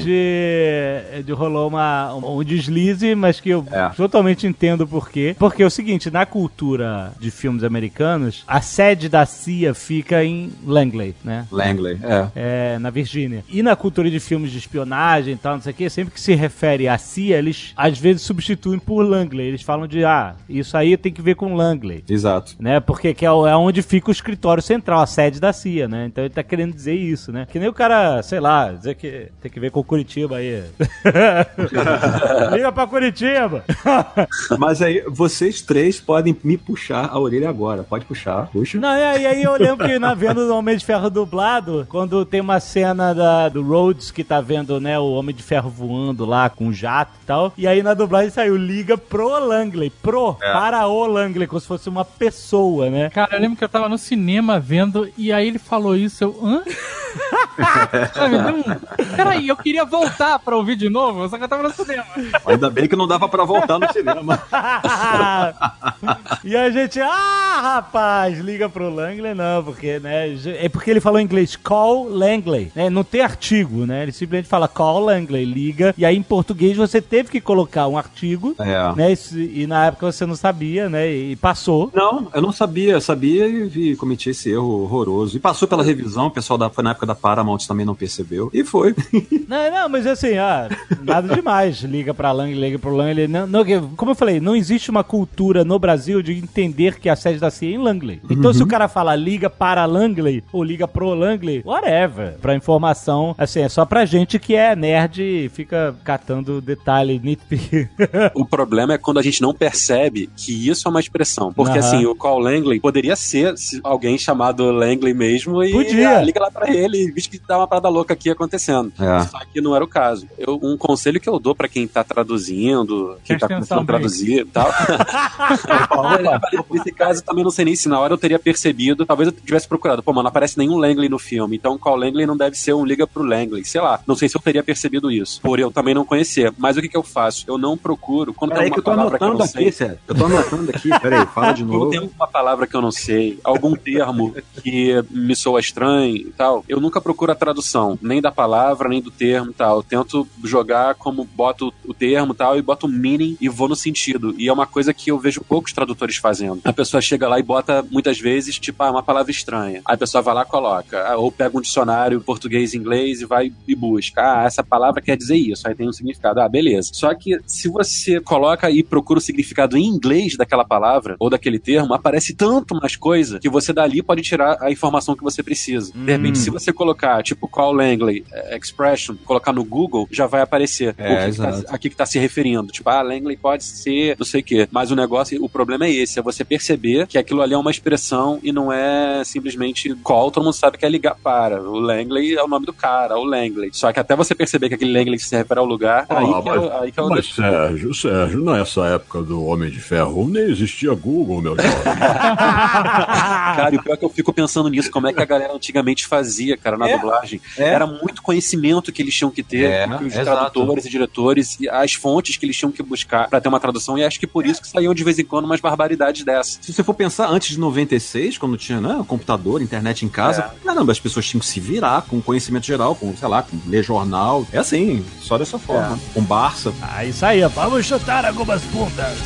onde 1.19 1.31
rolou 1.31 1.67
uma, 1.67 2.13
um 2.15 2.43
deslize, 2.43 3.15
mas 3.15 3.39
que 3.39 3.49
eu 3.49 3.65
É. 3.71 3.89
totalmente 3.89 4.47
entendo 4.47 4.87
por 4.87 5.09
quê. 5.09 5.35
Porque 5.37 5.63
é 5.63 5.65
o 5.65 5.69
seguinte, 5.69 6.09
na 6.09 6.25
cultura 6.25 7.11
de 7.19 7.29
filmes 7.31 7.63
americanos, 7.63 8.43
a 8.47 8.61
sede 8.61 9.09
da 9.09 9.25
CIA 9.25 9.73
fica 9.73 10.23
em 10.23 10.51
Langley, 10.65 11.15
né? 11.23 11.45
Langley, 11.51 11.99
é. 12.03 12.27
É, 12.35 12.79
na 12.79 12.89
Virgínia. 12.89 13.43
E 13.49 13.61
na 13.61 13.75
cultura 13.75 14.09
de 14.09 14.19
filmes 14.19 14.51
de 14.51 14.57
espionagem 14.57 15.33
e 15.33 15.37
tal, 15.37 15.55
não 15.55 15.61
sei 15.61 15.71
o 15.71 15.75
que, 15.75 15.89
sempre 15.89 16.13
que 16.13 16.19
se 16.21 16.33
refere 16.33 16.87
à 16.87 16.97
CIA, 16.97 17.37
eles 17.37 17.73
às 17.75 17.97
vezes 17.97 18.21
substituem 18.23 18.79
por 18.79 19.01
Langley. 19.03 19.47
Eles 19.47 19.61
falam 19.61 19.87
de, 19.87 20.03
ah, 20.05 20.35
isso 20.47 20.75
aí 20.77 20.97
tem 20.97 21.11
que 21.11 21.21
ver 21.21 21.35
com 21.35 21.53
Langley. 21.55 22.03
Exato. 22.09 22.55
Né? 22.59 22.79
Porque 22.79 23.13
que 23.13 23.25
é, 23.25 23.29
é 23.29 23.31
onde 23.55 23.81
fica 23.81 24.09
o 24.09 24.11
escritório 24.11 24.63
central, 24.63 25.01
a 25.01 25.05
sede 25.05 25.39
da 25.39 25.53
CIA, 25.53 25.87
né? 25.87 26.05
Então 26.05 26.23
ele 26.23 26.33
tá 26.33 26.43
querendo 26.43 26.73
dizer 26.73 26.95
isso, 26.95 27.31
né? 27.31 27.45
Que 27.51 27.58
nem 27.59 27.67
o 27.67 27.73
cara, 27.73 28.21
sei 28.23 28.39
lá, 28.39 28.71
dizer 28.71 28.95
que 28.95 29.27
tem 29.41 29.51
que 29.51 29.59
ver 29.59 29.71
com 29.71 29.83
Curitiba 29.83 30.37
aí. 30.37 30.63
Liga 32.51 32.71
pra 32.71 32.87
Curitiba! 32.87 33.63
Mas 34.57 34.81
aí, 34.81 35.03
vocês 35.07 35.61
três 35.61 35.99
podem 35.99 36.35
me 36.43 36.57
puxar 36.57 37.09
a 37.11 37.19
orelha 37.19 37.49
agora. 37.49 37.83
Pode 37.83 38.05
puxar, 38.05 38.47
puxa. 38.47 38.79
Não, 38.79 38.95
e 38.95 39.03
aí, 39.03 39.25
aí 39.25 39.43
eu 39.43 39.53
lembro 39.53 39.87
que 39.87 39.99
na 39.99 40.13
vendo 40.13 40.47
do 40.47 40.55
Homem 40.55 40.77
de 40.77 40.85
Ferro 40.85 41.09
dublado, 41.09 41.85
quando 41.89 42.25
tem 42.25 42.41
uma 42.41 42.59
cena 42.59 43.13
da, 43.13 43.49
do 43.49 43.61
Rhodes 43.61 44.11
que 44.11 44.23
tá 44.23 44.41
vendo, 44.41 44.79
né, 44.79 44.97
o 44.97 45.11
Homem 45.11 45.35
de 45.35 45.43
Ferro 45.43 45.69
voando 45.69 46.25
lá 46.25 46.49
com 46.49 46.67
o 46.67 46.73
jato 46.73 47.13
e 47.21 47.25
tal, 47.25 47.53
e 47.57 47.67
aí 47.67 47.83
na 47.83 47.93
dublagem 47.93 48.29
saiu 48.29 48.55
liga 48.55 48.97
pro 48.97 49.39
Langley, 49.39 49.89
pro, 49.89 50.33
para 50.35 50.87
o 50.87 51.05
Langley, 51.05 51.47
como 51.47 51.59
se 51.59 51.67
fosse 51.67 51.89
uma 51.89 52.05
pessoa, 52.05 52.89
né? 52.89 53.09
Cara, 53.09 53.35
eu 53.35 53.41
lembro 53.41 53.57
que 53.57 53.63
eu 53.63 53.69
tava 53.69 53.89
no 53.89 53.97
cinema 53.97 54.59
vendo 54.59 55.09
e 55.17 55.31
aí 55.31 55.47
ele 55.47 55.59
falou 55.59 55.95
isso, 55.95 56.23
eu. 56.23 56.39
Hã? 56.41 56.63
Sabe, 58.13 58.35
um- 58.37 59.15
Peraí, 59.15 59.47
eu 59.47 59.55
queria 59.57 59.85
voltar 59.85 60.39
pra 60.39 60.55
ouvir 60.55 60.75
de 60.75 60.89
novo, 60.89 61.27
só 61.29 61.37
que 61.37 61.43
eu 61.43 61.47
tava 61.47 61.63
no 61.63 61.71
cinema. 61.73 62.05
Ainda 62.45 62.69
bem 62.69 62.87
que 62.87 62.95
não 62.95 63.07
dava 63.07 63.27
pra 63.27 63.43
voltar 63.43 63.77
no 63.79 63.91
cinema. 63.91 64.41
e 66.43 66.55
a 66.55 66.69
gente, 66.69 66.99
ah, 67.01 67.59
rapaz, 67.61 68.39
liga 68.39 68.69
pro 68.69 68.89
Langley, 68.93 69.33
não, 69.33 69.63
porque, 69.63 69.99
né, 69.99 70.29
é 70.59 70.69
porque 70.69 70.89
ele 70.91 71.01
falou 71.01 71.19
em 71.19 71.23
inglês 71.23 71.55
call 71.55 72.07
Langley, 72.09 72.71
né, 72.75 72.89
não 72.89 73.03
tem 73.03 73.21
artigo, 73.21 73.85
né, 73.85 74.03
ele 74.03 74.11
simplesmente 74.11 74.49
fala 74.49 74.67
call 74.67 74.99
Langley, 75.05 75.45
liga, 75.45 75.93
e 75.97 76.05
aí 76.05 76.15
em 76.15 76.23
português 76.23 76.77
você 76.77 77.01
teve 77.01 77.29
que 77.29 77.41
colocar 77.41 77.87
um 77.87 77.97
artigo, 77.97 78.55
É. 78.59 78.93
né, 78.95 79.13
e, 79.33 79.63
e 79.63 79.67
na 79.67 79.87
época 79.87 80.11
você 80.11 80.25
não 80.25 80.35
sabia, 80.35 80.89
né, 80.89 81.09
e 81.11 81.35
passou. 81.35 81.89
Não, 81.93 82.27
eu 82.33 82.41
não 82.41 82.51
sabia, 82.51 82.93
eu 82.93 83.01
sabia 83.01 83.47
e 83.47 83.63
vi, 83.67 83.95
cometi 83.95 84.29
esse 84.29 84.49
erro 84.51 84.83
horroroso. 84.83 85.35
E 85.35 85.39
passou 85.39 85.67
pela 85.67 85.83
revisão, 85.83 86.27
o 86.27 86.31
pessoal 86.31 86.57
da, 86.57 86.69
foi 86.69 86.83
na 86.83 86.91
época 86.91 87.05
da 87.05 87.15
Paramount 87.39 87.59
também 87.67 87.85
não 87.85 87.95
percebeu. 87.95 88.49
E 88.53 88.63
foi. 88.63 88.93
Não, 89.49 89.71
não, 89.71 89.89
mas 89.89 90.05
assim, 90.05 90.37
ah, 90.37 90.69
nada 91.01 91.33
demais. 91.33 91.77
Liga 91.81 92.13
pra 92.13 92.31
Langley, 92.31 92.59
liga 92.59 92.77
pro 92.77 92.95
Langley. 92.95 93.27
Não, 93.27 93.47
não, 93.47 93.63
como 93.95 94.11
eu 94.11 94.15
falei, 94.15 94.39
não 94.39 94.55
existe 94.55 94.91
uma 94.91 95.03
cultura 95.03 95.65
no 95.65 95.79
Brasil 95.79 96.21
de 96.21 96.33
entender 96.33 96.99
que 96.99 97.09
a 97.09 97.15
sede 97.15 97.39
da 97.39 97.49
CIA 97.49 97.69
é 97.69 97.73
em 97.73 97.77
Langley. 97.79 98.21
Então, 98.29 98.53
se 98.53 98.61
o 98.61 98.67
cara 98.67 98.87
fala 98.87 99.15
liga 99.15 99.49
para 99.49 99.83
Langley 99.85 100.43
ou 100.53 100.63
liga 100.63 100.87
pro 100.87 101.15
Langley, 101.15 101.63
whatever. 101.65 102.37
Pra 102.39 102.53
informação, 102.55 103.33
assim, 103.39 103.61
é 103.61 103.69
só 103.69 103.85
pra 103.85 104.05
gente 104.05 104.37
que 104.37 104.53
é 104.53 104.75
nerd 104.75 105.19
e 105.23 105.49
fica 105.49 105.95
catando 106.03 106.61
detalhe 106.61 107.19
nitpick. 107.23 107.87
O 108.35 108.45
problema 108.45 108.93
é 108.93 108.97
quando 108.99 109.17
a 109.17 109.23
gente 109.23 109.41
não 109.41 109.53
percebe 109.53 110.29
que 110.35 110.69
isso 110.69 110.87
é 110.87 110.91
uma 110.91 110.99
expressão. 110.99 111.51
Porque 111.51 111.77
Aham. 111.79 111.87
assim, 111.87 112.05
o 112.05 112.13
call 112.15 112.37
Langley 112.39 112.79
poderia 112.79 113.15
ser 113.15 113.57
se 113.57 113.79
alguém 113.83 114.17
chamado 114.17 114.69
Langley 114.71 115.13
mesmo 115.13 115.63
e 115.63 115.71
Podia. 115.71 116.19
ah, 116.19 116.21
liga 116.21 116.39
lá 116.39 116.51
pra 116.51 116.71
ele, 116.71 117.11
visto 117.11 117.28
que 117.29 117.39
tá 117.39 117.57
uma 117.57 117.67
parada 117.67 117.89
louca 117.89 118.13
aqui 118.13 118.29
acontecendo. 118.29 118.91
É. 118.99 119.23
Só 119.25 119.39
que 119.51 119.61
não 119.61 119.75
era 119.75 119.83
o 119.83 119.87
caso. 119.87 120.27
Eu- 120.37 120.59
um 120.61 120.77
conselho 120.77 121.19
que 121.19 121.29
eu 121.29 121.39
dou 121.39 121.55
pra 121.55 121.67
quem 121.67 121.87
tá 121.87 122.03
traduzindo, 122.03 123.17
quem 123.23 123.37
Presta 123.37 123.47
tá 123.47 123.55
começando 123.55 123.81
a 123.81 123.85
traduzir 123.85 124.39
e 124.41 124.45
tal. 124.45 124.69
Nesse 126.71 126.91
caso, 126.91 127.23
também 127.23 127.43
não 127.43 127.51
sei 127.51 127.65
nem 127.65 127.75
se 127.75 127.87
na 127.89 127.99
hora 127.99 128.13
eu 128.13 128.17
teria 128.17 128.39
percebido. 128.39 129.05
Talvez 129.05 129.27
eu 129.27 129.33
tivesse 129.33 129.67
procurado. 129.67 130.03
Pô, 130.03 130.11
mano, 130.11 130.23
não 130.23 130.29
aparece 130.29 130.57
nenhum 130.57 130.77
Langley 130.77 131.09
no 131.09 131.19
filme. 131.19 131.55
Então, 131.55 131.77
call 131.77 131.95
Langley 131.95 132.25
não 132.25 132.37
deve 132.37 132.55
ser 132.55 132.73
um 132.73 132.85
liga 132.85 133.05
pro 133.07 133.23
Langley. 133.23 133.65
Sei 133.65 133.81
lá. 133.81 133.99
Não 134.07 134.15
sei 134.15 134.29
se 134.29 134.37
eu 134.37 134.41
teria 134.41 134.63
percebido 134.63 135.11
isso. 135.11 135.41
Por 135.41 135.59
eu 135.59 135.71
também 135.71 135.93
não 135.93 136.05
conhecer. 136.05 136.53
Mas 136.57 136.77
o 136.77 136.81
que, 136.81 136.89
que 136.89 136.97
eu 136.97 137.03
faço? 137.03 137.45
Eu 137.47 137.57
não 137.57 137.77
procuro. 137.77 138.33
Quando 138.33 138.51
Peraí 138.51 138.65
tem 138.65 138.73
que 138.73 138.79
uma 138.79 138.81
eu 138.81 138.83
tô 138.83 138.91
palavra 138.91 139.17
que 139.17 139.23
eu 139.23 139.27
anotando 139.27 139.45
não 139.45 139.51
sei. 139.51 139.67
aqui, 139.67 139.71
sério. 139.75 139.99
Eu 140.07 140.15
tô 140.15 140.25
anotando 140.25 140.69
aqui. 140.71 140.89
Peraí, 140.99 141.25
fala 141.27 141.51
de 141.53 141.63
Quando 141.69 141.73
novo. 141.79 141.91
tem 141.91 141.99
uma 141.99 142.27
palavra 142.27 142.67
que 142.67 142.75
eu 142.75 142.81
não 142.81 142.91
sei, 142.91 143.39
algum 143.43 143.75
termo 143.75 144.35
que 144.63 145.03
me 145.09 145.35
soa 145.35 145.59
estranho 145.59 146.15
e 146.15 146.33
tal, 146.37 146.63
eu 146.67 146.79
nunca 146.79 147.01
procuro 147.01 147.18
a 147.29 147.35
tradução, 147.35 147.97
nem 148.01 148.21
da 148.21 148.31
palavra, 148.31 148.87
nem 148.87 149.01
do 149.01 149.11
termo 149.11 149.51
e 149.51 149.53
tal. 149.53 149.77
Eu 149.77 149.83
tento 149.83 150.27
jogar 150.43 150.95
como 150.95 151.23
boto 151.23 151.73
o 151.85 151.93
termo 151.93 152.33
e 152.33 152.35
tal, 152.35 152.57
e 152.57 152.61
boto 152.61 152.85
o 152.85 152.89
meaning 152.89 153.37
e 153.41 153.49
vou 153.49 153.67
no 153.67 153.75
sentido. 153.75 154.33
E 154.37 154.47
é 154.47 154.53
uma 154.53 154.67
coisa 154.67 154.93
que 154.93 155.11
eu 155.11 155.19
vejo 155.19 155.41
poucos 155.41 155.73
tradutores 155.73 156.17
fazendo. 156.17 156.61
A 156.63 156.73
pessoa 156.73 157.01
chega 157.01 157.27
lá 157.27 157.39
e 157.39 157.43
bota, 157.43 157.85
muitas 157.89 158.19
vezes, 158.19 158.57
tipo, 158.59 158.81
ah, 158.83 158.91
uma 158.91 159.03
palavra 159.03 159.31
estranha. 159.31 159.81
Aí 159.85 159.95
a 159.95 159.97
pessoa 159.97 160.21
vai 160.21 160.35
lá 160.35 160.43
e 160.43 160.45
coloca. 160.45 161.03
Ah, 161.07 161.17
Ou 161.17 161.31
pega 161.31 161.57
um 161.57 161.61
dicionário 161.61 162.21
português 162.21 162.73
e 162.73 162.77
inglês 162.77 163.21
e 163.21 163.25
vai 163.25 163.51
e 163.67 163.75
busca. 163.75 164.21
Ah, 164.21 164.43
essa 164.45 164.63
palavra 164.63 165.01
quer 165.01 165.17
dizer 165.17 165.35
isso. 165.35 165.67
Aí 165.67 165.75
tem 165.75 165.87
um 165.87 165.93
significado. 165.93 166.39
Ah, 166.39 166.47
beleza. 166.47 166.91
Só 166.93 167.13
que 167.13 167.39
se 167.45 167.67
você 167.67 168.19
coloca 168.19 168.69
e 168.69 168.83
procura 168.83 169.19
o 169.19 169.21
significado 169.21 169.77
em 169.77 169.85
inglês 169.85 170.37
daquela 170.37 170.65
palavra 170.65 171.15
ou 171.19 171.29
daquele 171.29 171.59
termo, 171.59 171.93
aparece 171.93 172.35
tanto 172.35 172.75
mais 172.75 172.95
coisa 172.95 173.39
que 173.39 173.49
você 173.49 173.73
dali 173.73 174.03
pode 174.03 174.21
tirar 174.21 174.57
a 174.61 174.71
informação 174.71 175.15
que 175.15 175.23
você 175.23 175.41
precisa. 175.41 175.91
De 175.93 176.11
repente, 176.11 176.37
se 176.37 176.49
você 176.49 176.71
colocar, 176.71 177.08
tipo, 177.23 177.47
call 177.47 177.73
Langley 177.73 178.23
eh, 178.31 178.57
expression, 178.57 179.15
colocar 179.25 179.51
no 179.53 179.63
Google, 179.63 180.07
já 180.11 180.25
vai 180.27 180.41
aparecer 180.41 180.95
É, 180.97 181.03
o 181.13 181.17
que 181.17 181.23
que 181.23 181.29
exato. 181.29 181.63
tá, 181.63 181.75
a 181.75 181.77
que, 181.77 181.89
que 181.89 181.95
tá 181.95 182.05
se 182.05 182.17
referindo. 182.19 182.71
Tipo, 182.71 182.89
ah, 182.89 183.01
Langley 183.01 183.37
pode 183.37 183.63
ser 183.63 184.15
não 184.17 184.25
sei 184.25 184.41
o 184.41 184.43
quê. 184.43 184.67
Mas 184.71 184.91
o 184.91 184.95
negócio, 184.95 185.43
o 185.43 185.49
problema 185.49 185.85
é 185.85 185.91
esse, 185.91 186.19
é 186.19 186.21
você 186.21 186.43
perceber 186.43 187.07
que 187.07 187.17
aquilo 187.17 187.41
ali 187.41 187.53
é 187.53 187.57
uma 187.57 187.71
expressão 187.71 188.39
e 188.43 188.51
não 188.51 188.71
é 188.71 189.23
simplesmente 189.23 189.93
call, 190.03 190.31
todo 190.31 190.43
mundo 190.43 190.53
sabe 190.53 190.77
que 190.77 190.85
é 190.85 190.89
ligar 190.89 191.15
para. 191.15 191.61
O 191.61 191.79
Langley 191.79 192.35
é 192.35 192.43
o 192.43 192.47
nome 192.47 192.65
do 192.65 192.73
cara, 192.73 193.17
o 193.17 193.23
Langley. 193.23 193.69
Só 193.73 193.91
que 193.91 193.99
até 193.99 194.15
você 194.15 194.33
perceber 194.35 194.69
que 194.69 194.75
aquele 194.75 194.91
Langley 194.97 195.19
se 195.19 195.35
refere 195.35 195.59
ao 195.59 195.65
lugar, 195.65 196.05
Ah, 196.09 196.19
aí, 196.19 196.25
que 196.43 196.49
mas- 196.49 196.63
é, 196.63 196.79
aí 196.79 196.91
que 196.91 196.99
é 196.99 197.03
o 197.03 197.09
Mas 197.09 197.33
Sérgio, 197.33 197.93
Sérgio, 197.93 198.43
nessa 198.43 198.85
época 198.87 199.21
do 199.21 199.45
Homem 199.45 199.69
de 199.69 199.79
Ferro 199.79 200.27
nem 200.29 200.43
existia 200.43 200.93
Google, 200.93 201.41
meu 201.41 201.55
jovem. 201.55 201.71
Cara, 202.39 203.73
e 203.73 203.77
o 203.77 203.83
pior 203.83 203.93
é 203.93 203.97
que 203.97 204.05
eu 204.05 204.09
fico 204.09 204.31
pensando 204.33 204.69
nisso, 204.69 204.89
como 204.91 205.07
é 205.07 205.13
que 205.13 205.21
a 205.21 205.25
galera 205.25 205.53
antigamente 205.53 206.05
fazia, 206.07 206.57
cara, 206.57 206.77
na 206.77 206.87
É. 206.89 206.93
dublagem. 207.01 207.41
É. 207.57 207.63
Era 207.69 207.85
muito 207.87 208.21
conhecimento 208.21 208.91
que 208.91 209.01
eles 209.01 209.13
tinham 209.15 209.31
que 209.31 209.43
ter, 209.43 209.63
É, 209.69 209.85
os 209.87 210.13
exato. 210.13 210.25
tradutores 210.51 210.85
e 210.85 210.89
diretores, 210.89 211.57
e 211.59 211.69
as 211.69 211.93
fontes 211.93 212.37
que 212.37 212.45
eles 212.45 212.55
tinham 212.57 212.71
que 212.71 212.81
buscar 212.83 213.27
pra 213.29 213.39
ter 213.41 213.49
uma 213.49 213.59
tradução, 213.59 213.97
e 213.97 214.03
acho 214.03 214.19
que 214.19 214.27
por 214.27 214.45
isso 214.45 214.61
que 214.61 214.67
saíam 214.67 214.93
de 214.93 215.03
vez 215.03 215.19
em 215.19 215.25
quando 215.25 215.45
umas 215.45 215.59
barbaridades 215.59 216.23
dessas. 216.23 216.59
Se 216.61 216.71
você 216.73 216.83
for 216.83 216.93
pensar, 216.93 217.27
antes 217.29 217.49
de 217.49 217.59
96, 217.59 218.37
quando 218.37 218.57
tinha 218.57 218.79
né, 218.81 219.03
computador, 219.07 219.61
internet 219.61 220.05
em 220.05 220.09
casa, 220.09 220.51
caramba, 220.63 220.91
as 220.91 220.99
pessoas 220.99 221.25
tinham 221.25 221.39
que 221.39 221.45
se 221.45 221.59
virar 221.59 222.03
com 222.03 222.21
conhecimento 222.21 222.65
geral, 222.65 222.95
com, 222.95 223.15
sei 223.15 223.27
lá, 223.27 223.41
com 223.43 223.57
ler 223.67 223.83
jornal. 223.83 224.45
É 224.51 224.57
assim, 224.59 225.05
só 225.21 225.37
dessa 225.37 225.57
forma. 225.59 225.99
Com 226.13 226.21
Barça. 226.23 226.73
Ah, 226.81 227.03
isso 227.05 227.25
aí. 227.25 227.41
Vamos 227.47 227.85
chutar 227.85 228.25
algumas 228.25 228.61
puntas. 228.63 229.17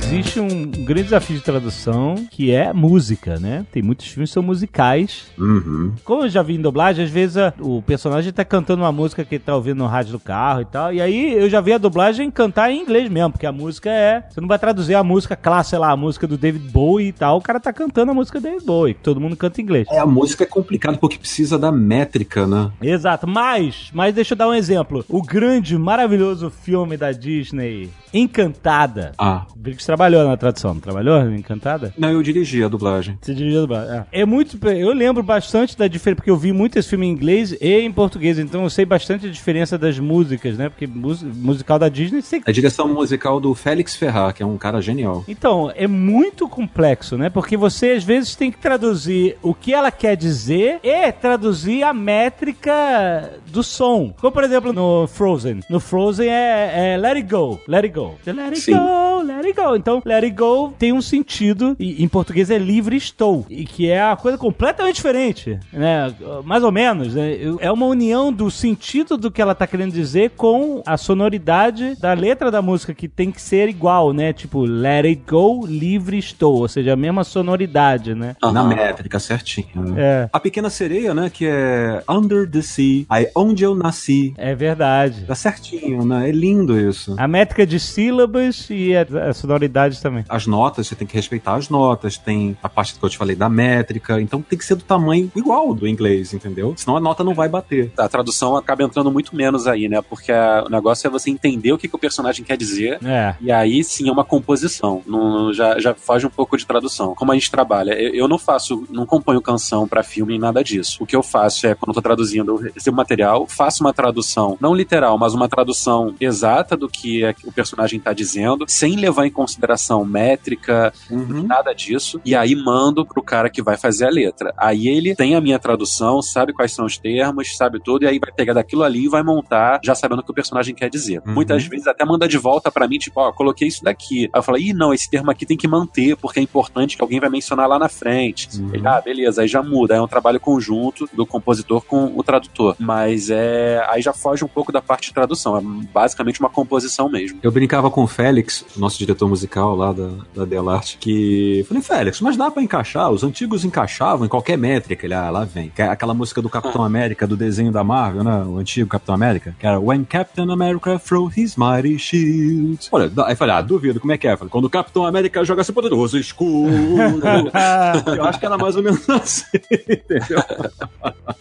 Existe 0.08 0.40
um 0.40 0.66
grande 0.86 1.04
desafio 1.06 1.36
de 1.36 1.42
tradução 1.44 2.16
que 2.30 2.52
é 2.52 2.72
música, 2.72 3.38
né? 3.40 3.66
Tem 3.72 3.82
muitos 3.82 4.08
filmes 4.08 4.30
que 4.30 4.34
são 4.36 4.44
musicais 4.44 5.26
Uhum. 5.38 5.94
como 6.06 6.24
eu 6.24 6.30
já 6.30 6.42
vi 6.44 6.56
em 6.56 6.62
dublagem, 6.62 7.04
às 7.04 7.10
vezes 7.12 7.38
a- 7.38 7.54
o 7.60 7.82
personagem 7.82 8.32
tá 8.32 8.46
cantando 8.46 8.84
uma 8.84 8.92
música 8.92 9.26
que 9.26 9.36
ele 9.36 9.44
tá 9.44 9.56
ouvindo 9.56 9.80
no 9.80 9.88
rádio 9.88 10.12
do 10.14 10.20
carro 10.20 10.62
e 10.62 10.66
tal. 10.66 10.94
E 10.94 11.02
aí 11.02 11.34
eu 11.34 11.50
já 11.50 11.60
vi 11.60 11.74
a 11.74 11.78
dublagem 11.78 12.30
cantar 12.32 12.72
em 12.72 12.82
inglês 12.82 13.10
mesmo, 13.10 13.32
porque 13.32 13.46
a 13.48 13.52
música 13.52 13.90
é. 13.90 14.24
Você 14.30 14.40
não 14.40 14.48
vai 14.48 14.60
traduzir 14.60 14.94
a 14.96 15.04
música 15.04 15.36
clássica, 15.36 15.72
sei 15.72 15.80
lá, 15.80 15.90
a 15.92 15.98
música 15.98 16.28
do 16.28 16.38
David 16.38 16.70
Bowie 16.72 17.08
e 17.08 17.12
tal. 17.12 17.38
O 17.38 17.42
cara 17.42 17.60
tá 17.60 17.74
cantando 17.74 18.12
a 18.12 18.14
música 18.14 18.40
do 18.40 18.44
David 18.44 18.64
Bowie, 18.66 18.94
que 18.94 19.02
todo 19.02 19.20
mundo 19.20 19.36
canta 19.36 19.60
em 19.60 19.64
inglês. 19.64 19.88
É, 19.92 20.00
a 20.00 20.06
música 20.06 20.44
é 20.44 20.48
complicada 20.48 20.98
porque 20.98 21.18
precisa 21.18 21.58
da 21.58 21.72
métrica, 21.72 22.46
né? 22.48 22.72
Exato, 22.82 23.28
mas, 23.28 23.90
mas 23.94 24.14
deixa 24.14 24.34
eu 24.34 24.38
dar 24.38 24.48
um 24.48 24.54
exemplo. 24.54 25.04
O 25.10 25.22
grande, 25.22 25.78
maravilhoso 25.78 26.50
filme 26.52 26.96
da 26.96 27.12
Disney, 27.12 27.90
Encantada. 28.16 29.12
Ah. 29.18 29.46
O 29.56 29.60
Briggs 29.60 29.86
trabalhou 29.86 30.26
na 30.28 30.38
tradução, 30.38 30.74
não 30.74 30.82
trabalhou? 30.82 31.30
Encantada? 31.32 31.94
Não, 31.98 32.10
eu 32.12 32.24
dirigi 32.24 32.64
a 32.64 32.68
dublagem. 32.68 33.18
Você 33.22 33.34
dirigiu 33.34 33.60
a 33.60 33.62
dublagem. 33.64 34.04
É. 34.12 34.22
é 34.22 34.26
muito. 34.26 34.58
Eu 34.70 34.94
lembro 34.94 35.22
bastante 35.22 35.78
da 35.78 35.88
diferença, 35.88 36.16
porque 36.18 36.30
eu 36.30 36.38
vi 36.38 36.52
muito 36.54 36.78
esse 36.80 36.90
filme 36.90 37.06
em 37.08 37.12
inglês 37.12 37.52
e 37.60 37.80
em 37.80 37.92
português, 37.92 38.40
então 38.40 38.64
eu 38.64 38.70
sei 38.70 38.86
bastante 38.86 39.28
a 39.28 39.30
diferença 39.30 39.78
das 39.78 40.00
músicas, 40.00 40.58
né? 40.58 40.70
Porque 40.70 40.88
mus- 40.88 41.24
musical 41.24 41.78
da 41.78 41.90
Disney 41.90 42.22
você 42.22 42.42
A 42.46 42.52
direção 42.52 42.88
musical 42.88 43.40
do 43.40 43.54
Félix 43.54 43.96
Ferrar, 43.96 44.34
que 44.34 44.42
é 44.42 44.46
um 44.46 44.58
cara 44.58 44.82
genial. 44.82 45.24
Então, 45.28 45.72
é 45.76 45.88
muito 45.88 46.48
complexo, 46.48 47.18
né? 47.18 47.30
Porque 47.30 47.58
você 47.58 47.92
às 47.92 48.04
vezes 48.04 48.36
tem 48.36 48.52
que 48.52 48.58
traduzir 48.58 49.38
o 49.42 49.54
que 49.54 49.74
ela 49.74 49.92
quer 49.92 50.16
dizer 50.16 50.80
e 50.84 51.12
traduzir 51.12 51.84
a 51.84 51.94
métrica 51.94 53.32
do 53.48 53.64
som. 53.64 54.14
Como, 54.20 54.32
por 54.32 54.44
exemplo, 54.44 54.72
no 54.74 55.08
Frozen. 55.08 55.60
No 55.70 55.80
Frozen 55.80 56.28
é, 56.30 56.94
é 56.94 56.98
Let 56.98 57.16
It 57.18 57.30
Go, 57.30 57.60
Let 57.68 57.84
It 57.84 57.90
Go. 57.96 58.05
Let 58.26 58.40
It 58.50 58.60
Sim. 58.62 58.74
Go, 58.74 59.22
Let 59.24 59.46
It 59.46 59.54
Go. 59.54 59.76
Então, 59.76 60.02
Let 60.06 60.24
It 60.24 60.36
Go 60.36 60.74
tem 60.78 60.94
um 60.94 61.02
sentido, 61.02 61.76
e 61.80 62.04
em 62.04 62.08
português 62.08 62.50
é 62.50 62.58
livre 62.58 62.96
estou, 62.96 63.46
e 63.50 63.66
que 63.66 63.90
é 63.90 64.04
uma 64.06 64.18
coisa 64.18 64.38
completamente 64.38 64.96
diferente, 64.96 65.60
né? 65.72 66.14
Mais 66.44 66.64
ou 66.64 66.72
menos, 66.72 67.16
né? 67.16 67.38
É 67.60 67.72
uma 67.72 67.86
união 67.86 68.32
do 68.32 68.50
sentido 68.52 69.18
do 69.18 69.32
que 69.32 69.42
ela 69.42 69.56
tá 69.56 69.66
querendo 69.68 69.92
dizer 69.94 70.32
com 70.32 70.82
a 70.86 70.98
sonoridade 70.98 71.96
da 72.00 72.14
letra 72.14 72.50
da 72.52 72.62
música, 72.62 72.94
que 72.94 73.08
tem 73.08 73.32
que 73.32 73.42
ser 73.42 73.68
igual, 73.70 74.14
né? 74.14 74.34
Tipo, 74.34 74.62
Let 74.66 75.06
It 75.06 75.22
Go, 75.30 75.66
livre 75.66 76.18
estou, 76.18 76.56
ou 76.60 76.68
seja, 76.68 76.94
a 76.94 76.96
mesma 76.96 77.24
sonoridade, 77.24 78.14
né? 78.16 78.36
Na 78.42 78.50
Aham. 78.62 78.68
métrica 78.70 79.20
certinho. 79.20 79.68
né? 79.76 79.94
É. 79.98 80.30
A 80.32 80.40
Pequena 80.40 80.70
Sereia, 80.70 81.14
né? 81.14 81.30
Que 81.34 81.46
é 81.48 82.04
Under 82.10 82.50
the 82.50 82.62
Sea, 82.62 83.06
aí 83.10 83.28
onde 83.36 83.64
eu 83.64 83.76
nasci. 83.76 84.34
É 84.38 84.54
verdade. 84.56 85.26
Tá 85.26 85.36
certinho, 85.36 86.06
né? 86.06 86.30
É 86.30 86.32
lindo 86.32 86.80
isso. 86.80 87.16
A 87.18 87.28
métrica 87.28 87.66
de 87.66 87.80
sílabas 87.96 88.68
e 88.70 88.94
a, 88.96 89.30
a 89.30 89.34
sonoridade 89.34 90.02
também. 90.02 90.26
As 90.28 90.46
notas, 90.46 90.88
você 90.88 90.96
tem 90.96 91.08
que 91.08 91.16
respeitar 91.16 91.56
as 91.56 91.70
notas, 91.70 92.18
tem 92.18 92.58
a 92.62 92.68
parte 92.70 92.94
que 92.98 93.04
eu 93.04 93.10
te 93.10 93.18
falei 93.18 93.36
da 93.36 93.48
métrica, 93.50 94.20
então 94.22 94.42
tem 94.42 94.58
que 94.60 94.66
ser 94.66 94.76
do 94.76 94.84
tamanho 94.84 95.32
igual 95.36 95.74
do 95.74 95.88
inglês, 95.88 96.34
entendeu? 96.34 96.74
Senão 96.78 96.98
a 96.98 97.00
nota 97.00 97.24
não 97.24 97.34
vai 97.34 97.48
bater. 97.48 97.92
A 97.98 98.08
tradução 98.10 98.56
acaba 98.56 98.84
entrando 98.84 99.12
muito 99.12 99.36
menos 99.36 99.66
aí, 99.68 99.88
né? 99.88 100.02
Porque 100.02 100.32
a- 100.32 100.64
o 100.68 100.70
negócio 100.70 101.08
é 101.08 101.10
você 101.10 101.30
entender 101.30 101.72
o 101.72 101.78
que, 101.78 101.88
que 101.88 101.96
o 101.96 102.00
personagem 102.00 102.44
quer 102.44 102.58
dizer. 102.58 103.00
É. 103.04 103.36
E 103.42 103.52
aí 103.52 103.84
sim 103.84 104.10
é 104.10 104.12
uma 104.12 104.24
composição. 104.26 105.02
Não, 105.08 105.54
já, 105.54 105.80
já 105.80 105.94
foge 105.94 106.26
um 106.28 106.30
pouco 106.30 106.58
de 106.58 106.66
tradução. 106.66 107.16
Como 107.16 107.32
a 107.32 107.36
gente 107.36 107.50
trabalha, 107.50 107.94
eu, 107.94 108.14
eu 108.14 108.28
não 108.28 108.38
faço, 108.38 108.86
não 108.90 109.06
componho 109.06 109.42
canção 109.42 109.88
pra 109.88 110.04
filme 110.04 110.34
nem 110.34 110.40
nada 110.40 110.64
disso. 110.64 110.98
O 111.02 111.06
que 111.06 111.16
eu 111.16 111.24
faço 111.24 111.66
é, 111.68 111.76
quando 111.76 111.90
eu 111.90 111.94
tô 111.96 112.02
traduzindo, 112.02 112.52
eu 112.52 112.58
recebo 112.74 112.98
material, 112.98 113.46
faço 113.48 113.84
uma 113.84 113.94
tradução, 113.94 114.58
não 114.60 114.74
literal, 114.76 115.18
mas 115.18 115.34
uma 115.34 115.48
tradução 115.48 116.14
exata 116.20 116.76
do 116.76 116.90
que 116.90 117.24
é 117.24 117.34
que 117.34 117.48
o 117.48 117.52
personagem 117.52 117.75
tá 118.00 118.14
dizendo, 118.14 118.66
sem 118.68 118.96
levar 118.96 119.26
em 119.26 119.32
consideração 119.32 120.04
métrica, 120.06 120.94
Uhum. 121.10 121.44
nada 121.44 121.74
disso, 121.74 122.20
e 122.26 122.36
aí 122.36 122.56
mando 122.56 123.06
pro 123.06 123.22
cara 123.22 123.50
que 123.50 123.62
vai 123.62 123.78
fazer 123.78 124.06
a 124.06 124.10
letra. 124.10 124.54
Aí 124.58 124.88
ele 124.88 125.16
tem 125.16 125.36
a 125.36 125.42
minha 125.42 125.60
tradução, 125.60 126.22
sabe 126.22 126.54
quais 126.54 126.72
são 126.72 126.86
os 126.86 126.98
termos, 126.98 127.56
sabe 127.56 127.80
tudo, 127.80 128.04
e 128.04 128.08
aí 128.08 128.20
vai 128.20 128.32
pegar 128.32 128.54
daquilo 128.54 128.84
ali 128.84 129.06
e 129.06 129.10
vai 129.10 129.24
montar, 129.24 129.80
já 129.84 129.94
sabendo 129.96 130.20
o 130.20 130.24
que 130.24 130.32
o 130.32 130.34
personagem 130.34 130.74
quer 130.74 130.90
dizer. 130.90 131.22
Uhum. 131.26 131.34
Muitas 131.34 131.66
vezes 131.66 131.88
até 131.88 132.04
manda 132.06 132.28
de 132.28 132.38
volta 132.38 132.72
pra 132.72 132.88
mim, 132.88 132.98
tipo, 132.98 133.20
ó, 133.20 133.32
coloquei 133.32 133.68
isso 133.68 133.84
daqui. 133.84 134.26
Aí 134.26 134.40
eu 134.40 134.44
falo, 134.44 134.58
ih, 134.58 134.74
não, 134.74 134.94
esse 134.94 135.10
termo 135.10 135.30
aqui 135.32 135.46
tem 135.46 135.58
que 135.58 135.68
manter, 135.68 136.16
porque 136.18 136.40
é 136.40 136.44
importante 136.44 136.96
que 136.96 137.02
alguém 137.02 137.20
vai 137.20 137.30
mencionar 137.30 137.68
lá 137.68 137.78
na 137.78 137.90
frente. 137.90 138.50
Uhum. 138.60 138.72
Ele, 138.74 138.88
ah, 138.88 139.02
beleza, 139.02 139.42
aí 139.42 139.48
já 139.48 139.62
muda, 139.62 139.96
é 139.96 140.02
um 140.02 140.08
trabalho 140.08 140.40
conjunto 140.40 141.08
do 141.14 141.26
compositor 141.26 141.84
com 141.86 142.12
o 142.16 142.24
tradutor. 142.24 142.76
Mas 142.80 143.30
é. 143.30 143.86
Aí 143.90 144.02
já 144.02 144.14
foge 144.14 144.44
um 144.44 144.48
pouco 144.48 144.72
da 144.72 144.82
parte 144.82 145.08
de 145.08 145.14
tradução, 145.14 145.58
é 145.58 145.62
basicamente 145.62 146.40
uma 146.40 146.50
composição 146.50 147.10
mesmo. 147.10 147.40
Eu 147.42 147.52
brincava 147.66 147.90
com 147.90 148.04
o 148.04 148.08
Félix, 148.08 148.64
nosso 148.78 148.96
diretor 149.00 149.28
musical 149.28 149.76
lá 149.76 149.92
da, 149.92 150.10
da 150.36 150.46
Delarte, 150.46 151.00
que 151.00 151.66
falei, 151.68 151.82
Félix, 151.82 152.22
mas 152.22 152.38
dá 152.38 152.52
pra 152.52 152.62
encaixar? 152.62 153.10
Os 153.10 153.24
antigos 153.24 153.66
encaixavam 153.66 154.24
em 154.24 154.30
qualquer 154.30 154.56
métrica. 154.56 155.04
Ele, 155.08 155.16
ah, 155.16 155.32
lá 155.32 155.46
vem. 155.46 155.72
É 155.76 155.84
aquela 155.84 156.14
música 156.14 156.44
do 156.44 156.50
Capitão 156.50 156.84
América, 156.84 157.26
do 157.26 157.36
desenho 157.36 157.72
da 157.72 157.84
Marvel, 157.84 158.24
né? 158.24 158.44
O 158.46 158.60
antigo 158.60 158.88
Capitão 158.88 159.16
América, 159.16 159.56
que 159.60 159.66
era 159.66 159.80
When 159.80 160.04
Captain 160.04 160.52
America 160.52 161.00
throw 161.00 161.32
his 161.36 161.56
mighty 161.56 161.98
shield. 161.98 162.88
Olha, 162.92 163.12
aí 163.26 163.36
falei, 163.36 163.56
ah, 163.56 163.62
duvido, 163.62 164.00
como 164.00 164.14
é 164.14 164.18
que 164.18 164.28
é? 164.28 164.38
Falei, 164.38 164.52
Quando 164.52 164.66
o 164.66 164.70
Capitão 164.70 165.04
América 165.04 165.44
joga 165.44 165.64
seu 165.64 165.74
poderoso 165.74 166.20
escudo. 166.20 166.70
eu 168.16 168.26
acho 168.26 168.40
que 168.40 168.46
era 168.46 168.60
mais 168.60 168.76
ou 168.76 168.84
menos 168.84 169.10
assim, 169.10 169.58
entendeu? 169.90 170.44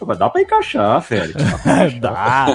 Mas 0.07 0.17
dá 0.17 0.27
pra 0.27 0.41
encaixar, 0.41 0.99
Félix. 1.03 1.35
Dá. 2.01 2.47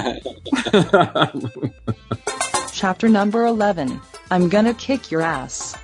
Dá. 0.91 1.31
Chapter 2.81 3.07
number 3.07 3.45
11. 3.45 4.01
I'm 4.31 4.49
gonna 4.49 4.73
kick 4.73 5.11
your 5.11 5.21
ass. 5.21 5.77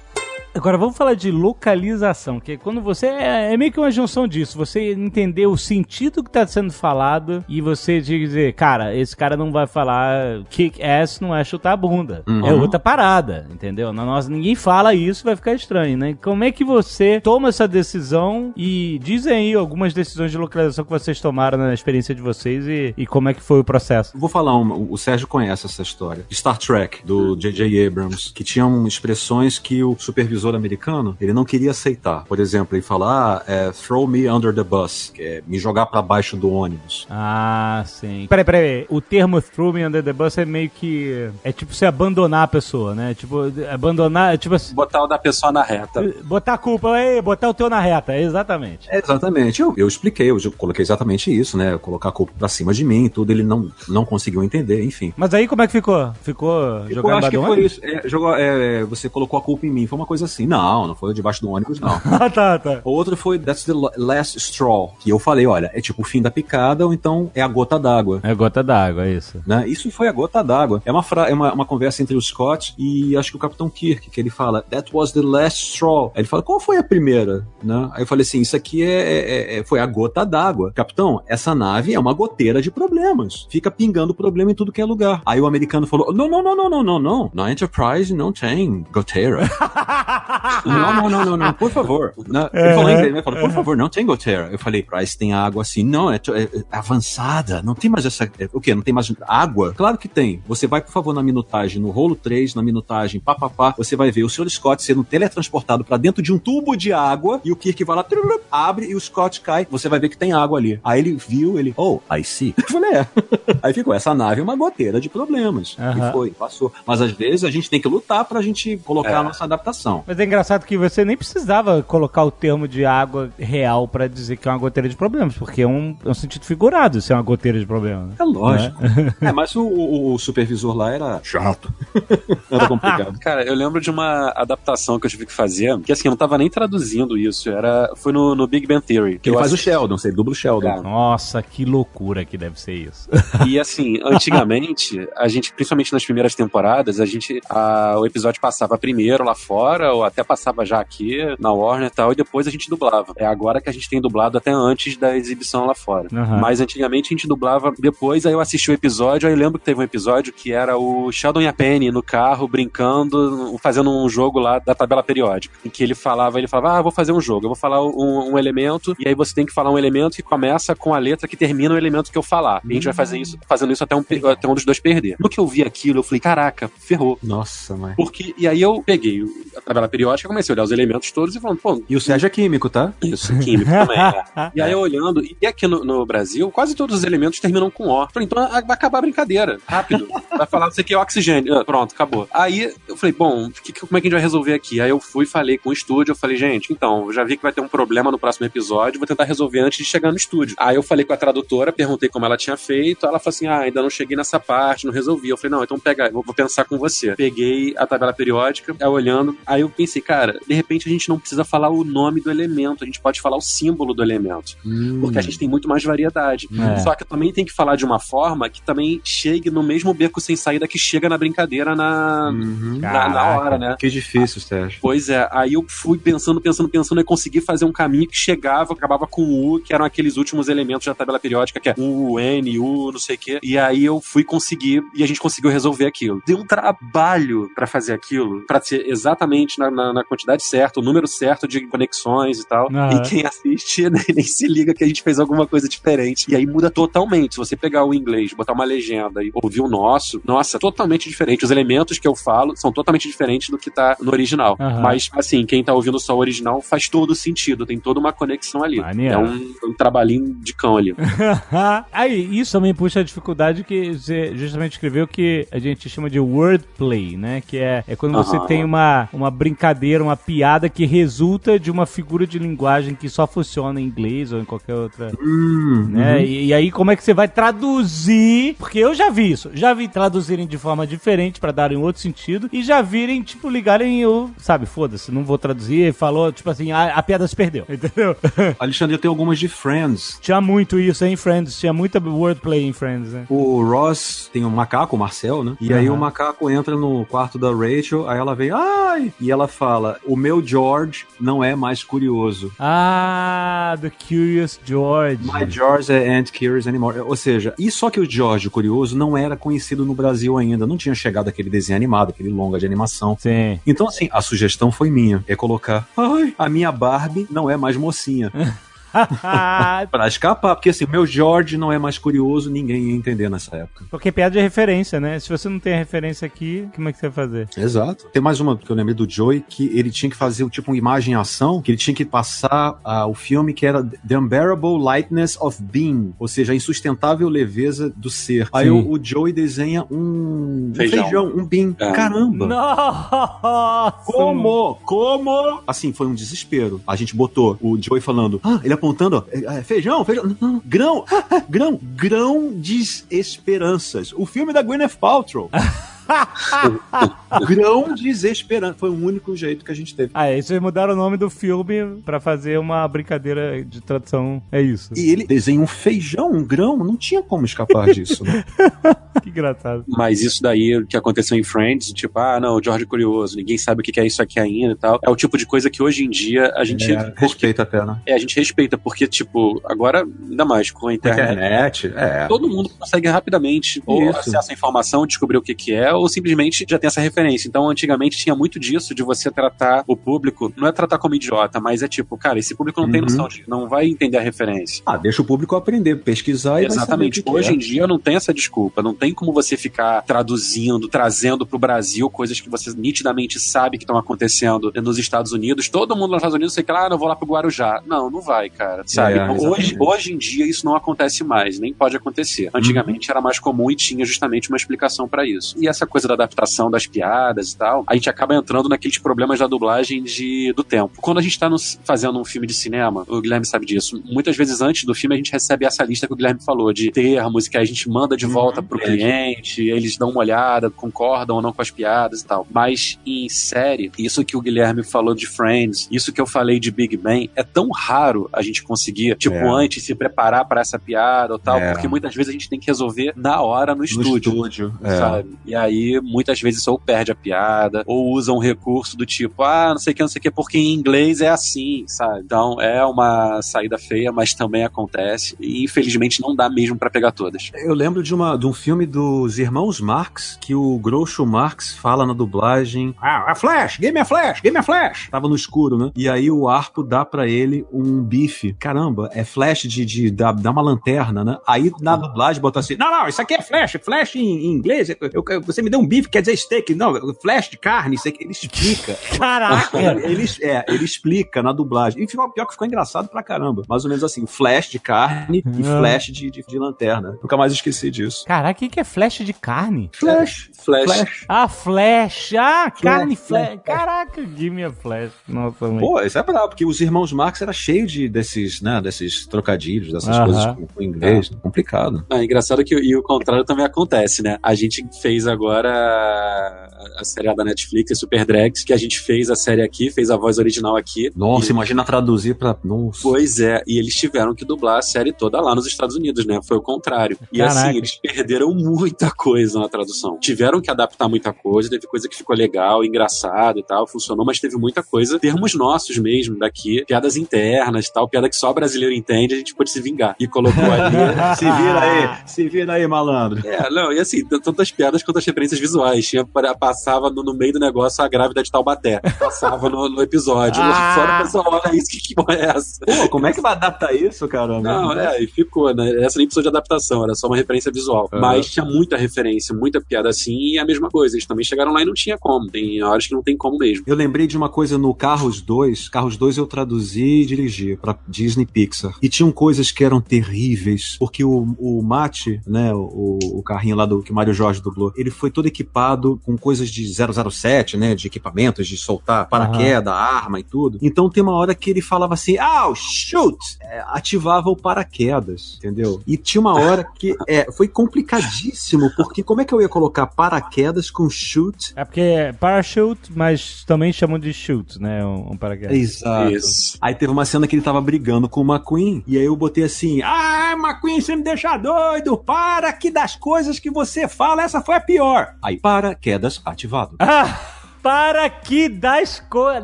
Agora 0.57 0.75
vamos 0.75 0.97
falar 0.97 1.13
de 1.13 1.29
localização, 1.29 2.39
que 2.39 2.53
é 2.53 2.57
quando 2.57 2.81
você 2.81 3.05
é, 3.05 3.53
é 3.53 3.57
meio 3.57 3.71
que 3.71 3.79
uma 3.79 3.91
junção 3.91 4.27
disso, 4.27 4.57
você 4.57 4.91
entender 4.91 5.45
o 5.45 5.55
sentido 5.55 6.23
que 6.23 6.29
está 6.29 6.47
sendo 6.47 6.73
falado 6.73 7.45
e 7.47 7.61
você 7.61 8.01
dizer, 8.01 8.53
cara, 8.53 8.95
esse 8.95 9.15
cara 9.15 9.37
não 9.37 9.51
vai 9.51 9.67
falar 9.67 10.43
kick 10.49 10.81
ass, 10.81 11.19
não 11.19 11.35
é 11.35 11.43
chutar 11.43 11.73
a 11.73 11.77
bunda. 11.77 12.23
Uhum. 12.27 12.45
É 12.45 12.53
outra 12.53 12.79
parada, 12.79 13.47
entendeu? 13.51 13.93
Na 13.93 14.03
nossa 14.03 14.31
ninguém 14.31 14.55
fala 14.55 14.95
isso, 14.95 15.23
vai 15.23 15.35
ficar 15.35 15.53
estranho, 15.53 15.95
né? 15.95 16.17
Como 16.23 16.43
é 16.43 16.51
que 16.51 16.65
você 16.65 17.21
toma 17.21 17.49
essa 17.49 17.67
decisão 17.67 18.51
e 18.57 18.99
dizem 19.03 19.33
aí 19.33 19.53
algumas 19.53 19.93
decisões 19.93 20.31
de 20.31 20.39
localização 20.39 20.83
que 20.83 20.91
vocês 20.91 21.21
tomaram 21.21 21.59
na 21.59 21.73
experiência 21.73 22.15
de 22.15 22.21
vocês 22.21 22.67
e, 22.67 22.95
e 22.97 23.05
como 23.05 23.29
é 23.29 23.33
que 23.35 23.41
foi 23.41 23.59
o 23.59 23.63
processo? 23.63 24.17
Vou 24.17 24.27
falar 24.27 24.55
uma, 24.55 24.75
o 24.75 24.97
Sérgio 24.97 25.27
conhece 25.27 25.67
essa 25.67 25.83
história. 25.83 26.25
Star 26.33 26.57
Trek, 26.57 27.05
do 27.05 27.35
J.J. 27.35 27.85
Abrams, 27.85 28.33
que 28.33 28.43
tinham 28.43 28.87
expressões 28.87 29.59
que 29.59 29.83
o 29.83 29.95
supervisor 29.99 30.46
americano, 30.55 31.15
ele 31.19 31.33
não 31.33 31.45
queria 31.45 31.71
aceitar. 31.71 32.23
Por 32.25 32.39
exemplo, 32.39 32.75
ele 32.75 32.81
fala, 32.81 33.37
ah, 33.37 33.43
é, 33.47 33.71
throw 33.71 34.07
me 34.07 34.29
under 34.29 34.53
the 34.53 34.63
bus, 34.63 35.11
que 35.13 35.21
é 35.21 35.43
me 35.45 35.57
jogar 35.59 35.85
pra 35.87 36.01
baixo 36.01 36.35
do 36.35 36.51
ônibus. 36.51 37.05
Ah, 37.09 37.83
sim. 37.85 38.25
Peraí, 38.29 38.43
peraí. 38.43 38.85
O 38.89 39.01
termo 39.01 39.41
throw 39.41 39.71
me 39.71 39.85
under 39.85 40.03
the 40.03 40.13
bus 40.13 40.37
é 40.37 40.45
meio 40.45 40.69
que. 40.69 41.29
É 41.43 41.51
tipo 41.51 41.73
você 41.73 41.85
abandonar 41.85 42.43
a 42.43 42.47
pessoa, 42.47 42.95
né? 42.95 43.13
Tipo, 43.13 43.51
abandonar. 43.71 44.33
é 44.33 44.37
Tipo 44.37 44.55
assim. 44.55 44.73
Botar 44.73 45.03
o 45.03 45.07
da 45.07 45.17
pessoa 45.17 45.51
na 45.51 45.63
reta. 45.63 46.01
Botar 46.23 46.53
a 46.53 46.57
culpa, 46.57 46.99
ei, 46.99 47.21
botar 47.21 47.49
o 47.49 47.53
teu 47.53 47.69
na 47.69 47.79
reta, 47.79 48.13
é 48.13 48.21
exatamente. 48.21 48.87
É, 48.89 48.99
exatamente. 48.99 49.61
Eu, 49.61 49.73
eu 49.77 49.87
expliquei, 49.87 50.29
eu 50.29 50.37
coloquei 50.57 50.83
exatamente 50.83 51.31
isso, 51.37 51.57
né? 51.57 51.77
Colocar 51.77 52.09
a 52.09 52.11
culpa 52.11 52.33
pra 52.37 52.47
cima 52.47 52.73
de 52.73 52.83
mim 52.83 53.05
e 53.05 53.09
tudo, 53.09 53.31
ele 53.31 53.43
não, 53.43 53.71
não 53.87 54.05
conseguiu 54.05 54.43
entender, 54.43 54.83
enfim. 54.83 55.13
Mas 55.17 55.33
aí 55.33 55.47
como 55.47 55.61
é 55.61 55.67
que 55.67 55.73
ficou? 55.73 56.13
Ficou 56.21 56.61
Eu 56.89 56.95
jogando 56.95 57.17
acho 57.17 57.29
que 57.29 57.37
foi 57.37 57.59
isso. 57.61 57.79
É, 57.83 58.07
jogou, 58.07 58.35
é, 58.35 58.83
você 58.83 59.09
colocou 59.09 59.39
a 59.39 59.41
culpa 59.41 59.65
em 59.65 59.69
mim. 59.69 59.87
Foi 59.87 59.97
uma 59.97 60.05
coisa 60.05 60.26
assim. 60.27 60.45
Não, 60.45 60.87
não 60.87 60.95
foi 60.95 61.13
debaixo 61.13 61.41
do 61.41 61.49
ônibus, 61.49 61.79
não. 61.79 61.89
Ah, 62.19 62.29
tá, 62.29 62.57
tá. 62.59 62.81
O 62.83 62.91
outro 62.91 63.15
foi 63.17 63.37
That's 63.37 63.63
the 63.63 63.73
Last 63.97 64.37
Straw, 64.39 64.93
que 64.99 65.09
eu 65.09 65.19
falei, 65.19 65.45
olha, 65.45 65.69
é 65.73 65.81
tipo 65.81 66.01
o 66.01 66.05
fim 66.05 66.21
da 66.21 66.31
picada 66.31 66.85
ou 66.85 66.93
então 66.93 67.29
é 67.35 67.41
a 67.41 67.47
gota 67.47 67.77
d'água. 67.79 68.19
É 68.23 68.33
gota 68.33 68.63
d'água, 68.63 69.05
é 69.07 69.13
isso. 69.13 69.41
Né? 69.45 69.67
Isso 69.67 69.89
foi 69.91 70.07
a 70.07 70.11
gota 70.11 70.43
d'água. 70.43 70.81
É, 70.85 70.91
uma, 70.91 71.03
fra- 71.03 71.29
é 71.29 71.33
uma, 71.33 71.53
uma 71.53 71.65
conversa 71.65 72.01
entre 72.01 72.15
o 72.15 72.21
Scott 72.21 72.73
e 72.77 73.15
acho 73.17 73.31
que 73.31 73.35
o 73.37 73.39
Capitão 73.39 73.69
Kirk, 73.69 74.09
que 74.09 74.19
ele 74.19 74.29
fala, 74.29 74.61
That 74.63 74.89
was 74.95 75.11
the 75.11 75.21
last 75.21 75.63
straw. 75.73 76.11
Aí 76.15 76.21
ele 76.21 76.27
fala, 76.27 76.41
qual 76.43 76.59
foi 76.59 76.77
a 76.77 76.83
primeira? 76.83 77.45
Né? 77.63 77.89
Aí 77.93 78.01
eu 78.03 78.07
falei 78.07 78.23
assim, 78.23 78.41
isso 78.41 78.55
aqui 78.55 78.83
é, 78.83 79.55
é- 79.55 79.59
é- 79.59 79.63
foi 79.63 79.79
a 79.79 79.85
gota 79.85 80.25
d'água. 80.25 80.71
Capitão, 80.73 81.21
essa 81.27 81.53
nave 81.53 81.93
é 81.93 81.99
uma 81.99 82.13
goteira 82.13 82.61
de 82.61 82.71
problemas. 82.71 83.47
Fica 83.49 83.69
pingando 83.69 84.13
problema 84.13 84.51
em 84.51 84.55
tudo 84.55 84.71
que 84.71 84.81
é 84.81 84.85
lugar. 84.85 85.21
Aí 85.25 85.39
o 85.39 85.45
americano 85.45 85.85
falou, 85.87 86.13
não, 86.13 86.27
não, 86.29 86.41
não, 86.41 86.55
não, 86.55 86.69
não, 86.69 86.83
não, 86.83 86.99
não. 86.99 87.31
Na 87.33 87.51
Enterprise 87.51 88.13
não 88.13 88.31
tem 88.31 88.85
goteira. 88.91 89.47
não, 90.65 90.93
não, 90.95 91.09
não, 91.09 91.25
não, 91.25 91.37
não, 91.37 91.53
por 91.53 91.71
favor. 91.71 92.13
Né? 92.27 92.49
Ele 92.53 92.73
falou 92.75 92.89
em 92.89 92.93
inglês, 92.95 93.13
né? 93.13 93.21
Falou, 93.21 93.39
por 93.39 93.51
favor, 93.51 93.77
não 93.77 93.89
tem 93.89 94.05
goteira. 94.05 94.49
Eu 94.51 94.59
falei, 94.59 94.81
Price 94.83 95.17
tem 95.17 95.33
água 95.33 95.61
assim. 95.61 95.83
Não, 95.83 96.11
é, 96.11 96.15
é- 96.15 96.43
é 96.43 96.63
avançada. 96.71 97.61
Não 97.61 97.75
tem 97.75 97.89
mais 97.89 98.05
essa. 98.05 98.25
é- 98.39 98.49
o 98.53 98.59
quê? 98.61 98.73
Não 98.73 98.81
tem 98.81 98.93
mais 98.93 99.11
água? 99.27 99.73
Claro 99.75 99.97
que 99.97 100.07
tem. 100.07 100.41
Você 100.47 100.67
vai, 100.67 100.81
por 100.81 100.91
favor, 100.91 101.13
na 101.13 101.21
minutagem, 101.23 101.81
no 101.81 101.89
rolo 101.89 102.15
3, 102.15 102.55
na 102.55 102.61
minutagem, 102.63 103.19
papapá, 103.19 103.73
você 103.77 103.95
vai 103.95 104.11
ver 104.11 104.23
o 104.23 104.29
Sr. 104.29 104.49
Scott 104.49 104.81
sendo 104.83 105.03
teletransportado 105.03 105.83
pra 105.83 105.97
dentro 105.97 106.21
de 106.21 106.33
um 106.33 106.37
tubo 106.39 106.75
de 106.75 106.91
água 106.93 107.41
e 107.43 107.51
o 107.51 107.55
Kirk 107.55 107.83
vai 107.83 107.95
lá, 107.95 108.03
trululup, 108.03 108.41
abre 108.51 108.87
e 108.87 108.95
o 108.95 108.99
Scott 108.99 109.41
cai. 109.41 109.67
Você 109.69 109.87
vai 109.89 109.99
ver 109.99 110.09
que 110.09 110.17
tem 110.17 110.33
água 110.33 110.57
ali. 110.57 110.79
Aí 110.83 110.99
ele 110.99 111.13
viu, 111.15 111.59
ele, 111.59 111.73
oh, 111.77 111.99
I 112.15 112.23
see. 112.23 112.53
Eu 112.57 112.67
falei, 112.67 112.91
é. 112.91 113.07
Aí 113.61 113.73
ficou, 113.73 113.93
essa 113.93 114.13
nave 114.13 114.41
é 114.41 114.43
uma 114.43 114.55
goteira 114.55 114.99
de 114.99 115.09
problemas. 115.09 115.75
E 115.79 116.11
foi, 116.11 116.31
passou. 116.31 116.71
Mas 116.85 117.01
às 117.01 117.11
vezes 117.11 117.43
a 117.43 117.51
gente 117.51 117.69
tem 117.69 117.81
que 117.81 117.87
lutar 117.87 118.23
pra 118.25 118.41
gente 118.41 118.77
colocar 118.85 119.11
É. 119.11 119.15
a 119.15 119.23
nossa 119.23 119.43
adaptação. 119.43 120.03
Mas 120.07 120.19
é 120.19 120.23
engraçado 120.23 120.65
que 120.65 120.77
você 120.77 121.03
nem 121.03 121.17
precisava 121.17 121.83
colocar 121.83 122.23
o 122.23 122.31
termo 122.31 122.67
de 122.67 122.85
água 122.85 123.29
real 123.37 123.87
pra 123.87 124.07
dizer 124.07 124.37
que 124.37 124.47
é 124.47 124.51
uma 124.51 124.57
goteira 124.57 124.87
de 124.87 124.95
problemas, 124.95 125.35
porque 125.37 125.61
é 125.63 125.67
um, 125.67 125.95
é 126.05 126.09
um 126.09 126.13
sentido 126.13 126.45
figurado 126.45 127.01
se 127.01 127.11
é 127.11 127.15
uma 127.15 127.21
goteira 127.21 127.59
de 127.59 127.65
problemas. 127.65 128.17
É 128.19 128.23
lógico. 128.23 128.77
É, 129.21 129.31
mas 129.31 129.55
o, 129.55 129.61
o- 129.63 130.13
o 130.13 130.19
supervisor 130.19 130.75
lá 130.75 130.91
era 130.93 131.19
chato. 131.23 131.73
era 132.49 132.67
complicado. 132.67 133.17
Cara, 133.19 133.43
eu 133.43 133.53
lembro 133.53 133.81
de 133.81 133.89
uma 133.89 134.29
adaptação 134.35 134.99
que 134.99 135.05
eu 135.05 135.09
tive 135.09 135.25
que 135.25 135.33
fazer, 135.33 135.77
que 135.81 135.91
assim, 135.91 136.07
eu 136.07 136.11
não 136.11 136.17
tava 136.17 136.37
nem 136.37 136.49
traduzindo 136.49 137.17
isso, 137.17 137.49
era, 137.49 137.91
foi 137.95 138.13
no, 138.13 138.33
no 138.35 138.47
Big 138.47 138.65
Bang 138.65 138.81
Theory. 138.85 139.19
Ele 139.23 139.35
eu 139.35 139.39
faz 139.39 139.51
o 139.51 139.57
Sheldon, 139.57 139.97
você 139.97 140.11
dubla 140.11 140.31
o 140.31 140.35
Sheldon. 140.35 140.61
Cara, 140.67 140.81
Nossa, 140.81 141.41
que 141.41 141.65
loucura 141.65 142.23
que 142.23 142.37
deve 142.37 142.59
ser 142.59 142.73
isso. 142.73 143.09
E 143.45 143.59
assim, 143.59 143.99
antigamente, 144.03 145.07
a 145.15 145.27
gente, 145.27 145.51
principalmente 145.53 145.91
nas 145.91 146.05
primeiras 146.05 146.33
temporadas, 146.35 146.99
a 146.99 147.05
gente, 147.05 147.41
a- 147.49 147.95
o 147.99 148.05
episódio 148.05 148.39
passava 148.39 148.77
primeiro 148.77 149.23
lá 149.23 149.35
fora, 149.35 149.93
ou 149.97 150.03
até 150.03 150.23
passava 150.23 150.65
já 150.65 150.79
aqui, 150.79 151.19
na 151.39 151.51
Warner 151.51 151.87
e 151.87 151.91
tal, 151.91 152.11
e 152.11 152.15
depois 152.15 152.47
a 152.47 152.51
gente 152.51 152.69
dublava. 152.69 153.13
É 153.17 153.25
agora 153.25 153.61
que 153.61 153.69
a 153.69 153.73
gente 153.73 153.89
tem 153.89 154.01
dublado 154.01 154.37
até 154.37 154.51
antes 154.51 154.97
da 154.97 155.15
exibição 155.17 155.65
lá 155.65 155.75
fora. 155.75 156.07
Aham. 156.13 156.39
Mas 156.39 156.61
antigamente 156.61 157.07
a 157.07 157.15
gente 157.15 157.27
dublava 157.27 157.73
depois, 157.77 158.25
aí 158.25 158.33
eu 158.33 158.39
assisti 158.39 158.71
o 158.71 158.73
episódio, 158.73 159.27
aí 159.27 159.33
eu 159.33 159.37
lembro 159.37 159.59
que 159.59 159.65
teve 159.65 159.79
um 159.79 159.83
episódio 159.83 160.33
que 160.33 160.51
era 160.51 160.77
o 160.77 161.11
Sheldon 161.11 161.41
e 161.41 161.47
a 161.47 161.53
Penny 161.53 161.91
no 161.91 162.03
carro, 162.03 162.47
brincando, 162.47 163.57
fazendo 163.61 163.89
um 163.89 164.07
jogo 164.09 164.39
lá 164.39 164.59
da 164.59 164.75
tabela 164.75 165.03
periódica, 165.03 165.57
em 165.65 165.69
que 165.69 165.83
ele 165.83 165.95
falava, 165.95 166.37
ele 166.37 166.47
falava, 166.47 166.77
ah, 166.77 166.81
vou 166.81 166.91
fazer 166.91 167.11
um 167.11 167.21
jogo, 167.21 167.45
eu 167.45 167.49
vou 167.49 167.55
falar 167.55 167.83
um, 167.85 168.33
um 168.33 168.37
elemento, 168.37 168.95
e 168.99 169.07
aí 169.07 169.15
você 169.15 169.33
tem 169.33 169.45
que 169.45 169.53
falar 169.53 169.71
um 169.71 169.77
elemento 169.77 170.15
que 170.15 170.23
começa 170.23 170.75
com 170.75 170.93
a 170.93 170.99
letra 170.99 171.27
que 171.27 171.35
termina 171.35 171.73
o 171.73 171.77
elemento 171.77 172.11
que 172.11 172.17
eu 172.17 172.23
falar. 172.23 172.61
E 172.65 172.71
a 172.71 172.73
gente 172.73 172.85
vai 172.85 172.93
fazer 172.93 173.17
isso, 173.17 173.37
fazendo 173.47 173.71
isso 173.71 173.83
até 173.83 173.95
um, 173.95 174.03
até 174.31 174.47
um 174.47 174.53
dos 174.53 174.65
dois 174.65 174.79
perder. 174.79 175.15
No 175.19 175.29
que 175.29 175.39
eu 175.39 175.47
vi 175.47 175.63
aquilo, 175.63 175.99
eu 175.99 176.03
falei, 176.03 176.19
caraca, 176.19 176.67
ferrou. 176.67 177.17
Nossa, 177.23 177.75
mãe. 177.75 177.93
Porque, 177.95 178.33
e 178.37 178.47
aí 178.47 178.61
eu 178.61 178.81
peguei 178.83 179.23
a 179.55 179.61
tabela 179.61 179.86
periódica, 179.87 180.27
comecei 180.27 180.51
a 180.51 180.55
olhar 180.55 180.63
os 180.63 180.71
elementos 180.71 181.11
todos 181.11 181.35
e 181.35 181.39
falando, 181.39 181.59
pô, 181.59 181.81
E 181.89 181.95
o 181.95 182.01
Sérgio 182.01 182.27
é 182.27 182.29
químico, 182.29 182.69
tá? 182.69 182.93
isso, 183.03 183.37
químico 183.39 183.69
também. 183.71 183.97
é. 183.99 184.51
E 184.55 184.61
aí 184.61 184.71
eu 184.71 184.79
olhando, 184.79 185.21
e 185.41 185.45
aqui 185.47 185.67
no, 185.67 185.83
no 185.83 186.05
Brasil, 186.05 186.49
quase 186.51 186.75
todos 186.75 186.97
os 186.97 187.03
elementos 187.03 187.39
terminam 187.39 187.69
com 187.69 187.87
O. 187.89 188.07
Falei, 188.09 188.25
então 188.25 188.47
vai 188.49 188.61
acabar 188.71 188.99
a 188.99 189.01
brincadeira, 189.01 189.57
rápido. 189.67 190.07
Vai 190.37 190.47
falar, 190.47 190.69
isso 190.69 190.81
aqui 190.81 190.93
é 190.93 190.97
oxigênio. 190.97 191.57
Ah, 191.57 191.65
pronto, 191.65 191.93
acabou. 191.93 192.27
Aí 192.33 192.71
eu 192.87 192.95
falei, 192.97 193.13
bom, 193.13 193.49
que- 193.49 193.71
que- 193.73 193.79
como 193.81 193.97
é 193.97 194.01
que 194.01 194.07
a 194.07 194.09
gente 194.09 194.13
vai 194.13 194.21
resolver 194.21 194.53
aqui? 194.53 194.79
Aí 194.81 194.89
eu 194.89 194.99
fui, 194.99 195.25
falei 195.25 195.57
com 195.57 195.69
o 195.69 195.73
estúdio, 195.73 196.11
eu 196.11 196.15
falei, 196.15 196.37
gente, 196.37 196.71
então, 196.71 197.11
já 197.11 197.23
vi 197.23 197.37
que 197.37 197.43
vai 197.43 197.51
ter 197.51 197.61
um 197.61 197.67
problema 197.67 198.11
no 198.11 198.19
próximo 198.19 198.45
episódio, 198.45 198.99
vou 198.99 199.07
tentar 199.07 199.23
resolver 199.23 199.59
antes 199.59 199.77
de 199.79 199.85
chegar 199.85 200.11
no 200.11 200.17
estúdio. 200.17 200.55
Aí 200.59 200.75
eu 200.75 200.83
falei 200.83 201.05
com 201.05 201.13
a 201.13 201.17
tradutora, 201.17 201.71
perguntei 201.71 202.09
como 202.09 202.25
ela 202.25 202.37
tinha 202.37 202.57
feito, 202.57 203.05
ela 203.05 203.19
falou 203.19 203.29
assim, 203.35 203.47
ah, 203.47 203.59
ainda 203.59 203.81
não 203.81 203.89
cheguei 203.89 204.15
nessa 204.17 204.39
parte, 204.39 204.85
não 204.85 204.93
resolvi. 204.93 205.29
Eu 205.29 205.37
falei, 205.37 205.51
não, 205.51 205.63
então 205.63 205.79
pega, 205.79 206.09
vou, 206.11 206.23
vou 206.23 206.33
pensar 206.35 206.65
com 206.65 206.77
você. 206.77 207.15
Peguei 207.15 207.73
a 207.77 207.85
tabela 207.87 208.13
periódica, 208.13 208.75
aí 208.79 208.87
olhando, 208.87 209.35
aí 209.45 209.61
eu 209.61 209.69
pensei, 209.77 210.01
cara, 210.01 210.39
de 210.47 210.53
repente 210.53 210.87
a 210.87 210.91
gente 210.91 211.07
não 211.07 211.19
precisa 211.19 211.43
falar 211.45 211.69
o 211.69 211.83
nome 211.83 212.19
do 212.19 212.31
elemento, 212.31 212.83
a 212.83 212.85
gente 212.85 212.99
pode 212.99 213.21
falar 213.21 213.37
o 213.37 213.41
símbolo 213.41 213.93
do 213.93 214.01
elemento 214.03 214.57
porque 214.99 215.19
a 215.19 215.21
gente 215.21 215.37
tem 215.37 215.47
muito 215.47 215.67
mais 215.67 215.83
variedade. 215.83 216.49
É. 216.75 216.79
Só 216.79 216.95
que 216.95 217.05
também 217.05 217.31
tem 217.31 217.45
que 217.45 217.51
falar 217.53 217.75
de 217.75 217.85
uma 217.85 217.99
forma 217.99 218.49
que 218.49 218.61
também 218.61 218.99
chegue 219.03 219.49
no 219.49 219.61
mesmo 219.63 219.93
beco 219.93 220.19
sem 220.19 220.35
saída 220.35 220.67
que 220.67 220.77
chega 220.77 221.07
na 221.07 221.17
brincadeira 221.17 221.75
na, 221.75 222.29
Uhum. 222.31 222.79
na, 222.79 223.09
na 223.09 223.37
hora, 223.37 223.57
né? 223.57 223.75
Que 223.79 223.89
difícil, 223.89 224.41
Sérgio. 224.41 224.79
Pois 224.81 225.09
é, 225.09 225.27
aí 225.31 225.53
eu 225.53 225.65
fui 225.67 225.97
pensando, 225.97 226.41
pensando, 226.41 226.67
pensando 226.69 226.99
e 227.01 227.03
consegui 227.03 227.41
fazer 227.41 227.65
um 227.65 227.71
caminho 227.71 228.07
que 228.07 228.15
chegava, 228.17 228.73
acabava 228.73 229.05
com 229.07 229.21
o 229.23 229.55
U, 229.55 229.59
que 229.59 229.73
eram 229.73 229.85
aqueles 229.85 230.17
últimos 230.17 230.47
elementos 230.49 230.85
da 230.87 230.95
tabela 230.95 231.19
periódica, 231.19 231.59
que 231.59 231.69
é 231.69 231.75
U, 231.77 232.19
N, 232.19 232.59
U, 232.59 232.91
não 232.91 232.99
sei 232.99 233.15
o 233.15 233.19
quê. 233.19 233.39
E 233.43 233.57
aí 233.57 233.85
eu 233.85 234.01
fui 234.01 234.23
conseguir, 234.23 234.83
e 234.95 235.03
a 235.03 235.07
gente 235.07 235.19
conseguiu 235.19 235.51
resolver 235.51 235.85
aquilo. 235.85 236.21
Deu 236.25 236.37
um 236.37 236.45
trabalho 236.45 237.49
pra 237.55 237.67
fazer 237.67 237.93
aquilo, 237.93 238.41
pra 238.45 238.61
ser 238.61 238.85
exatamente 238.87 239.59
na, 239.59 239.66
na- 239.71 239.93
na 239.93 240.03
quantidade 240.03 240.43
certa, 240.43 240.79
o 240.79 240.83
número 240.83 241.07
certo 241.07 241.47
de 241.47 241.61
conexões 241.67 242.39
e 242.39 242.47
tal. 242.47 242.67
Aham. 242.73 242.95
E 242.97 243.09
quem 243.09 243.25
assiste 243.25 243.89
nem, 243.89 244.03
nem 244.15 244.23
se 244.25 244.47
liga 244.47 244.73
que 244.73 244.83
a 244.83 244.87
gente 244.87 245.03
fez 245.03 245.19
alguma 245.19 245.45
coisa 245.47 245.67
diferente. 245.67 246.25
E 246.29 246.35
aí 246.35 246.45
muda 246.45 246.69
totalmente. 246.69 247.33
Se 247.33 247.37
você 247.37 247.55
pegar 247.55 247.85
o 247.85 247.93
inglês, 247.93 248.33
botar 248.33 248.53
uma 248.53 248.65
legenda 248.65 249.23
e 249.23 249.31
ouvir 249.33 249.61
o 249.61 249.67
nosso, 249.67 250.21
nossa, 250.25 250.57
totalmente 250.59 251.07
diferente. 251.09 251.45
Os 251.45 251.51
elementos 251.51 251.97
que 251.99 252.07
eu 252.07 252.15
falo 252.15 252.55
são 252.55 252.71
totalmente 252.71 253.07
diferentes 253.07 253.49
do 253.49 253.57
que 253.57 253.69
tá 253.69 253.95
no 254.01 254.11
original. 254.11 254.55
Aham. 254.59 254.81
Mas, 254.81 255.09
assim, 255.13 255.45
quem 255.45 255.63
tá 255.63 255.73
ouvindo 255.73 255.99
só 255.99 256.15
o 256.15 256.19
original 256.19 256.61
faz 256.61 256.87
todo 256.89 257.13
sentido, 257.15 257.65
tem 257.65 257.79
toda 257.79 257.99
uma 257.99 258.11
conexão 258.13 258.63
ali. 258.63 258.79
Maneiro. 258.79 259.13
É 259.13 259.17
um, 259.17 259.53
um 259.65 259.73
trabalhinho 259.73 260.33
de 260.35 260.53
cão 260.53 260.77
ali. 260.77 260.95
Aí, 261.91 262.39
isso 262.39 262.51
também 262.51 262.73
puxa 262.73 262.99
a 262.99 263.03
dificuldade 263.03 263.63
que 263.63 263.93
você 263.93 264.35
justamente 264.35 264.73
escreveu 264.73 265.07
que 265.07 265.47
a 265.51 265.59
gente 265.59 265.89
chama 265.89 266.09
de 266.09 266.19
wordplay, 266.19 267.17
né? 267.17 267.41
Que 267.45 267.57
é, 267.57 267.83
é 267.87 267.95
quando 267.95 268.13
você 268.17 268.37
Aham. 268.37 268.45
tem 268.45 268.63
uma, 268.63 269.09
uma 269.13 269.29
brincadeira, 269.31 269.56
uma 270.03 270.15
piada 270.15 270.69
que 270.69 270.85
resulta 270.85 271.59
de 271.59 271.71
uma 271.71 271.85
figura 271.85 272.25
de 272.25 272.39
linguagem 272.39 272.95
que 272.95 273.09
só 273.09 273.25
funciona 273.27 273.79
em 273.81 273.85
inglês 273.85 274.31
ou 274.31 274.39
em 274.39 274.45
qualquer 274.45 274.75
outra. 274.75 275.11
Hum, 275.21 275.87
Né? 275.89 276.25
E, 276.25 276.47
e 276.47 276.53
aí, 276.53 276.71
como 276.71 276.91
é 276.91 276.95
que 276.95 277.03
você 277.03 277.13
vai 277.13 277.27
traduzir? 277.27 278.55
Porque 278.57 278.79
eu 278.79 278.93
já 278.93 279.09
vi 279.09 279.31
isso. 279.31 279.49
Já 279.53 279.73
vi 279.73 279.87
traduzirem 279.87 280.47
de 280.47 280.57
forma 280.57 280.85
diferente 280.85 281.39
pra 281.39 281.51
darem 281.51 281.77
outro 281.77 282.01
sentido 282.01 282.49
e 282.51 282.63
já 282.63 282.81
virem, 282.81 283.21
tipo, 283.21 283.49
ligarem 283.49 284.05
o. 284.05 284.29
Sabe, 284.37 284.65
foda-se, 284.65 285.11
não 285.11 285.23
vou 285.23 285.37
traduzir. 285.37 285.93
Falou, 285.93 286.31
tipo 286.31 286.49
assim, 286.49 286.71
a, 286.71 286.95
a 286.95 287.03
piada 287.03 287.27
se 287.27 287.35
perdeu. 287.35 287.65
Entendeu? 287.69 288.15
Alexandre, 288.59 288.95
eu 288.95 288.99
tenho 288.99 289.11
algumas 289.11 289.39
de 289.39 289.47
Friends. 289.47 290.17
Tinha 290.21 290.41
muito 290.41 290.79
isso 290.79 291.03
em 291.05 291.15
Friends, 291.15 291.59
tinha 291.59 291.73
muita 291.73 291.99
wordplay 291.99 292.65
em 292.65 292.73
Friends, 292.73 293.11
né? 293.11 293.25
O 293.29 293.63
Ross 293.63 294.29
tem 294.31 294.45
um 294.45 294.49
macaco, 294.49 294.95
o 294.95 294.99
Marcel, 294.99 295.43
né? 295.43 295.57
E 295.59 295.73
aí 295.73 295.87
Aham. 295.87 295.95
o 295.95 295.99
macaco 295.99 296.49
entra 296.49 296.75
no 296.75 297.05
quarto 297.05 297.37
da 297.37 297.51
Rachel, 297.51 298.07
aí 298.09 298.17
ela 298.17 298.35
vem, 298.35 298.51
ai! 298.51 299.11
E 299.19 299.31
ela 299.31 299.36
fala: 299.45 299.99
O 300.05 300.15
meu 300.15 300.41
George 300.41 301.05
não 301.19 301.43
é 301.43 301.53
mais 301.53 301.83
curioso. 301.83 302.53
Ah, 302.57 303.75
The 303.81 303.89
Curious 303.89 304.57
George. 304.63 305.19
My 305.21 305.45
George 305.49 305.91
ain't 305.91 306.31
curious 306.31 306.65
anymore. 306.65 306.99
Ou 306.99 307.15
seja, 307.17 307.53
e 307.59 307.69
só 307.69 307.89
que 307.89 307.99
o 307.99 308.09
George 308.09 308.49
curioso 308.49 308.97
não 308.97 309.17
era 309.17 309.35
conhecido 309.35 309.83
no 309.83 309.93
Brasil 309.93 310.37
ainda, 310.37 310.65
não 310.65 310.77
tinha 310.77 310.95
chegado 310.95 311.27
aquele 311.27 311.49
desenho 311.49 311.75
animado, 311.75 312.11
aquele 312.11 312.29
longa 312.29 312.57
de 312.57 312.65
animação. 312.65 313.17
Sim. 313.19 313.59
Então, 313.67 313.89
assim, 313.89 314.07
a 314.13 314.21
sugestão 314.21 314.71
foi 314.71 314.89
minha. 314.89 315.21
É 315.27 315.35
colocar, 315.35 315.85
ai, 315.97 316.33
a 316.37 316.47
minha 316.47 316.71
Barbie 316.71 317.27
não 317.29 317.49
é 317.49 317.57
mais 317.57 317.75
mocinha. 317.75 318.31
Pra 319.91 320.07
escapar, 320.07 320.55
porque 320.55 320.69
assim, 320.69 320.85
meu 320.85 321.05
George 321.05 321.57
não 321.57 321.71
é 321.71 321.77
mais 321.77 321.97
curioso, 321.97 322.49
ninguém 322.49 322.89
ia 322.89 322.95
entender 322.95 323.29
nessa 323.29 323.55
época. 323.55 323.85
Porque 323.89 324.11
piada 324.11 324.35
de 324.35 324.41
referência, 324.41 324.99
né? 324.99 325.19
Se 325.19 325.29
você 325.29 325.47
não 325.49 325.59
tem 325.59 325.73
a 325.73 325.77
referência 325.77 326.25
aqui, 326.25 326.67
como 326.75 326.89
é 326.89 326.93
que 326.93 326.99
você 326.99 327.09
vai 327.09 327.25
fazer? 327.25 327.49
Exato. 327.57 328.07
Tem 328.11 328.21
mais 328.21 328.39
uma 328.39 328.57
que 328.57 328.69
eu 328.69 328.75
lembrei 328.75 328.95
do 328.95 329.09
Joey, 329.09 329.43
que 329.47 329.67
ele 329.77 329.91
tinha 329.91 330.09
que 330.09 330.15
fazer 330.15 330.47
tipo 330.49 330.71
uma 330.71 330.77
imagem 330.77 331.13
em 331.13 331.17
ação, 331.17 331.61
que 331.61 331.71
ele 331.71 331.77
tinha 331.77 331.93
que 331.93 332.05
passar 332.05 332.79
ah, 332.83 333.07
o 333.07 333.13
filme 333.13 333.53
que 333.53 333.65
era 333.65 333.83
The 333.83 334.17
Unbearable 334.17 334.79
Lightness 334.79 335.37
of 335.39 335.61
Being, 335.61 336.13
ou 336.17 336.27
seja, 336.27 336.53
a 336.53 336.55
insustentável 336.55 337.29
leveza 337.29 337.91
do 337.95 338.09
ser. 338.09 338.47
Aí 338.53 338.69
o, 338.69 338.91
o 338.91 338.99
Joey 339.03 339.33
desenha 339.33 339.85
um 339.91 340.07
um 340.07 340.71
Feijão. 340.75 341.03
feijão, 341.03 341.27
um 341.27 341.45
bean. 341.45 341.75
É. 341.79 341.91
Caramba! 341.91 342.47
Nossa! 342.47 343.93
Como? 344.05 344.75
Como? 344.83 345.61
Assim, 345.65 345.93
foi 345.93 346.07
um 346.07 346.13
desespero. 346.13 346.81
A 346.87 346.95
gente 346.95 347.15
botou 347.15 347.57
o 347.61 347.81
Joey 347.81 348.01
falando, 348.01 348.39
ah, 348.43 348.59
ele 348.63 348.73
apontando, 348.87 349.17
ó, 349.17 349.23
é, 349.31 349.59
é, 349.59 349.63
feijão, 349.63 350.03
feijão, 350.05 350.35
não, 350.39 350.61
grão, 350.65 351.05
grão, 351.49 351.79
grão 351.81 352.53
de 352.53 352.81
esperanças. 353.11 354.13
O 354.13 354.25
filme 354.25 354.53
da 354.53 354.61
Gwyneth 354.61 354.95
Paltrow. 354.99 355.49
grão 357.47 357.93
de 357.93 358.09
esperança. 358.09 358.75
Foi 358.79 358.89
o 358.89 358.93
único 358.93 359.35
jeito 359.35 359.63
que 359.63 359.71
a 359.71 359.75
gente 359.75 359.95
teve. 359.95 360.11
Ah, 360.13 360.23
aí 360.23 360.41
vocês 360.41 360.59
mudaram 360.59 360.93
o 360.93 360.97
nome 360.97 361.17
do 361.17 361.29
filme 361.29 362.01
pra 362.05 362.19
fazer 362.19 362.59
uma 362.59 362.87
brincadeira 362.87 363.63
de 363.63 363.81
tradução. 363.81 364.41
É 364.51 364.61
isso. 364.61 364.93
E 364.95 365.11
ele 365.11 365.25
desenha 365.25 365.59
um 365.59 365.67
feijão, 365.67 366.31
um 366.31 366.43
grão, 366.43 366.77
não 366.77 366.95
tinha 366.95 367.21
como 367.21 367.45
escapar 367.45 367.91
disso. 367.93 368.23
Né? 368.23 368.43
Que 369.17 369.29
engraçado. 369.29 369.83
Mas 369.87 370.21
isso 370.21 370.43
daí 370.43 370.85
que 370.85 370.95
aconteceu 370.95 371.35
em 371.35 371.43
Friends, 371.43 371.91
tipo, 371.91 372.19
ah, 372.19 372.39
não, 372.39 372.55
o 372.55 372.63
George 372.63 372.83
é 372.83 372.87
curioso, 372.87 373.35
ninguém 373.35 373.57
sabe 373.57 373.81
o 373.81 373.83
que 373.83 373.99
é 373.99 374.05
isso 374.05 374.21
aqui 374.21 374.39
ainda 374.39 374.73
e 374.73 374.75
tal. 374.75 374.99
É 375.03 375.09
o 375.09 375.15
tipo 375.15 375.37
de 375.37 375.45
coisa 375.45 375.71
que 375.71 375.81
hoje 375.81 376.05
em 376.05 376.09
dia 376.09 376.53
a 376.55 376.63
gente. 376.63 376.93
É, 376.93 377.13
respeita 377.15 377.63
até, 377.63 377.83
né? 377.83 377.99
É, 378.05 378.13
a 378.13 378.17
gente 378.17 378.35
respeita, 378.35 378.77
porque, 378.77 379.07
tipo, 379.07 379.59
agora, 379.65 380.05
ainda 380.29 380.45
mais 380.45 380.69
com 380.69 380.87
a 380.87 380.93
internet. 380.93 381.31
Internet, 381.31 381.93
é. 381.95 382.27
Todo 382.27 382.47
mundo 382.47 382.69
consegue 382.69 383.07
rapidamente 383.07 383.81
ou 383.85 384.09
acessar 384.09 384.43
a 384.49 384.53
informação, 384.53 385.05
descobrir 385.05 385.37
o 385.37 385.41
que, 385.41 385.55
que 385.55 385.73
é, 385.73 385.93
ou 385.97 386.09
simplesmente 386.09 386.65
já 386.67 386.77
tem 386.79 386.87
essa 386.87 387.01
referência. 387.01 387.47
Então, 387.47 387.69
antigamente 387.69 388.17
tinha 388.17 388.35
muito 388.35 388.59
disso 388.59 388.93
de 388.95 389.03
você 389.03 389.29
tratar 389.31 389.83
o 389.87 389.95
público, 389.95 390.51
não 390.55 390.67
é 390.67 390.71
tratar 390.71 390.97
como 390.97 391.15
idiota, 391.15 391.59
mas 391.59 391.81
é 391.83 391.87
tipo, 391.87 392.17
cara, 392.17 392.39
esse 392.39 392.55
público 392.55 392.81
não 392.81 392.89
tem 392.89 393.01
Uhum. 393.01 393.07
noção 393.07 393.27
de, 393.27 393.43
não 393.47 393.67
vai 393.69 393.87
entender 393.87 394.17
a 394.17 394.21
referência. 394.21 394.81
Ah, 394.85 394.97
deixa 394.97 395.21
o 395.21 395.25
público 395.25 395.55
aprender, 395.55 395.95
pesquisar 395.97 396.61
e 396.61 396.65
Exatamente. 396.65 397.23
Hoje 397.25 397.49
é. 397.49 397.53
em 397.53 397.57
dia 397.57 397.85
não 397.87 397.99
tem 397.99 398.15
essa 398.15 398.33
desculpa, 398.33 398.81
não 398.81 398.93
tem 398.93 399.13
como 399.13 399.31
você 399.33 399.55
ficar 399.57 400.01
traduzindo, 400.03 400.87
trazendo 400.87 401.45
pro 401.45 401.57
Brasil 401.57 402.09
coisas 402.09 402.39
que 402.41 402.49
você 402.49 402.71
nitidamente 402.75 403.39
sabe 403.39 403.77
que 403.77 403.83
estão 403.83 403.97
acontecendo 403.97 404.71
nos 404.83 404.97
Estados 404.97 405.31
Unidos. 405.31 405.69
Todo 405.69 405.95
mundo 405.95 406.09
nos 406.11 406.17
Estados 406.17 406.35
Unidos 406.35 406.53
sei 406.53 406.63
que 406.63 406.71
ah, 406.71 406.89
não 406.89 406.97
vou 406.97 407.07
lá 407.07 407.15
pro 407.15 407.27
Guarujá. 407.27 407.81
Não, 407.85 408.09
não 408.09 408.21
vai, 408.21 408.49
cara. 408.49 408.83
Sabe? 408.85 409.17
É, 409.17 409.23
Então, 409.23 409.49
hoje, 409.49 409.75
hoje 409.79 410.13
em 410.13 410.17
dia 410.17 410.45
isso 410.45 410.65
não 410.65 410.75
acontece 410.75 411.23
mais, 411.23 411.59
nem 411.59 411.73
pode 411.73 411.95
acontecer. 411.95 412.49
Antigamente 412.53 413.09
era 413.09 413.21
mais 413.21 413.39
comum 413.39 413.71
e 413.71 413.75
tinha 413.75 414.05
justamente 414.05 414.49
uma 414.49 414.57
explicação 414.57 415.07
pra 415.07 415.25
isso. 415.25 415.55
E 415.59 415.67
essa 415.67 415.86
coisa 415.87 416.07
da 416.07 416.13
adaptação 416.13 416.69
das 416.69 416.85
piadas 416.87 417.51
e 417.51 417.57
tal, 417.57 417.83
a 417.87 417.95
gente 417.95 418.09
acaba 418.09 418.35
entrando 418.35 418.69
naqueles 418.69 418.97
problemas 418.97 419.39
da 419.39 419.47
dublagem 419.47 420.03
de, 420.03 420.53
do 420.53 420.63
tempo. 420.63 420.91
Quando 421.01 421.17
a 421.19 421.21
gente 421.21 421.37
tá 421.39 421.49
nos- 421.49 421.79
fazendo 421.83 422.19
um 422.19 422.25
filme 422.25 422.47
de 422.47 422.53
cinema, 422.53 423.03
o 423.07 423.21
Guilherme 423.21 423.45
sabe 423.45 423.65
disso, 423.65 424.01
muitas 424.05 424.35
vezes 424.35 424.61
antes 424.61 424.83
do 424.85 424.93
filme 424.93 425.15
a 425.15 425.17
gente 425.17 425.31
recebe 425.31 425.65
essa 425.65 425.83
lista 425.83 426.07
que 426.07 426.13
o 426.13 426.15
Guilherme 426.15 426.41
falou, 426.43 426.71
de 426.73 426.91
termos 426.91 427.47
que 427.47 427.57
a 427.57 427.65
gente 427.65 427.89
manda 427.89 428.15
de 428.17 428.25
volta 428.25 428.61
pro 428.61 428.79
cliente, 428.79 429.61
eles 429.67 429.97
dão 429.97 430.09
uma 430.09 430.19
olhada, 430.19 430.69
concordam 430.69 431.35
ou 431.37 431.41
não 431.41 431.53
com 431.53 431.61
as 431.61 431.71
piadas 431.71 432.21
e 432.21 432.25
tal. 432.25 432.45
Mas 432.51 432.99
em 433.05 433.27
série, 433.29 433.91
isso 433.97 434.23
que 434.25 434.35
o 434.35 434.41
Guilherme 434.41 434.83
falou 434.83 435.13
de 435.13 435.27
Friends, 435.27 435.87
isso 435.91 436.11
que 436.11 436.19
eu 436.19 436.25
falei 436.27 436.59
de 436.59 436.71
Big 436.71 436.97
Bang, 436.97 437.29
é 437.35 437.43
tão 437.43 437.69
raro 437.69 438.29
a 438.33 438.41
gente 438.41 438.63
conseguir, 438.63 439.15
tipo, 439.15 439.35
É. 439.35 439.47
antes 439.49 439.83
se 439.83 439.93
preparar 439.95 440.45
pra 440.45 440.61
essa 440.61 440.77
piada 440.79 441.33
ou 441.33 441.39
tal, 441.39 441.57
É. 441.57 441.71
porque 441.73 441.87
muitas 441.87 442.13
vezes 442.15 442.29
a 442.29 442.33
gente 442.33 442.49
tem 442.49 442.59
que 442.59 442.67
resolver 442.67 443.13
na 443.15 443.41
hora 443.41 443.73
no 443.73 443.79
No 443.79 443.85
estúdio. 443.85 444.31
estúdio. 444.31 444.73
É. 444.83 444.97
Sabe? 444.97 445.29
E 445.45 445.55
aí, 445.55 445.76
muitas 446.03 446.39
vezes, 446.41 446.67
ou 446.67 446.77
perde 446.79 447.11
a 447.11 447.15
piada, 447.15 447.83
ou 447.85 448.11
usa 448.11 448.31
um 448.31 448.39
recurso 448.39 448.95
do 448.97 449.05
tipo, 449.05 449.43
ah, 449.43 449.69
não 449.71 449.77
sei 449.77 449.93
o 449.93 449.95
que, 449.95 450.01
não 450.01 450.07
sei 450.09 450.19
o 450.19 450.23
que, 450.23 450.31
porque 450.31 450.57
em 450.57 450.73
inglês 450.73 451.21
é 451.21 451.29
assim, 451.29 451.83
sabe? 451.87 452.21
Então, 452.25 452.59
é 452.61 452.83
uma 452.85 453.41
saída 453.41 453.77
feia, 453.77 454.11
mas 454.11 454.33
também 454.33 454.63
acontece. 454.63 455.35
E, 455.39 455.63
infelizmente, 455.63 456.21
não 456.21 456.35
dá 456.35 456.49
mesmo 456.49 456.77
pra 456.77 456.89
pegar 456.89 457.11
todas. 457.11 457.51
Eu 457.55 457.73
lembro 457.73 458.01
de, 458.03 458.13
uma, 458.13 458.37
de 458.37 458.45
um 458.45 458.53
filme 458.53 458.85
dos 458.85 459.39
irmãos 459.39 459.79
Marx, 459.79 460.37
que 460.41 460.53
o 460.55 460.77
Groucho 460.79 461.25
Marx 461.25 461.73
fala 461.75 462.05
na 462.05 462.13
dublagem: 462.13 462.93
Ah, 463.01 463.31
a 463.31 463.35
flash, 463.35 463.77
game 463.77 463.99
a 463.99 464.05
flash, 464.05 464.41
game 464.41 464.57
a 464.57 464.63
flash. 464.63 465.07
Tava 465.09 465.27
no 465.27 465.35
escuro, 465.35 465.77
né? 465.77 465.91
E 465.95 466.07
aí 466.09 466.29
o 466.31 466.47
Arpo 466.47 466.83
dá 466.83 467.03
pra 467.05 467.27
ele 467.27 467.65
um 467.71 468.01
bife. 468.03 468.53
Caramba, 468.53 469.09
é 469.13 469.23
flash 469.23 469.63
de, 469.63 469.85
de 469.85 470.11
dar, 470.11 470.33
dar 470.33 470.51
uma 470.51 470.61
lanterna, 470.61 471.23
né? 471.23 471.37
Aí 471.47 471.71
na 471.81 471.95
dublagem 471.95 472.41
botou 472.41 472.59
assim: 472.59 472.75
Não, 472.77 472.89
não, 472.91 473.07
isso 473.07 473.21
aqui 473.21 473.33
é 473.33 473.41
flash, 473.41 473.77
flash 473.83 474.15
em, 474.15 474.21
em 474.45 474.51
inglês. 474.53 474.89
Eu- 474.89 474.97
eu- 475.29 475.41
você 475.41 475.61
me 475.61 475.66
deu 475.69 475.79
um 475.79 475.87
bife, 475.87 476.09
quer 476.09 476.21
dizer 476.21 476.35
steak. 476.37 476.73
Não, 476.75 476.93
flash 477.21 477.49
de 477.49 477.57
carne, 477.57 477.95
isso 477.95 478.07
aqui. 478.07 478.23
Ele 478.23 478.31
explica. 478.31 478.93
Caraca! 479.17 479.77
Ele, 480.07 480.25
é, 480.41 480.65
ele 480.67 480.83
explica 480.85 481.41
na 481.43 481.51
dublagem. 481.51 482.03
E 482.03 482.07
ficou 482.07 482.29
pior 482.31 482.45
que 482.45 482.51
ficou 482.53 482.65
engraçado 482.67 483.07
pra 483.09 483.21
caramba. 483.23 483.63
Mais 483.67 483.83
ou 483.83 483.89
menos 483.89 484.03
assim, 484.03 484.25
flash 484.25 484.69
de 484.69 484.79
carne 484.79 485.43
e 485.45 485.61
Ah. 485.67 485.77
flash 485.79 486.05
de, 486.07 486.29
de, 486.31 486.43
de 486.47 486.59
lanterna. 486.59 487.17
Nunca 487.21 487.35
mais 487.37 487.51
esqueci 487.53 487.89
disso. 487.91 488.23
Caraca, 488.25 488.57
o 488.57 488.59
que, 488.59 488.69
que 488.69 488.79
é 488.79 488.83
flash 488.83 489.19
de 489.19 489.33
carne? 489.33 489.89
Flash. 489.93 490.49
Flash. 490.63 491.25
Ah, 491.27 491.47
flash! 491.47 492.33
Ah, 492.37 492.71
carne 492.71 493.15
flash. 493.15 493.47
flash. 493.47 493.59
Caraca, 493.63 494.21
give 494.25 494.49
me 494.49 494.63
a 494.63 494.71
flash. 494.71 495.11
Nossa, 495.27 495.67
mãe. 495.67 495.79
Pô, 495.79 496.01
isso 496.01 496.17
é 496.17 496.23
brabo, 496.23 496.49
porque 496.49 496.65
os 496.65 496.79
irmãos 496.81 497.11
Marx 497.13 497.41
era 497.41 497.53
cheio 497.53 497.85
de, 497.87 498.07
desses, 498.09 498.61
né, 498.61 498.81
desses 498.81 499.25
trocadilhos, 499.27 499.91
dessas 499.93 500.15
Aham. 500.15 500.25
coisas 500.25 500.45
com, 500.55 500.67
com 500.67 500.81
inglês. 500.83 501.29
Complicado. 501.41 502.05
Ah, 502.09 502.23
engraçado 502.23 502.63
que 502.63 502.75
e 502.75 502.95
o 502.95 503.01
contrário 503.03 503.43
também 503.45 503.65
acontece, 503.65 504.21
né? 504.21 504.37
A 504.41 504.53
gente 504.55 504.85
fez 505.01 505.27
agora 505.27 505.56
a, 505.65 506.69
a 506.99 507.03
série 507.03 507.33
da 507.35 507.43
Netflix, 507.43 507.97
Super 507.97 508.25
Drags, 508.25 508.63
que 508.63 508.73
a 508.73 508.77
gente 508.77 508.99
fez 508.99 509.29
a 509.29 509.35
série 509.35 509.61
aqui, 509.61 509.89
fez 509.91 510.09
a 510.09 510.17
voz 510.17 510.37
original 510.37 510.75
aqui. 510.75 511.09
Nossa, 511.15 511.47
E- 511.47 511.51
imagina 511.51 511.83
traduzir 511.83 512.35
pra. 512.35 512.55
Nossa. 512.63 512.99
Pois 513.01 513.39
é, 513.39 513.63
e 513.67 513.77
eles 513.79 513.93
tiveram 513.95 514.33
que 514.35 514.45
dublar 514.45 514.77
a 514.79 514.81
série 514.81 515.11
toda 515.13 515.39
lá 515.41 515.55
nos 515.55 515.65
Estados 515.67 515.95
Unidos, 515.95 516.25
né? 516.25 516.39
Foi 516.47 516.57
o 516.57 516.61
contrário. 516.61 517.17
E 517.31 517.39
Caraca. 517.39 517.59
assim, 517.69 517.77
eles 517.77 517.95
perderam 518.01 518.53
muita 518.53 519.09
coisa 519.11 519.59
na 519.59 519.69
tradução. 519.69 520.17
Tiveram 520.19 520.59
que 520.61 520.69
adaptar 520.69 521.07
muita 521.07 521.33
coisa, 521.33 521.69
teve 521.69 521.87
coisa 521.87 522.07
que 522.07 522.15
ficou 522.15 522.35
legal, 522.35 522.83
engraçado 522.83 523.59
e 523.59 523.63
tal, 523.63 523.87
funcionou, 523.87 524.25
mas 524.25 524.39
teve 524.39 524.57
muita 524.57 524.83
coisa, 524.83 525.19
termos 525.19 525.53
nossos 525.55 525.97
mesmo 525.97 526.37
daqui, 526.37 526.83
piadas 526.85 527.15
internas 527.15 527.87
e 527.87 527.93
tal, 527.93 528.07
piada 528.07 528.29
que 528.29 528.35
só 528.35 528.51
brasileiro 528.53 528.93
entende, 528.93 529.33
a 529.33 529.37
gente 529.37 529.55
pôde 529.55 529.69
se 529.69 529.81
vingar. 529.81 530.15
E 530.19 530.27
colocou 530.27 530.63
ali. 530.63 530.95
se 531.37 531.45
vira 531.45 531.79
aí, 531.81 532.09
se 532.27 532.49
vira 532.49 532.73
aí, 532.73 532.87
malandro. 532.87 533.47
É, 533.47 533.69
não, 533.69 533.91
e 533.91 533.99
assim, 533.99 534.25
tantas 534.25 534.71
piadas 534.71 535.03
quanto 535.03 535.17
as 535.17 535.23
referências 535.37 535.59
visuais. 535.59 536.05
Tinha, 536.07 536.25
para- 536.25 536.55
passava 536.55 537.09
no, 537.11 537.23
no 537.23 537.33
meio 537.33 537.53
do 537.53 537.59
negócio 537.59 538.03
a 538.03 538.07
grávida 538.07 538.41
de 538.41 538.51
Taubaté. 538.51 538.99
Passava 539.19 539.69
no, 539.69 539.87
no 539.87 540.01
episódio. 540.01 540.61
Ah. 540.63 540.93
Fora 540.97 541.19
o 541.19 541.23
pessoal, 541.23 541.61
olha 541.63 541.75
isso, 541.75 541.87
que, 541.91 541.99
que 541.99 542.15
porra 542.15 542.33
é 542.35 542.45
essa? 542.45 542.79
Pô, 542.85 543.09
como 543.09 543.27
é 543.27 543.33
que 543.33 543.41
vai 543.41 543.51
adaptar 543.51 543.93
isso, 543.93 544.27
caramba? 544.27 544.61
Não, 544.61 544.93
é, 544.93 545.21
e 545.21 545.27
ficou, 545.27 545.73
né? 545.73 546.03
Essa 546.03 546.17
nem 546.17 546.25
precisou 546.27 546.41
de 546.43 546.49
adaptação, 546.49 547.03
era 547.03 547.13
só 547.13 547.27
uma 547.27 547.37
referência 547.37 547.71
visual. 547.71 548.09
Aham. 548.11 548.21
Mas 548.21 548.49
tinha 548.49 548.65
muita 548.65 548.97
referência, 548.97 549.55
muita 549.55 549.79
piada 549.79 550.09
assim, 550.09 550.35
e 550.53 550.59
a 550.59 550.65
mesma 550.65 550.89
coisa. 550.89 551.15
Eles 551.15 551.27
também 551.27 551.45
chegaram 551.45 551.71
lá 551.71 551.81
e 551.81 551.85
não 551.85 551.93
tinha 551.93 552.17
como. 552.17 552.47
Tem 552.47 552.81
horas 552.81 553.05
que 553.05 553.13
não 553.13 553.21
tem 553.21 553.37
como 553.37 553.57
mesmo. 553.57 553.83
Eu 553.85 553.95
lembrei 553.95 554.25
de 554.27 554.35
uma 554.35 554.49
coisa 554.49 554.77
no 554.77 554.93
Carros 554.93 555.41
2. 555.41 555.89
Carros 555.89 556.17
2 556.17 556.37
eu 556.37 556.47
traduzi 556.47 557.21
e 557.21 557.25
dirigi 557.25 557.77
pra 557.77 557.95
Disney 558.07 558.45
Pixar. 558.45 558.93
E 559.01 559.09
tinham 559.09 559.31
coisas 559.31 559.71
que 559.71 559.83
eram 559.83 560.01
terríveis, 560.01 560.95
porque 560.99 561.23
o, 561.23 561.55
o 561.59 561.81
Mate, 561.83 562.41
né, 562.47 562.73
o, 562.73 563.19
o 563.21 563.43
carrinho 563.43 563.75
lá 563.75 563.85
do 563.85 564.01
que 564.01 564.11
o 564.11 564.15
Mário 564.15 564.33
Jorge 564.33 564.61
dublou, 564.61 564.91
ele 564.95 565.11
foi 565.11 565.26
todo 565.31 565.47
equipado 565.47 566.19
com 566.25 566.37
coisas 566.37 566.69
de 566.69 566.85
007, 566.85 567.77
né, 567.77 567.95
de 567.95 568.07
equipamentos, 568.07 568.67
de 568.67 568.77
soltar 568.77 569.27
paraquedas, 569.27 569.93
arma 569.93 570.39
e 570.39 570.43
tudo. 570.43 570.77
Então 570.81 571.09
tem 571.09 571.23
uma 571.23 571.33
hora 571.33 571.53
que 571.55 571.69
ele 571.69 571.81
falava 571.81 572.13
assim, 572.13 572.37
ah, 572.37 572.71
shoot! 572.75 573.37
É, 573.61 573.83
ativava 573.87 574.49
o 574.49 574.55
paraquedas, 574.55 575.55
entendeu? 575.57 576.01
E 576.05 576.17
tinha 576.17 576.41
uma 576.41 576.53
hora 576.59 576.83
que 576.83 577.15
é, 577.27 577.51
foi 577.51 577.67
complicadíssimo, 577.67 578.91
porque 578.95 579.23
como 579.23 579.41
é 579.41 579.45
que 579.45 579.53
eu 579.53 579.61
ia 579.61 579.69
colocar 579.69 580.07
paraquedas 580.07 580.89
com 580.89 581.09
shoot 581.09 581.73
É 581.75 581.83
porque 581.83 582.01
é 582.01 582.33
parachute, 582.33 583.11
mas 583.15 583.63
também 583.65 583.91
chamam 583.91 584.19
de 584.19 584.33
shoot, 584.33 584.81
né? 584.81 585.05
Um, 585.05 585.33
um 585.33 585.37
paraquedas. 585.37 585.75
Exato. 585.75 586.31
Isso. 586.31 586.77
Aí 586.81 586.95
teve 586.95 587.11
uma 587.11 587.25
cena 587.25 587.47
que 587.47 587.55
ele 587.55 587.63
tava 587.63 587.81
brigando 587.81 588.29
com 588.29 588.41
o 588.41 588.43
McQueen, 588.43 589.03
e 589.07 589.17
aí 589.17 589.25
eu 589.25 589.35
botei 589.35 589.63
assim: 589.63 590.01
Ah, 590.01 590.55
McQueen, 590.57 591.01
você 591.01 591.15
me 591.15 591.23
deixa 591.23 591.57
doido! 591.57 592.17
Para 592.17 592.71
que 592.73 592.89
das 592.89 593.15
coisas 593.15 593.59
que 593.59 593.69
você 593.69 594.07
fala, 594.07 594.43
essa 594.43 594.61
foi 594.61 594.75
a 594.75 594.79
pior. 594.79 595.16
Aí, 595.41 595.57
paraquedas 595.59 596.41
ativado. 596.45 596.97
Ah! 597.07 597.57
Para 597.81 598.29
que 598.29 598.67
das 598.67 599.21
coisas. 599.21 599.63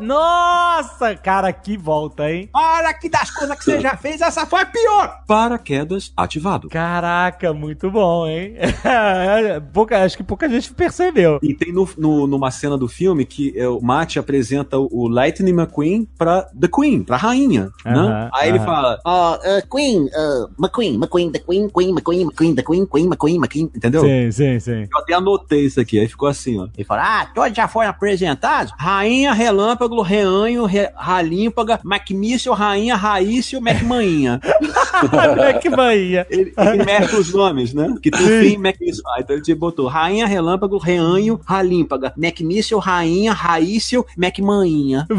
Nossa, 0.00 1.14
cara, 1.14 1.52
que 1.52 1.76
volta, 1.76 2.30
hein? 2.30 2.48
Para 2.50 2.73
que 2.94 3.08
das 3.08 3.30
coisas 3.30 3.56
que 3.58 3.64
você 3.64 3.80
já 3.80 3.96
fez, 3.96 4.20
essa 4.20 4.46
foi 4.46 4.60
a 4.62 4.66
pior. 4.66 5.20
Paraquedas 5.26 6.12
ativado. 6.16 6.68
Caraca, 6.68 7.52
muito 7.52 7.90
bom, 7.90 8.26
hein? 8.26 8.54
pouca, 9.72 10.04
acho 10.04 10.16
que 10.16 10.22
pouca 10.22 10.48
gente 10.48 10.72
percebeu. 10.72 11.38
E 11.42 11.54
tem 11.54 11.72
no, 11.72 11.88
no- 11.96 12.26
numa 12.26 12.50
cena 12.50 12.76
do 12.76 12.88
filme 12.88 13.24
que 13.24 13.52
é, 13.58 13.68
o 13.68 13.80
Matt 13.80 14.16
apresenta 14.16 14.78
o, 14.78 15.08
Lightning 15.08 15.52
McQueen 15.52 16.08
pra 16.18 16.42
The 16.58 16.68
Queen, 16.68 17.02
pra 17.04 17.16
rainha, 17.16 17.70
né? 17.84 17.92
Aham, 17.92 18.30
Aí 18.34 18.48
ele 18.48 18.58
aham. 18.58 18.66
fala, 18.66 19.00
Uh, 19.04 19.34
uh, 19.58 19.68
Queen, 19.76 20.04
uh, 20.06 20.48
McQueen, 20.58 20.94
McQueen, 20.96 21.30
the 21.32 21.38
Queen, 21.38 21.68
Queen, 21.68 21.90
McQueen, 21.90 22.22
McQueen, 22.24 22.54
the 22.54 22.62
Queen, 22.62 22.86
Queen, 22.86 23.06
McQueen, 23.06 23.36
McQueen. 23.38 23.70
entendeu? 23.74 24.02
Sim, 24.02 24.30
sim, 24.32 24.60
sim. 24.60 24.88
Eu 24.92 24.98
até 25.00 25.14
anotei 25.14 25.64
isso 25.66 25.80
aqui, 25.80 25.98
aí 25.98 26.08
ficou 26.08 26.28
assim, 26.28 26.58
ó. 26.60 26.68
Ele 26.76 26.84
fala, 26.84 27.20
ah, 27.22 27.26
todos 27.34 27.54
já 27.56 27.68
foram 27.68 27.90
apresentados? 27.90 28.72
Rainha, 28.78 29.32
Relâmpago, 29.32 30.00
Reanho, 30.02 30.64
Re, 30.64 30.90
Ralímpaga, 30.94 31.80
Macmício, 31.84 32.52
Rainha, 32.64 32.96
Raício, 32.96 33.60
Macmanhinha. 33.60 34.40
que 35.60 35.68
Bahia. 35.74 36.26
Ele, 36.30 36.52
ele 36.56 36.84
mexe 36.84 37.14
os 37.14 37.32
nomes, 37.32 37.74
né? 37.74 37.94
Que 38.02 38.10
tem 38.10 38.26
fim, 38.26 38.56
Macmício. 38.56 39.02
Ah, 39.06 39.20
então 39.20 39.36
ele 39.36 39.54
botou 39.54 39.86
Rainha, 39.86 40.26
Relâmpago, 40.26 40.78
Reanho, 40.78 41.38
Ralímpaga, 41.44 42.14
Macmício, 42.16 42.78
Rainha, 42.78 43.32
Raício, 43.32 44.06
Macmanhinha. 44.16 45.06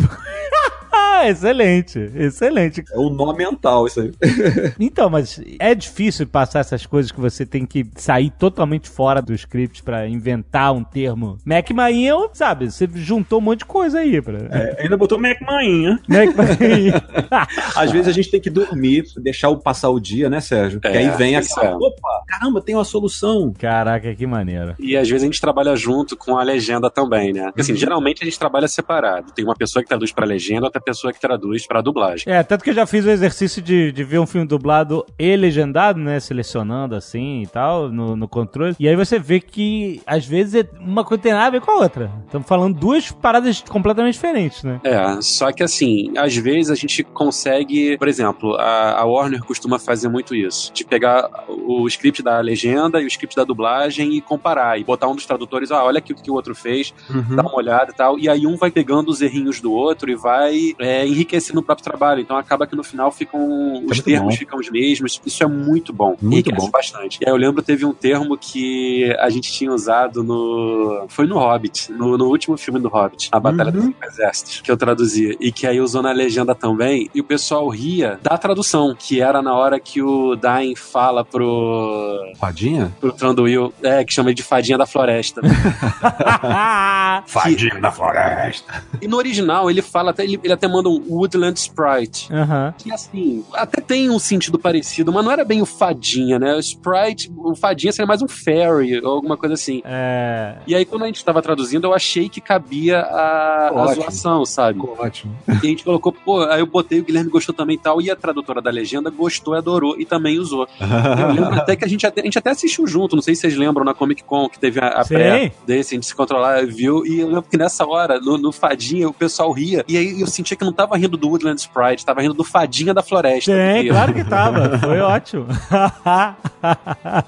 Ah, 1.16 1.30
excelente, 1.30 2.12
excelente. 2.14 2.84
É 2.92 2.98
o 2.98 3.10
nome 3.10 3.38
mental, 3.38 3.88
isso 3.88 4.02
aí. 4.02 4.12
Então, 4.80 5.10
mas 5.10 5.42
é 5.60 5.74
difícil 5.74 6.28
passar 6.28 6.60
essas 6.60 6.86
coisas 6.86 7.12
que 7.12 7.20
você 7.20 7.46
tem 7.46 7.66
que 7.66 7.86
sair 7.96 8.30
totalmente 8.32 8.90
fora 8.90 9.22
do 9.22 9.34
script 9.34 9.82
pra 9.84 10.08
inventar 10.08 10.74
um 10.74 10.84
termo. 10.84 11.38
Mac 11.46 11.70
Mainha, 11.72 12.16
sabe, 12.34 12.70
você 12.70 12.88
juntou 12.94 13.40
um 13.40 13.42
monte 13.42 13.60
de 13.60 13.66
coisa 13.66 14.00
aí 14.00 14.22
pra... 14.22 14.38
É, 14.52 14.84
ainda 14.84 14.98
botou 14.98 15.20
Macmanhinha. 15.20 16.00
Mac 16.08 16.36
Mainha. 16.36 17.02
Às 17.76 17.92
vezes 17.92 18.08
a 18.08 18.12
gente 18.12 18.30
tem 18.30 18.42
que 18.42 18.50
dormir, 18.50 19.06
deixar 19.18 19.50
o 19.50 19.58
passar 19.58 19.90
o 19.90 20.00
dia, 20.00 20.30
né, 20.30 20.42
Sérgio? 20.42 20.80
É, 20.84 20.92
que 20.92 20.98
aí 20.98 21.10
vem 21.12 21.36
isso 21.36 21.58
aquela, 21.58 21.74
é. 21.74 21.78
opa, 21.78 22.24
caramba, 22.28 22.62
tem 22.62 22.76
uma 22.76 22.84
solução. 22.84 23.54
Caraca, 23.58 24.14
que 24.14 24.28
maneiro. 24.28 24.76
E 24.80 24.98
às 24.98 25.08
vezes 25.08 25.24
a 25.24 25.26
gente 25.26 25.42
trabalha 25.42 25.76
junto 25.76 26.18
com 26.18 26.38
a 26.38 26.44
legenda 26.44 26.90
também, 26.90 27.32
né? 27.32 27.46
Porque, 27.46 27.62
assim, 27.62 27.76
geralmente 27.76 28.22
a 28.22 28.26
gente 28.26 28.38
trabalha 28.38 28.68
separado. 28.68 29.32
Tem 29.34 29.46
uma 29.46 29.56
pessoa 29.56 29.82
que 29.82 29.90
traduz 29.90 30.12
pra 30.12 30.26
legenda, 30.26 30.66
outra 30.66 30.82
pessoa 30.82 31.05
que 31.14 31.20
traduz 31.20 31.66
pra 31.68 31.82
dublagem. 31.82 32.32
É, 32.32 32.42
tanto 32.44 32.64
que 32.64 32.70
eu 32.70 32.74
já 32.74 32.86
fiz 32.86 33.06
o 33.06 33.10
exercício 33.10 33.62
de, 33.62 33.92
de 33.92 34.04
ver 34.04 34.20
um 34.20 34.26
filme 34.26 34.48
dublado 34.48 35.06
e 35.18 35.36
legendado, 35.36 36.00
né? 36.00 36.20
Selecionando 36.20 36.96
assim 36.96 37.42
e 37.42 37.48
tal, 37.48 37.90
no, 37.90 38.16
no 38.16 38.28
controle. 38.28 38.76
E 38.80 38.88
aí 38.88 38.96
você 38.96 39.18
vê 39.20 39.40
que, 39.40 40.02
às 40.06 40.26
vezes, 40.26 40.56
é- 40.56 40.70
uma 40.80 41.04
coisa 41.04 41.22
tem 41.24 41.34
nada 41.34 41.48
a 41.48 41.50
ver 41.50 41.62
com 41.62 41.72
a 41.72 41.76
outra. 41.76 42.12
Estamos 42.26 42.48
falando 42.48 42.78
duas 42.80 43.12
paradas 43.12 43.62
completamente 43.62 44.14
diferentes, 44.14 44.64
né? 44.64 44.80
É, 44.84 45.22
só 45.22 45.52
que 45.52 45.64
assim, 45.64 46.12
às 46.18 46.36
vezes 46.36 46.70
a 46.72 46.76
gente 46.76 47.04
consegue, 47.36 47.98
por 47.98 48.08
exemplo, 48.08 48.56
a, 48.56 49.00
a 49.02 49.06
Warner 49.06 49.44
costuma 49.44 49.78
fazer 49.80 50.08
muito 50.08 50.34
isso, 50.36 50.72
de 50.74 50.86
pegar 50.86 51.30
o 51.50 51.88
script 51.88 52.22
da 52.24 52.40
legenda 52.40 53.02
e 53.02 53.06
o 53.06 53.08
script 53.08 53.36
da 53.36 53.44
dublagem 53.44 54.14
e 54.16 54.22
comparar. 54.22 54.80
E 54.80 54.84
botar 54.84 55.08
um 55.08 55.16
dos 55.16 55.26
tradutores, 55.26 55.72
ah, 55.72 55.84
olha 55.84 55.98
aqui 55.98 56.14
o 56.14 56.16
que 56.16 56.30
o 56.32 56.34
outro 56.34 56.54
fez, 56.56 56.94
Uhum. 57.10 57.36
dá 57.36 57.42
uma 57.44 57.56
olhada 57.56 57.92
e 57.92 57.96
tal. 57.96 58.18
E 58.20 58.30
aí 58.30 58.46
um 58.48 58.56
vai 58.56 58.72
pegando 58.72 59.10
os 59.10 59.22
errinhos 59.22 59.60
do 59.60 59.72
outro 59.72 60.10
e 60.10 60.16
vai 60.16 60.74
é, 60.80 60.95
enriquecendo 61.04 61.60
o 61.60 61.64
próprio 61.64 61.84
trabalho. 61.84 62.22
Então 62.22 62.38
acaba 62.38 62.68
que 62.68 62.76
no 62.76 62.84
final 62.84 63.12
ficam. 63.12 63.40
Os 63.78 63.82
muito 63.82 64.04
termos 64.04 64.34
bom. 64.36 64.38
ficam 64.40 64.60
os 64.60 64.70
mesmos. 64.70 65.20
Isso 65.26 65.44
é 65.44 65.48
muito 65.48 65.92
bom. 65.92 66.16
Muito 66.22 66.52
bom. 66.54 66.70
bastante. 66.70 67.18
E 67.22 67.26
aí 67.26 67.32
eu 67.34 67.38
lembro 67.38 67.64
teve 67.64 67.86
um 67.86 67.94
termo 67.94 68.38
que 68.38 69.12
a 69.20 69.30
gente 69.30 69.52
tinha 69.52 69.72
usado 69.72 70.24
no. 70.24 71.06
Foi 71.10 71.26
no 71.26 71.38
Hobbit, 71.40 71.92
no, 71.92 72.18
no 72.18 72.26
último 72.28 72.56
filme 72.58 72.80
do 72.80 72.88
Hobbit, 72.90 73.30
A 73.32 73.40
Batalha 73.40 73.72
Uhum. 73.74 73.90
dos 73.92 74.10
Exércitos, 74.14 74.62
que 74.62 74.70
eu 74.72 74.78
traduzia. 74.78 75.36
E 75.40 75.52
que 75.52 75.66
aí 75.66 75.82
usou 75.82 76.02
na 76.04 76.12
legenda 76.12 76.54
também. 76.54 77.10
E 77.16 77.20
o 77.20 77.24
pessoal 77.24 77.68
ria 77.70 78.20
da 78.22 78.38
tradução, 78.38 78.96
que 78.98 79.20
era 79.22 79.42
na 79.42 79.56
hora 79.56 79.80
que 79.80 80.02
o 80.02 80.36
Dain 80.36 80.76
fala 80.76 81.26
pro. 81.26 82.20
Fadinha? 82.40 82.94
pro 83.00 83.12
Tranduil, 83.12 83.74
é, 83.82 84.04
que 84.04 84.14
chama 84.14 84.30
ele 84.30 84.36
de 84.36 84.44
Fadinha 84.44 84.78
da 84.78 84.86
Floresta. 84.86 85.42
Fadinha 87.26 87.80
da 87.80 87.92
floresta. 87.92 88.84
E 89.02 89.08
no 89.08 89.18
original 89.18 89.70
ele 89.70 89.82
fala 89.82 90.12
até, 90.12 90.24
ele, 90.24 90.40
ele 90.44 90.54
até 90.54 90.68
manda 90.76 90.90
um 90.90 91.02
Woodland 91.10 91.58
Sprite. 91.58 92.32
Aham. 92.34 92.74
Que 92.78 92.92
assim, 92.92 93.44
até 93.54 93.82
tem 93.82 94.10
um 94.10 94.20
sentido 94.20 94.60
parecido, 94.60 95.12
mas 95.12 95.24
não 95.24 95.32
era 95.32 95.46
bem 95.46 95.62
o 95.62 95.66
Fadinha, 95.66 96.38
né? 96.38 96.56
O 96.56 96.60
Sprite, 96.60 97.32
o 97.36 97.56
Fadinha 97.56 97.92
seria 97.94 98.08
mais 98.08 98.22
um 98.22 98.28
Fairy 98.28 99.00
ou 99.00 99.14
alguma 99.14 99.38
coisa 99.38 99.54
assim. 99.54 99.82
É. 99.86 100.58
E 100.68 100.76
aí, 100.76 100.86
quando 100.86 101.04
a 101.04 101.08
gente 101.08 101.24
tava 101.24 101.42
traduzindo, 101.42 101.86
eu 101.86 101.94
achei 101.94 102.28
que 102.28 102.42
cabia 102.42 103.00
a, 103.00 103.70
a 103.70 103.94
zoação, 103.94 104.46
sabe? 104.46 104.80
Ficou 104.80 104.98
ótimo. 105.00 105.36
E 105.48 105.52
a 105.52 105.70
gente 105.70 105.84
colocou, 105.84 106.12
pô, 106.12 106.44
aí 106.44 106.60
eu 106.60 106.66
botei, 106.66 107.00
o 107.00 107.04
Guilherme 107.04 107.30
gostou 107.30 107.56
também 107.56 107.76
e 107.76 107.80
tal, 107.80 108.02
e 108.02 108.12
a 108.12 108.16
tradutora 108.16 108.62
da 108.62 108.70
legenda 108.70 109.10
gostou, 109.10 109.54
adorou 109.54 110.00
e 110.00 110.06
também 110.06 110.40
usou. 110.40 110.68
Eu 111.16 111.34
lembro 111.34 111.54
até 111.56 111.76
que 111.76 111.86
a 111.86 111.88
gente 111.88 112.06
até, 112.06 112.22
a 112.22 112.24
gente 112.24 112.38
até 112.38 112.50
assistiu 112.50 112.86
junto, 112.86 113.16
não 113.16 113.24
sei 113.24 113.36
se 113.36 113.42
vocês 113.42 113.56
lembram 113.56 113.86
na 113.86 113.94
Comic 113.94 114.24
Con, 114.24 114.50
que 114.50 114.60
teve 114.60 114.80
a, 114.80 114.88
a 114.88 115.06
pré 115.06 115.52
desse, 115.66 115.94
a 115.94 115.96
gente 115.96 116.06
se 116.06 116.16
controlar 116.16 116.66
viu, 116.66 117.06
e 117.06 117.20
eu 117.20 117.28
lembro 117.28 117.44
que 117.44 117.58
nessa 117.58 117.86
hora, 117.86 118.20
no, 118.20 118.38
no 118.38 118.52
Fadinha, 118.52 119.08
o 119.08 119.14
pessoal 119.14 119.52
ria, 119.52 119.86
e 119.88 119.98
aí 119.98 120.20
eu 120.20 120.28
sentia 120.28 120.58
que 120.58 120.65
não 120.66 120.74
tava 120.74 120.98
rindo 120.98 121.16
do 121.18 121.28
Woodland 121.30 121.60
Sprite, 121.60 122.06
tava 122.06 122.22
rindo 122.22 122.34
do 122.34 122.44
Fadinha 122.44 122.94
da 122.94 123.02
Floresta. 123.04 123.52
Tem, 123.52 123.88
claro 123.88 124.14
que 124.14 124.24
tava. 124.24 124.78
Foi 124.80 125.00
ótimo. 125.02 125.46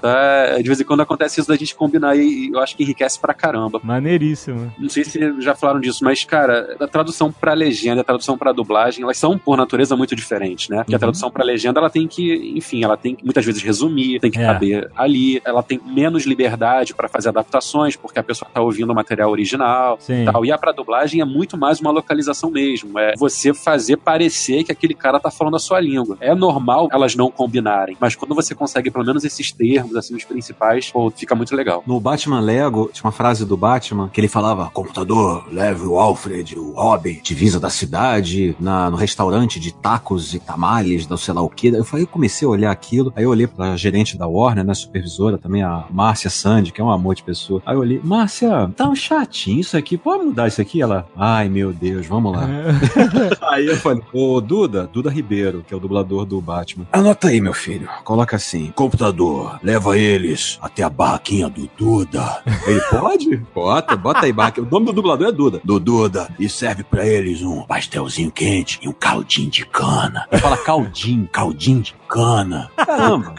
tá, 0.00 0.56
de 0.58 0.62
vez 0.66 0.80
em 0.80 0.84
quando 0.84 1.00
acontece 1.00 1.40
isso 1.40 1.48
da 1.48 1.56
gente 1.56 1.74
combinar 1.74 2.16
e 2.16 2.50
eu 2.52 2.60
acho 2.60 2.76
que 2.76 2.82
enriquece 2.82 3.18
pra 3.18 3.32
caramba. 3.34 3.80
Maneiríssimo. 3.82 4.72
Não 4.78 4.88
sei 4.88 5.04
se 5.04 5.40
já 5.40 5.54
falaram 5.54 5.80
disso, 5.80 6.04
mas, 6.04 6.24
cara, 6.24 6.76
a 6.80 6.86
tradução 6.86 7.32
pra 7.32 7.52
legenda, 7.54 8.00
a 8.00 8.04
tradução 8.04 8.36
pra 8.36 8.52
dublagem, 8.52 9.02
elas 9.04 9.16
são, 9.18 9.38
por 9.38 9.56
natureza, 9.56 9.96
muito 9.96 10.14
diferentes, 10.16 10.68
né? 10.68 10.78
Porque 10.78 10.94
a 10.94 10.96
Uhum. 10.96 11.00
tradução 11.00 11.30
pra 11.30 11.44
legenda, 11.44 11.78
ela 11.80 11.90
tem 11.90 12.06
que, 12.06 12.52
enfim, 12.56 12.82
ela 12.84 12.96
tem 12.96 13.14
que 13.14 13.24
muitas 13.24 13.44
vezes 13.44 13.62
resumir, 13.62 14.18
tem 14.20 14.30
que 14.30 14.38
É. 14.38 14.44
caber 14.46 14.90
ali, 14.96 15.40
ela 15.44 15.62
tem 15.62 15.80
menos 15.84 16.24
liberdade 16.24 16.94
pra 16.94 17.08
fazer 17.08 17.28
adaptações, 17.28 17.94
porque 17.96 18.18
a 18.18 18.22
pessoa 18.22 18.50
tá 18.52 18.60
ouvindo 18.60 18.90
o 18.90 18.94
material 18.94 19.30
original. 19.30 19.96
Sim. 20.00 20.24
Tal. 20.24 20.44
E 20.44 20.52
a 20.52 20.58
pra 20.58 20.72
dublagem 20.72 21.20
é 21.20 21.24
muito 21.24 21.56
mais 21.56 21.80
uma 21.80 21.90
localização 21.90 22.50
mesmo. 22.50 22.98
É 22.98 23.14
você 23.16 23.27
fazer 23.54 23.96
parecer 23.96 24.64
que 24.64 24.72
aquele 24.72 24.94
cara 24.94 25.20
tá 25.20 25.30
falando 25.30 25.56
a 25.56 25.58
sua 25.58 25.80
língua. 25.80 26.16
É 26.20 26.34
normal 26.34 26.88
elas 26.92 27.14
não 27.14 27.30
combinarem, 27.30 27.96
mas 28.00 28.14
quando 28.14 28.34
você 28.34 28.54
consegue 28.54 28.90
pelo 28.90 29.04
menos 29.04 29.24
esses 29.24 29.52
termos, 29.52 29.96
assim, 29.96 30.14
os 30.14 30.24
principais, 30.24 30.90
pô, 30.90 31.10
fica 31.10 31.34
muito 31.34 31.54
legal. 31.54 31.82
No 31.86 32.00
Batman 32.00 32.40
Lego, 32.40 32.90
tinha 32.92 33.04
uma 33.04 33.12
frase 33.12 33.44
do 33.44 33.56
Batman 33.56 34.08
que 34.08 34.20
ele 34.20 34.28
falava: 34.28 34.70
computador, 34.70 35.44
leve 35.50 35.84
o 35.84 35.98
Alfred, 35.98 36.58
o 36.58 36.72
Robin, 36.72 37.20
divisa 37.22 37.58
da 37.60 37.70
cidade, 37.70 38.56
na, 38.60 38.90
no 38.90 38.96
restaurante 38.96 39.60
de 39.60 39.72
tacos 39.72 40.34
e 40.34 40.38
tamales, 40.38 41.06
não 41.06 41.16
sei 41.16 41.34
lá 41.34 41.42
o 41.42 41.48
que. 41.48 41.68
Eu, 41.68 41.84
falei, 41.84 42.04
eu 42.04 42.08
comecei 42.08 42.46
a 42.46 42.50
olhar 42.50 42.70
aquilo, 42.70 43.12
aí 43.14 43.24
eu 43.24 43.30
olhei 43.30 43.46
pra 43.46 43.76
gerente 43.76 44.16
da 44.16 44.26
Warner, 44.26 44.64
né, 44.64 44.74
supervisora 44.74 45.38
também, 45.38 45.62
a 45.62 45.84
Márcia 45.90 46.30
Sandy, 46.30 46.72
que 46.72 46.80
é 46.80 46.84
um 46.84 46.90
amor 46.90 47.14
de 47.14 47.22
pessoa. 47.22 47.62
Aí 47.64 47.74
eu 47.74 47.80
olhei, 47.80 48.00
Márcia, 48.02 48.70
tá 48.76 48.88
um 48.88 48.94
chatinho 48.94 49.60
isso 49.60 49.76
aqui, 49.76 49.96
pode 49.96 50.24
mudar 50.24 50.48
isso 50.48 50.60
aqui? 50.60 50.80
Ela, 50.80 51.06
ai 51.16 51.48
meu 51.48 51.72
Deus, 51.72 52.06
vamos 52.06 52.32
lá. 52.32 52.48
Aí 53.50 53.66
eu 53.66 53.76
falei, 53.76 54.02
ô 54.12 54.40
Duda, 54.40 54.88
Duda 54.92 55.10
Ribeiro, 55.10 55.64
que 55.66 55.72
é 55.72 55.76
o 55.76 55.80
dublador 55.80 56.24
do 56.24 56.40
Batman. 56.40 56.86
Anota 56.92 57.28
aí, 57.28 57.40
meu 57.40 57.54
filho. 57.54 57.88
Coloca 58.04 58.36
assim: 58.36 58.72
computador, 58.74 59.58
leva 59.62 59.98
eles 59.98 60.58
até 60.60 60.82
a 60.82 60.90
barraquinha 60.90 61.48
do 61.48 61.68
Duda. 61.76 62.42
Ele 62.66 62.80
pode? 62.90 63.36
Bota, 63.54 63.96
bota 63.96 64.26
aí, 64.26 64.32
barraquinha. 64.32 64.66
O 64.66 64.70
nome 64.70 64.86
do 64.86 64.92
dublador 64.92 65.28
é 65.28 65.32
Duda. 65.32 65.60
Do 65.64 65.78
Duda. 65.78 66.28
E 66.38 66.48
serve 66.48 66.84
pra 66.84 67.06
eles 67.06 67.42
um 67.42 67.62
pastelzinho 67.62 68.30
quente 68.30 68.78
e 68.82 68.88
um 68.88 68.92
caldinho 68.92 69.50
de 69.50 69.64
cana. 69.66 70.26
Ele 70.30 70.40
fala 70.40 70.56
caldinho, 70.56 71.28
caldinho 71.32 71.82
de 71.82 71.94
cana. 72.08 72.70
Caramba. 72.76 73.34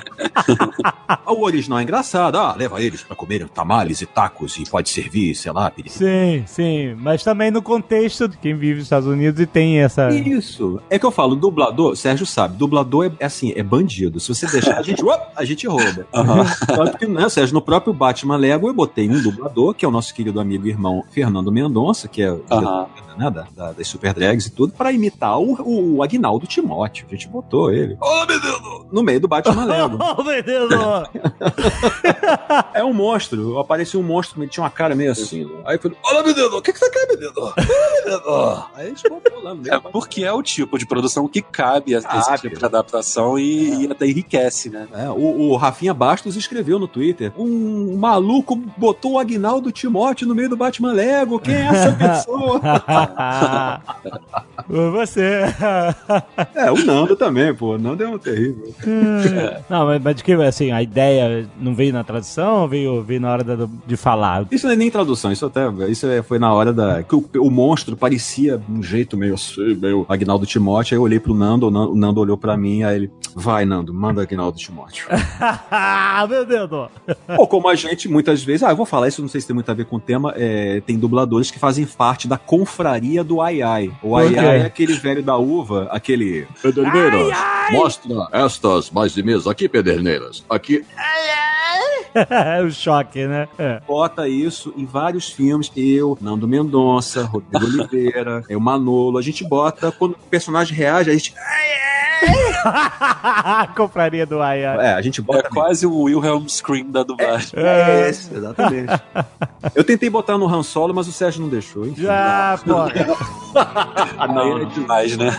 o 1.26 1.44
original 1.44 1.80
é 1.80 1.84
engraçado. 1.84 2.38
Ah, 2.38 2.56
leva 2.56 2.82
eles 2.82 3.04
pra 3.04 3.16
comerem 3.16 3.48
tamales 3.48 4.02
e 4.02 4.06
tacos 4.06 4.58
e 4.58 4.70
pode 4.70 4.90
servir, 4.90 5.36
sei 5.36 5.52
lá, 5.52 5.70
perigo. 5.70 5.94
Sim, 5.94 6.44
sim. 6.46 6.96
Mas 6.96 7.24
também 7.24 7.52
no 7.52 7.62
contexto 7.62 8.28
de 8.28 8.38
quem 8.38 8.56
vive 8.56 8.76
nos 8.76 8.84
Estados 8.84 9.08
Unidos 9.08 9.40
e 9.40 9.46
tem 9.46 9.69
essa. 9.78 10.10
Isso. 10.10 10.80
É 10.90 10.98
que 10.98 11.06
eu 11.06 11.12
falo, 11.12 11.36
dublador, 11.36 11.96
Sérgio 11.96 12.26
sabe, 12.26 12.58
dublador 12.58 13.06
é, 13.06 13.12
é 13.20 13.26
assim, 13.26 13.54
é 13.56 13.64
bandido. 13.64 14.20
Se 14.20 14.34
você 14.34 14.48
deixar, 14.48 14.78
a 14.78 14.82
gente, 14.82 15.04
uop, 15.04 15.22
a 15.36 15.46
gente 15.46 15.68
rouba. 15.68 16.06
Tanto 16.66 16.98
que, 16.98 17.06
né, 17.08 17.28
Sérgio, 17.30 17.54
no 17.54 17.62
próprio 17.62 17.94
Batman 17.94 18.38
Lego 18.38 18.68
eu 18.68 18.74
botei 18.74 19.10
um 19.10 19.22
dublador, 19.22 19.74
que 19.74 19.86
é 19.86 19.88
o 19.88 19.92
nosso 19.92 20.14
querido 20.14 20.40
amigo 20.40 20.66
e 20.68 20.70
irmão 20.70 21.04
Fernando 21.12 21.52
Mendonça, 21.52 22.08
que 22.08 22.22
é 22.22 22.32
o 22.32 22.38
diretor, 22.38 22.90
né, 23.18 23.30
da, 23.30 23.48
da- 23.56 23.72
das 23.74 23.88
Super 23.88 24.14
Drags 24.14 24.48
e 24.48 24.52
tudo, 24.52 24.74
pra 24.74 24.92
imitar 24.92 25.40
o, 25.40 25.96
o 25.98 26.04
Agnaldo 26.04 26.48
Timóteo. 26.48 27.06
A 27.08 27.12
gente 27.16 27.28
botou 27.28 27.72
ele. 27.72 27.98
Ô, 28.02 28.26
menino! 28.26 28.88
No 28.92 29.04
meio 29.04 29.20
do 29.20 29.28
Batman 29.28 29.66
Lego. 29.66 29.98
Oh, 30.18 30.24
meu 30.24 30.42
Deus! 30.44 30.70
É 32.74 32.84
um 32.84 32.94
monstro. 32.94 33.60
Apareceu 33.60 34.00
um 34.00 34.04
monstro, 34.04 34.42
ele 34.42 34.50
tinha 34.50 34.64
uma 34.64 34.70
cara 34.70 34.96
meio 34.96 35.12
assim. 35.12 35.50
Aí 35.66 35.76
eu 35.76 35.82
falei, 35.82 35.98
olha, 36.04 36.24
menino, 36.24 36.58
o 36.58 36.62
que, 36.62 36.72
que 36.74 36.80
você 36.80 36.90
quer, 36.90 37.08
menino? 37.08 37.32
Olha, 37.38 37.54
menino. 38.06 38.66
Aí 38.76 38.86
a 38.86 38.90
gente 38.90 39.10
botou 39.10 39.44
lá 39.44 39.54
meio. 39.60 39.74
É 39.76 39.80
porque 39.80 40.24
é 40.24 40.32
o 40.34 40.42
tipo 40.42 40.78
de 40.78 40.86
produção 40.86 41.28
que 41.28 41.42
cabe 41.42 41.96
a 41.96 42.00
esse 42.00 42.38
tipo 42.42 42.58
de 42.58 42.66
adaptação 42.66 43.38
e, 43.38 43.86
e 43.86 43.92
até 43.92 44.06
enriquece, 44.08 44.70
né? 44.70 44.88
É, 44.94 45.10
o, 45.10 45.50
o 45.52 45.56
Rafinha 45.56 45.94
Bastos 45.94 46.36
escreveu 46.36 46.80
no 46.80 46.88
Twitter: 46.88 47.32
um 47.38 47.96
maluco 47.98 48.56
botou 48.78 49.14
o 49.14 49.20
Agnaldo 49.20 49.72
Timóteo 49.72 50.28
no 50.28 50.36
meio 50.36 50.50
do 50.50 50.58
Batman 50.58 50.94
Lego. 50.94 51.40
Quem 51.40 51.56
é 51.56 51.66
essa 51.68 51.92
pessoa? 51.94 52.60
Você. 54.68 55.42
é, 56.56 56.72
o 56.72 56.86
Nando 56.86 57.16
também, 57.16 57.54
pô. 57.54 57.76
O 57.76 57.78
Nando 57.78 58.04
é 58.04 58.08
um 58.08 58.18
terrível. 58.20 58.74
Não, 59.70 59.86
mas, 59.88 60.02
mas 60.02 60.16
de 60.16 60.24
que, 60.24 60.34
assim, 60.34 60.72
a 60.72 60.82
ideia 60.82 61.48
não 61.60 61.74
veio 61.74 61.92
na 61.94 62.04
tradução 62.04 62.62
ou 62.62 62.68
veio, 62.68 63.02
veio 63.02 63.20
na 63.22 63.32
hora 63.32 63.44
da- 63.44 63.68
de 63.88 63.98
falar? 63.98 64.46
Isso 64.52 64.66
não 64.68 64.74
é 64.74 64.76
nem 64.76 64.92
tradução, 64.92 65.32
isso 65.32 65.46
até. 65.46 65.68
Isso 65.90 66.06
é- 66.08 66.22
foi 66.22 66.38
na 66.40 66.54
hora 66.54 66.72
da. 66.72 67.02
que 67.04 67.16
o, 67.16 67.28
o 67.40 67.50
monstro 67.50 67.96
parecia 67.98 68.58
de 68.58 68.72
um 68.72 68.84
jeito 68.84 69.18
meio 69.18 69.38
assim, 69.52 69.76
meio 69.76 70.06
Agnaldo 70.08 70.46
Timóteo. 70.46 70.96
Aí 70.96 70.98
eu 70.98 71.04
olhei 71.04 71.20
pro 71.20 71.34
Nando, 71.34 71.68
o 71.68 71.72
Nando, 71.72 71.92
o 71.92 71.96
Nando 71.96 72.20
olhou 72.20 72.38
pra 72.38 72.58
mim, 72.58 72.84
aí 72.84 72.96
ele. 72.96 73.12
Vai, 73.36 73.66
Nando, 73.66 73.94
manda 73.94 74.22
Agnaldo 74.22 74.58
Timóteo. 74.58 75.08
meu 76.28 76.46
Deus! 76.46 76.70
Ou 77.38 77.48
como 77.48 77.68
a 77.70 77.76
gente, 77.76 78.08
muitas 78.08 78.44
vezes, 78.44 78.64
ah, 78.64 78.72
eu 78.72 78.76
vou 78.76 78.86
falar 78.86 79.08
isso, 79.08 79.22
não 79.22 79.30
sei 79.30 79.42
se 79.42 79.48
tem 79.48 79.54
muito 79.54 79.70
a 79.70 79.74
ver 79.74 79.86
com 79.86 79.98
o 79.98 80.00
tema, 80.00 80.34
é, 80.36 80.82
tem 80.82 80.98
dubladores 80.98 81.52
que 81.52 81.60
fazem 81.60 81.86
parte 81.86 82.28
da 82.28 82.38
confraria 82.38 83.24
do 83.24 83.42
Ai 83.42 83.62
Ai. 83.62 83.92
O 84.02 84.16
Ai 84.16 84.30
quê? 84.30 84.40
Ai 84.40 84.60
é 84.62 84.66
aquele 84.66 84.94
velho 84.94 85.24
da 85.24 85.38
uva, 85.38 85.88
aquele. 85.92 86.48
Pederneiras, 86.62 87.38
mostra 87.72 88.28
estas 88.32 88.90
mais 88.90 89.14
de 89.14 89.24
mesa 89.24 89.52
aqui, 89.52 89.70
Pederneiras. 89.70 90.44
Aqui, 90.50 90.84
É 90.98 91.49
o 92.66 92.72
choque, 92.72 93.26
né? 93.28 93.48
É. 93.58 93.82
Bota 93.88 94.28
isso 94.28 94.74
em 94.78 94.86
vários 94.86 95.30
filmes. 95.30 95.72
Eu, 95.76 96.18
Nando 96.22 96.48
Mendonça, 96.48 97.24
Rodrigo 97.24 97.66
Oliveira, 97.66 98.44
é 98.50 98.56
o 98.58 98.62
Manolo. 98.62 99.18
A 99.18 99.22
gente 99.22 99.44
bota, 99.44 99.92
quando 99.92 100.14
o 100.14 100.18
personagem 100.30 100.76
reage, 100.76 101.10
a 101.10 101.14
gente. 101.14 101.34
Compraria 103.78 104.26
do 104.26 104.42
Aya. 104.42 104.76
É, 104.82 104.94
a 104.94 105.02
gente 105.02 105.22
É 105.22 105.24
bota. 105.24 105.50
quase 105.50 105.86
o 105.88 106.02
Wilhelm 106.04 106.46
Scream 106.50 106.92
da 106.92 107.02
dublagem. 107.04 107.52
É, 107.56 108.10
esse, 108.10 108.34
exatamente. 108.34 108.92
Eu 109.74 109.84
tentei 109.86 110.10
botar 110.10 110.38
no 110.38 110.46
Han 110.48 110.62
Solo, 110.64 110.94
mas 110.94 111.08
o 111.08 111.14
Sérgio 111.14 111.42
não 111.42 111.48
deixou. 111.50 111.88
Enfim. 111.88 112.02
Já, 112.04 112.60
pô. 112.66 112.74
Ah, 113.56 114.28
não, 114.28 114.60
não 114.60 114.66
demais, 114.68 115.16
né? 115.16 115.30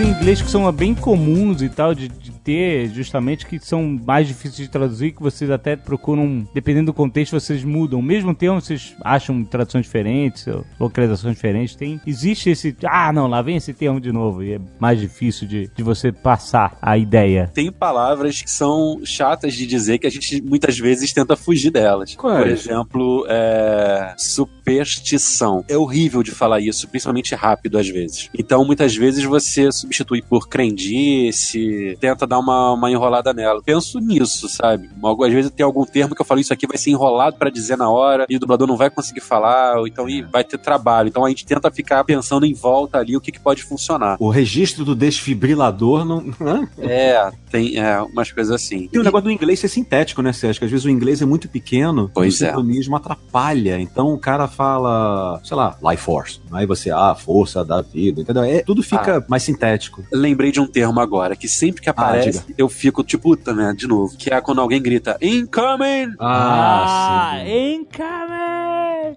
Em 0.00 0.08
inglês 0.08 0.40
que 0.40 0.50
são 0.50 0.70
bem 0.72 0.94
comuns 0.94 1.62
e 1.62 1.68
tal, 1.68 1.94
de, 1.94 2.08
de 2.08 2.30
ter 2.48 2.88
justamente 2.88 3.44
que 3.44 3.58
são 3.58 4.00
mais 4.06 4.26
difíceis 4.26 4.56
de 4.56 4.68
traduzir, 4.68 5.12
que 5.12 5.22
vocês 5.22 5.50
até 5.50 5.76
procuram, 5.76 6.48
dependendo 6.54 6.86
do 6.86 6.94
contexto, 6.94 7.38
vocês 7.38 7.62
mudam. 7.62 7.98
O 7.98 8.02
mesmo 8.02 8.34
termo, 8.34 8.58
vocês 8.58 8.96
acham 9.04 9.44
traduções 9.44 9.84
diferentes, 9.84 10.46
ou 10.46 10.64
localizações 10.80 11.34
diferentes. 11.34 11.74
Tem, 11.74 12.00
existe 12.06 12.48
esse, 12.48 12.74
ah, 12.86 13.12
não, 13.12 13.26
lá 13.26 13.42
vem 13.42 13.56
esse 13.56 13.74
termo 13.74 14.00
de 14.00 14.10
novo, 14.10 14.42
e 14.42 14.54
é 14.54 14.60
mais 14.80 14.98
difícil 14.98 15.46
de, 15.46 15.70
de 15.76 15.82
você 15.82 16.10
passar 16.10 16.78
a 16.80 16.96
ideia. 16.96 17.50
Tem 17.52 17.70
palavras 17.70 18.40
que 18.40 18.50
são 18.50 18.98
chatas 19.04 19.52
de 19.52 19.66
dizer 19.66 19.98
que 19.98 20.06
a 20.06 20.10
gente 20.10 20.40
muitas 20.40 20.78
vezes 20.78 21.12
tenta 21.12 21.36
fugir 21.36 21.70
delas. 21.70 22.14
Quais? 22.14 22.38
Por 22.38 22.48
exemplo, 22.48 23.26
é... 23.28 24.14
superstição. 24.16 25.62
É 25.68 25.76
horrível 25.76 26.22
de 26.22 26.30
falar 26.30 26.60
isso, 26.60 26.88
principalmente 26.88 27.34
rápido 27.34 27.76
às 27.76 27.90
vezes. 27.90 28.30
Então, 28.38 28.64
muitas 28.64 28.96
vezes 28.96 29.22
você 29.24 29.70
substitui 29.70 30.22
por 30.22 30.48
crendice, 30.48 31.94
tenta 32.00 32.26
dar 32.26 32.37
uma, 32.38 32.72
uma 32.72 32.90
enrolada 32.90 33.32
nela. 33.32 33.62
Penso 33.62 33.98
nisso, 33.98 34.48
sabe? 34.48 34.88
Algumas 35.02 35.32
vezes 35.32 35.50
tem 35.50 35.64
algum 35.64 35.84
termo 35.84 36.14
que 36.14 36.20
eu 36.20 36.26
falo 36.26 36.40
isso 36.40 36.52
aqui 36.52 36.66
vai 36.66 36.78
ser 36.78 36.90
enrolado 36.90 37.36
pra 37.36 37.50
dizer 37.50 37.76
na 37.76 37.90
hora 37.90 38.26
e 38.28 38.36
o 38.36 38.40
dublador 38.40 38.66
não 38.66 38.76
vai 38.76 38.90
conseguir 38.90 39.20
falar, 39.20 39.78
ou 39.78 39.86
então 39.86 40.08
ih, 40.08 40.22
vai 40.22 40.44
ter 40.44 40.58
trabalho. 40.58 41.08
Então 41.08 41.24
a 41.24 41.28
gente 41.28 41.44
tenta 41.46 41.70
ficar 41.70 42.04
pensando 42.04 42.46
em 42.46 42.54
volta 42.54 42.98
ali 42.98 43.16
o 43.16 43.20
que, 43.20 43.32
que 43.32 43.40
pode 43.40 43.62
funcionar. 43.62 44.16
O 44.20 44.28
registro 44.28 44.84
do 44.84 44.94
desfibrilador 44.94 46.04
não. 46.04 46.18
Hã? 46.40 46.68
É, 46.78 47.30
tem 47.50 47.78
é, 47.78 48.00
umas 48.02 48.30
coisas 48.30 48.54
assim. 48.54 48.88
Tem 48.88 49.00
o 49.00 49.04
negócio 49.04 49.24
do 49.24 49.30
inglês 49.30 49.60
ser 49.60 49.68
sintético, 49.68 50.22
né, 50.22 50.32
Sérgio? 50.32 50.60
Que 50.60 50.64
às 50.64 50.70
vezes 50.70 50.84
o 50.84 50.90
inglês 50.90 51.22
é 51.22 51.26
muito 51.26 51.48
pequeno, 51.48 52.10
Pois 52.12 52.40
o 52.40 52.44
é. 52.44 52.48
sincronismo 52.48 52.96
atrapalha. 52.96 53.80
Então 53.80 54.12
o 54.12 54.18
cara 54.18 54.46
fala, 54.48 55.40
sei 55.44 55.56
lá, 55.56 55.76
life 55.82 56.02
force. 56.02 56.40
Aí 56.52 56.66
você, 56.66 56.90
ah, 56.90 57.14
força 57.14 57.64
da 57.64 57.80
vida, 57.82 58.20
entendeu? 58.20 58.42
É, 58.42 58.62
tudo 58.62 58.82
fica 58.82 59.24
mais 59.28 59.42
sintético. 59.42 60.04
Lembrei 60.12 60.50
de 60.52 60.60
um 60.60 60.66
termo 60.66 61.00
agora, 61.00 61.36
que 61.36 61.48
sempre 61.48 61.82
que 61.82 61.88
aparece, 61.88 62.27
eu 62.56 62.68
fico 62.68 63.04
tipo, 63.04 63.28
puta, 63.28 63.52
né, 63.52 63.74
de 63.76 63.86
novo. 63.86 64.16
Que 64.16 64.32
é 64.32 64.40
quando 64.40 64.60
alguém 64.60 64.80
grita, 64.80 65.18
incoming! 65.20 66.14
Ah, 66.18 67.40
sim. 67.44 67.74
incoming! 67.74 68.57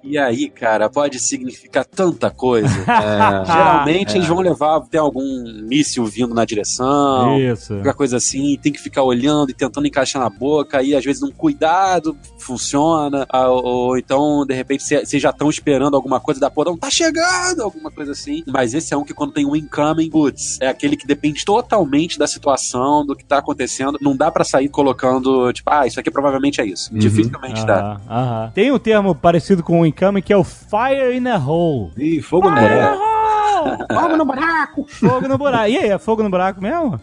E 0.04 0.18
aí, 0.18 0.50
cara, 0.50 0.90
pode 0.90 1.20
significar 1.20 1.86
tanta 1.86 2.30
coisa. 2.30 2.72
É, 3.02 3.46
Geralmente 3.46 4.14
é. 4.14 4.18
eles 4.18 4.28
vão 4.28 4.40
levar, 4.40 4.80
tem 4.82 5.00
algum 5.00 5.44
míssil 5.64 6.06
vindo 6.06 6.34
na 6.34 6.46
direção, 6.46 7.40
Isso. 7.40 7.74
qualquer 7.76 7.94
coisa 7.94 8.18
assim, 8.18 8.58
tem 8.62 8.72
que 8.72 8.80
ficar 8.80 9.04
olhando 9.04 9.50
e 9.50 9.54
tentando 9.54 9.88
encaixar 9.88 10.22
na 10.22 10.30
boca, 10.30 10.78
aí 10.78 10.96
às 10.96 11.04
vezes 11.04 11.22
num 11.22 11.32
cuidado 11.32 12.16
funciona, 12.38 13.26
ah, 13.30 13.50
ou, 13.50 13.64
ou 13.64 13.98
então, 13.98 14.46
de 14.46 14.54
repente, 14.54 14.84
vocês 14.84 15.22
já 15.22 15.30
estão 15.30 15.50
esperando 15.50 15.96
alguma 15.96 16.20
coisa 16.20 16.40
da 16.40 16.50
porra, 16.50 16.72
não 16.72 16.78
tá 16.78 16.90
chegando, 16.90 17.62
alguma 17.62 17.90
coisa 17.92 18.12
assim. 18.12 18.44
Mas 18.48 18.74
esse 18.74 18.94
é 18.94 18.98
um 18.98 19.04
que 19.04 19.14
quando 19.14 19.34
tem 19.34 19.46
um 19.46 19.56
incoming, 19.56 20.10
putz, 20.10 20.58
é 20.62 20.68
aquele 20.68 20.96
que 20.96 21.08
depende 21.08 21.44
totalmente 21.46 22.18
da 22.18 22.28
situação, 22.28 23.06
do 23.06 23.16
que 23.16 23.24
tá 23.24 23.38
acontecendo. 23.38 23.98
Não 24.02 24.16
dá 24.16 24.32
pra 24.32 24.44
sair 24.44 24.70
colocando, 24.70 25.52
tipo, 25.54 25.70
ah, 25.72 25.88
isso 25.88 26.00
aqui 26.00 26.12
provavelmente 26.12 26.62
é 26.62 26.66
isso. 26.66 26.92
Uhum. 26.92 27.00
Dificilmente 27.00 27.66
dá. 27.66 27.80
Aham, 27.80 28.02
aham. 28.10 28.52
Tem 28.54 28.72
um 28.72 28.80
termo 28.80 29.16
parecido 29.16 29.64
com 29.64 29.81
o 29.82 29.86
incoming 29.86 30.22
que 30.22 30.34
é 30.34 30.38
o 30.38 30.44
fire 30.44 31.16
in 31.16 31.28
a 31.28 31.38
hole. 31.38 31.92
Ih, 31.98 32.22
fogo 32.22 32.50
no 32.50 32.56
Fire 32.56 32.68
in 32.68 32.78
a 32.78 32.80
buraco. 32.80 33.04
hole! 33.04 33.11
Fogo 33.94 34.18
no 34.18 34.26
buraco! 34.26 34.86
Fogo 34.88 35.28
no 35.28 35.38
buraco. 35.38 35.70
E 35.70 35.78
aí, 35.78 35.90
é 35.90 35.98
fogo 35.98 36.24
no 36.24 36.30
buraco 36.30 36.62
mesmo? 36.62 37.00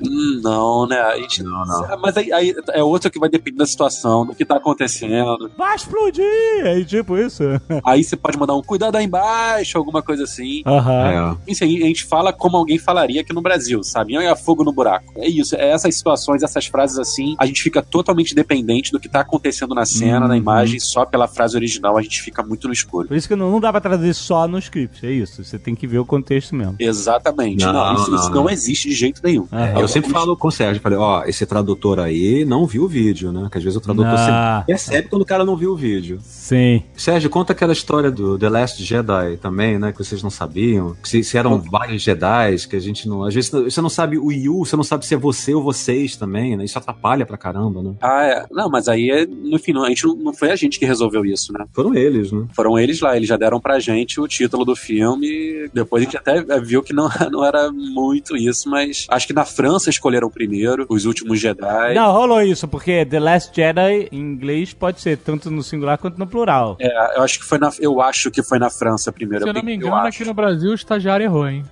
Hum, 0.00 0.40
Não, 0.42 0.86
né? 0.86 0.98
A 1.00 1.16
gente, 1.16 1.42
Não, 1.42 1.64
não. 1.64 2.00
Mas 2.00 2.16
aí, 2.16 2.32
aí 2.32 2.54
é 2.72 2.82
outro 2.82 3.10
que 3.10 3.18
vai 3.18 3.28
depender 3.28 3.58
da 3.58 3.66
situação, 3.66 4.26
do 4.26 4.34
que 4.34 4.44
tá 4.44 4.56
acontecendo. 4.56 5.50
Vai 5.56 5.76
explodir! 5.76 6.24
Aí, 6.64 6.84
tipo 6.84 7.16
isso. 7.16 7.42
Aí 7.84 8.02
você 8.04 8.16
pode 8.16 8.38
mandar 8.38 8.54
um 8.54 8.62
cuidado 8.62 8.96
aí 8.96 9.04
embaixo, 9.04 9.78
alguma 9.78 10.02
coisa 10.02 10.24
assim. 10.24 10.62
Aham. 10.66 11.38
É. 11.46 11.50
Isso 11.52 11.64
aí 11.64 11.82
a 11.82 11.86
gente 11.86 12.04
fala 12.04 12.32
como 12.32 12.56
alguém 12.56 12.78
falaria 12.78 13.20
aqui 13.20 13.32
no 13.32 13.40
Brasil, 13.42 13.82
sabe? 13.82 14.16
É 14.16 14.34
fogo 14.36 14.64
no 14.64 14.72
buraco. 14.72 15.12
É 15.16 15.28
isso, 15.28 15.54
é 15.56 15.70
essas 15.70 15.94
situações, 15.94 16.42
essas 16.42 16.66
frases 16.66 16.98
assim, 16.98 17.34
a 17.38 17.46
gente 17.46 17.62
fica 17.62 17.82
totalmente 17.82 18.34
dependente 18.34 18.90
do 18.92 19.00
que 19.00 19.08
tá 19.08 19.20
acontecendo 19.20 19.74
na 19.74 19.84
cena, 19.84 20.22
Uhum. 20.22 20.28
na 20.28 20.36
imagem, 20.36 20.80
só 20.80 21.04
pela 21.04 21.26
frase 21.28 21.56
original 21.56 21.96
a 21.96 22.02
gente 22.02 22.20
fica 22.22 22.42
muito 22.42 22.66
no 22.66 22.72
escuro. 22.72 23.08
Por 23.08 23.16
isso 23.16 23.28
que 23.28 23.36
não, 23.36 23.50
não 23.50 23.60
dá 23.60 23.70
pra 23.70 23.80
traduzir 23.80 24.14
só 24.14 24.46
no 24.48 24.58
script, 24.58 25.04
é 25.06 25.10
isso. 25.10 25.42
Você 25.44 25.58
tem 25.58 25.74
que 25.78 25.86
ver 25.86 25.98
o 25.98 26.04
contexto 26.04 26.54
mesmo. 26.54 26.74
Exatamente. 26.78 27.64
Não, 27.64 27.72
Não, 27.72 27.94
isso, 27.94 28.10
não, 28.10 28.18
isso 28.18 28.28
não. 28.30 28.34
não 28.44 28.50
existe 28.50 28.88
de 28.88 28.94
jeito 28.94 29.20
nenhum. 29.24 29.46
Aham. 29.52 29.80
Eu 29.80 29.88
sempre 29.88 30.10
falo 30.10 30.36
com 30.36 30.48
o 30.48 30.50
Sérgio, 30.50 30.82
falei, 30.82 30.98
ó, 30.98 31.24
esse 31.24 31.46
tradutor 31.46 31.98
aí 32.00 32.44
não 32.44 32.66
viu 32.66 32.84
o 32.84 32.88
vídeo, 32.88 33.32
né? 33.32 33.48
Que 33.50 33.58
às 33.58 33.64
vezes 33.64 33.76
o 33.76 33.80
tradutor 33.80 34.12
Ah. 34.14 34.16
sempre 34.18 34.64
percebe 34.66 35.08
quando 35.08 35.22
o 35.22 35.26
cara 35.26 35.44
não 35.44 35.56
viu 35.56 35.72
o 35.72 35.76
vídeo. 35.76 36.18
Sim. 36.22 36.82
Sérgio, 36.96 37.30
conta 37.30 37.52
aquela 37.52 37.72
história 37.72 38.10
do 38.10 38.38
The 38.38 38.48
Last 38.48 38.82
Jedi 38.84 39.36
também, 39.38 39.78
né? 39.78 39.92
Que 39.92 39.98
vocês 39.98 40.22
não 40.22 40.30
sabiam. 40.30 40.96
Que 41.02 41.08
se, 41.08 41.24
se 41.24 41.38
eram 41.38 41.58
vários 41.60 42.02
Jedi, 42.02 42.56
que 42.68 42.76
a 42.76 42.80
gente 42.80 43.08
não. 43.08 43.22
Às 43.24 43.34
vezes 43.34 43.50
você 43.50 43.80
não 43.80 43.88
sabe 43.90 44.18
o 44.18 44.32
Yu, 44.32 44.58
você 44.64 44.76
não 44.76 44.84
sabe 44.84 45.06
se 45.06 45.14
é 45.14 45.16
você 45.16 45.54
ou 45.54 45.62
vocês 45.62 46.16
também, 46.16 46.56
né? 46.56 46.64
Isso 46.64 46.78
atrapalha 46.78 47.24
pra 47.24 47.36
caramba, 47.36 47.82
né? 47.82 47.94
Ah, 48.00 48.24
é. 48.24 48.46
Não, 48.50 48.68
mas 48.68 48.88
aí, 48.88 49.10
é, 49.10 49.26
no 49.26 49.58
fim, 49.58 49.72
não, 49.72 49.84
a 49.84 49.88
gente 49.88 50.04
não, 50.06 50.14
não 50.16 50.32
foi 50.34 50.50
a 50.50 50.56
gente 50.56 50.78
que 50.78 50.84
resolveu 50.86 51.24
isso, 51.24 51.52
né? 51.52 51.64
Foram 51.72 51.94
eles, 51.94 52.32
né? 52.32 52.46
Foram 52.54 52.78
eles 52.78 53.00
lá, 53.00 53.16
eles 53.16 53.28
já 53.28 53.36
deram 53.36 53.60
pra 53.60 53.78
gente 53.78 54.20
o 54.20 54.26
título 54.26 54.64
do 54.64 54.74
filme. 54.76 55.67
Depois 55.72 56.02
a 56.02 56.04
gente 56.04 56.16
até 56.16 56.42
viu 56.60 56.82
que 56.82 56.92
não, 56.92 57.08
não 57.30 57.44
era 57.44 57.70
muito 57.72 58.36
isso, 58.36 58.68
mas 58.68 59.06
acho 59.08 59.26
que 59.26 59.32
na 59.32 59.44
França 59.44 59.90
escolheram 59.90 60.30
primeiro 60.30 60.86
os 60.88 61.04
últimos 61.04 61.40
Jedi. 61.40 61.94
Não, 61.94 62.12
rolou 62.12 62.42
isso, 62.42 62.66
porque 62.66 63.04
The 63.04 63.20
Last 63.20 63.54
Jedi 63.54 64.08
em 64.10 64.18
inglês 64.18 64.72
pode 64.72 65.00
ser 65.00 65.18
tanto 65.18 65.50
no 65.50 65.62
singular 65.62 65.98
quanto 65.98 66.18
no 66.18 66.26
plural. 66.26 66.76
É, 66.80 67.18
eu 67.18 67.22
acho 67.22 67.38
que 67.38 67.44
foi 67.44 67.58
na, 67.58 67.70
eu 67.78 68.00
acho 68.00 68.30
que 68.30 68.42
foi 68.42 68.58
na 68.58 68.70
França 68.70 69.12
primeiro. 69.12 69.44
Se 69.44 69.50
eu 69.50 69.54
não 69.54 69.62
me 69.62 69.74
engano, 69.74 69.94
aqui 69.96 70.24
no 70.24 70.34
Brasil 70.34 70.70
o 70.70 70.74
estagiário 70.74 71.24
errou, 71.24 71.48
hein? 71.48 71.64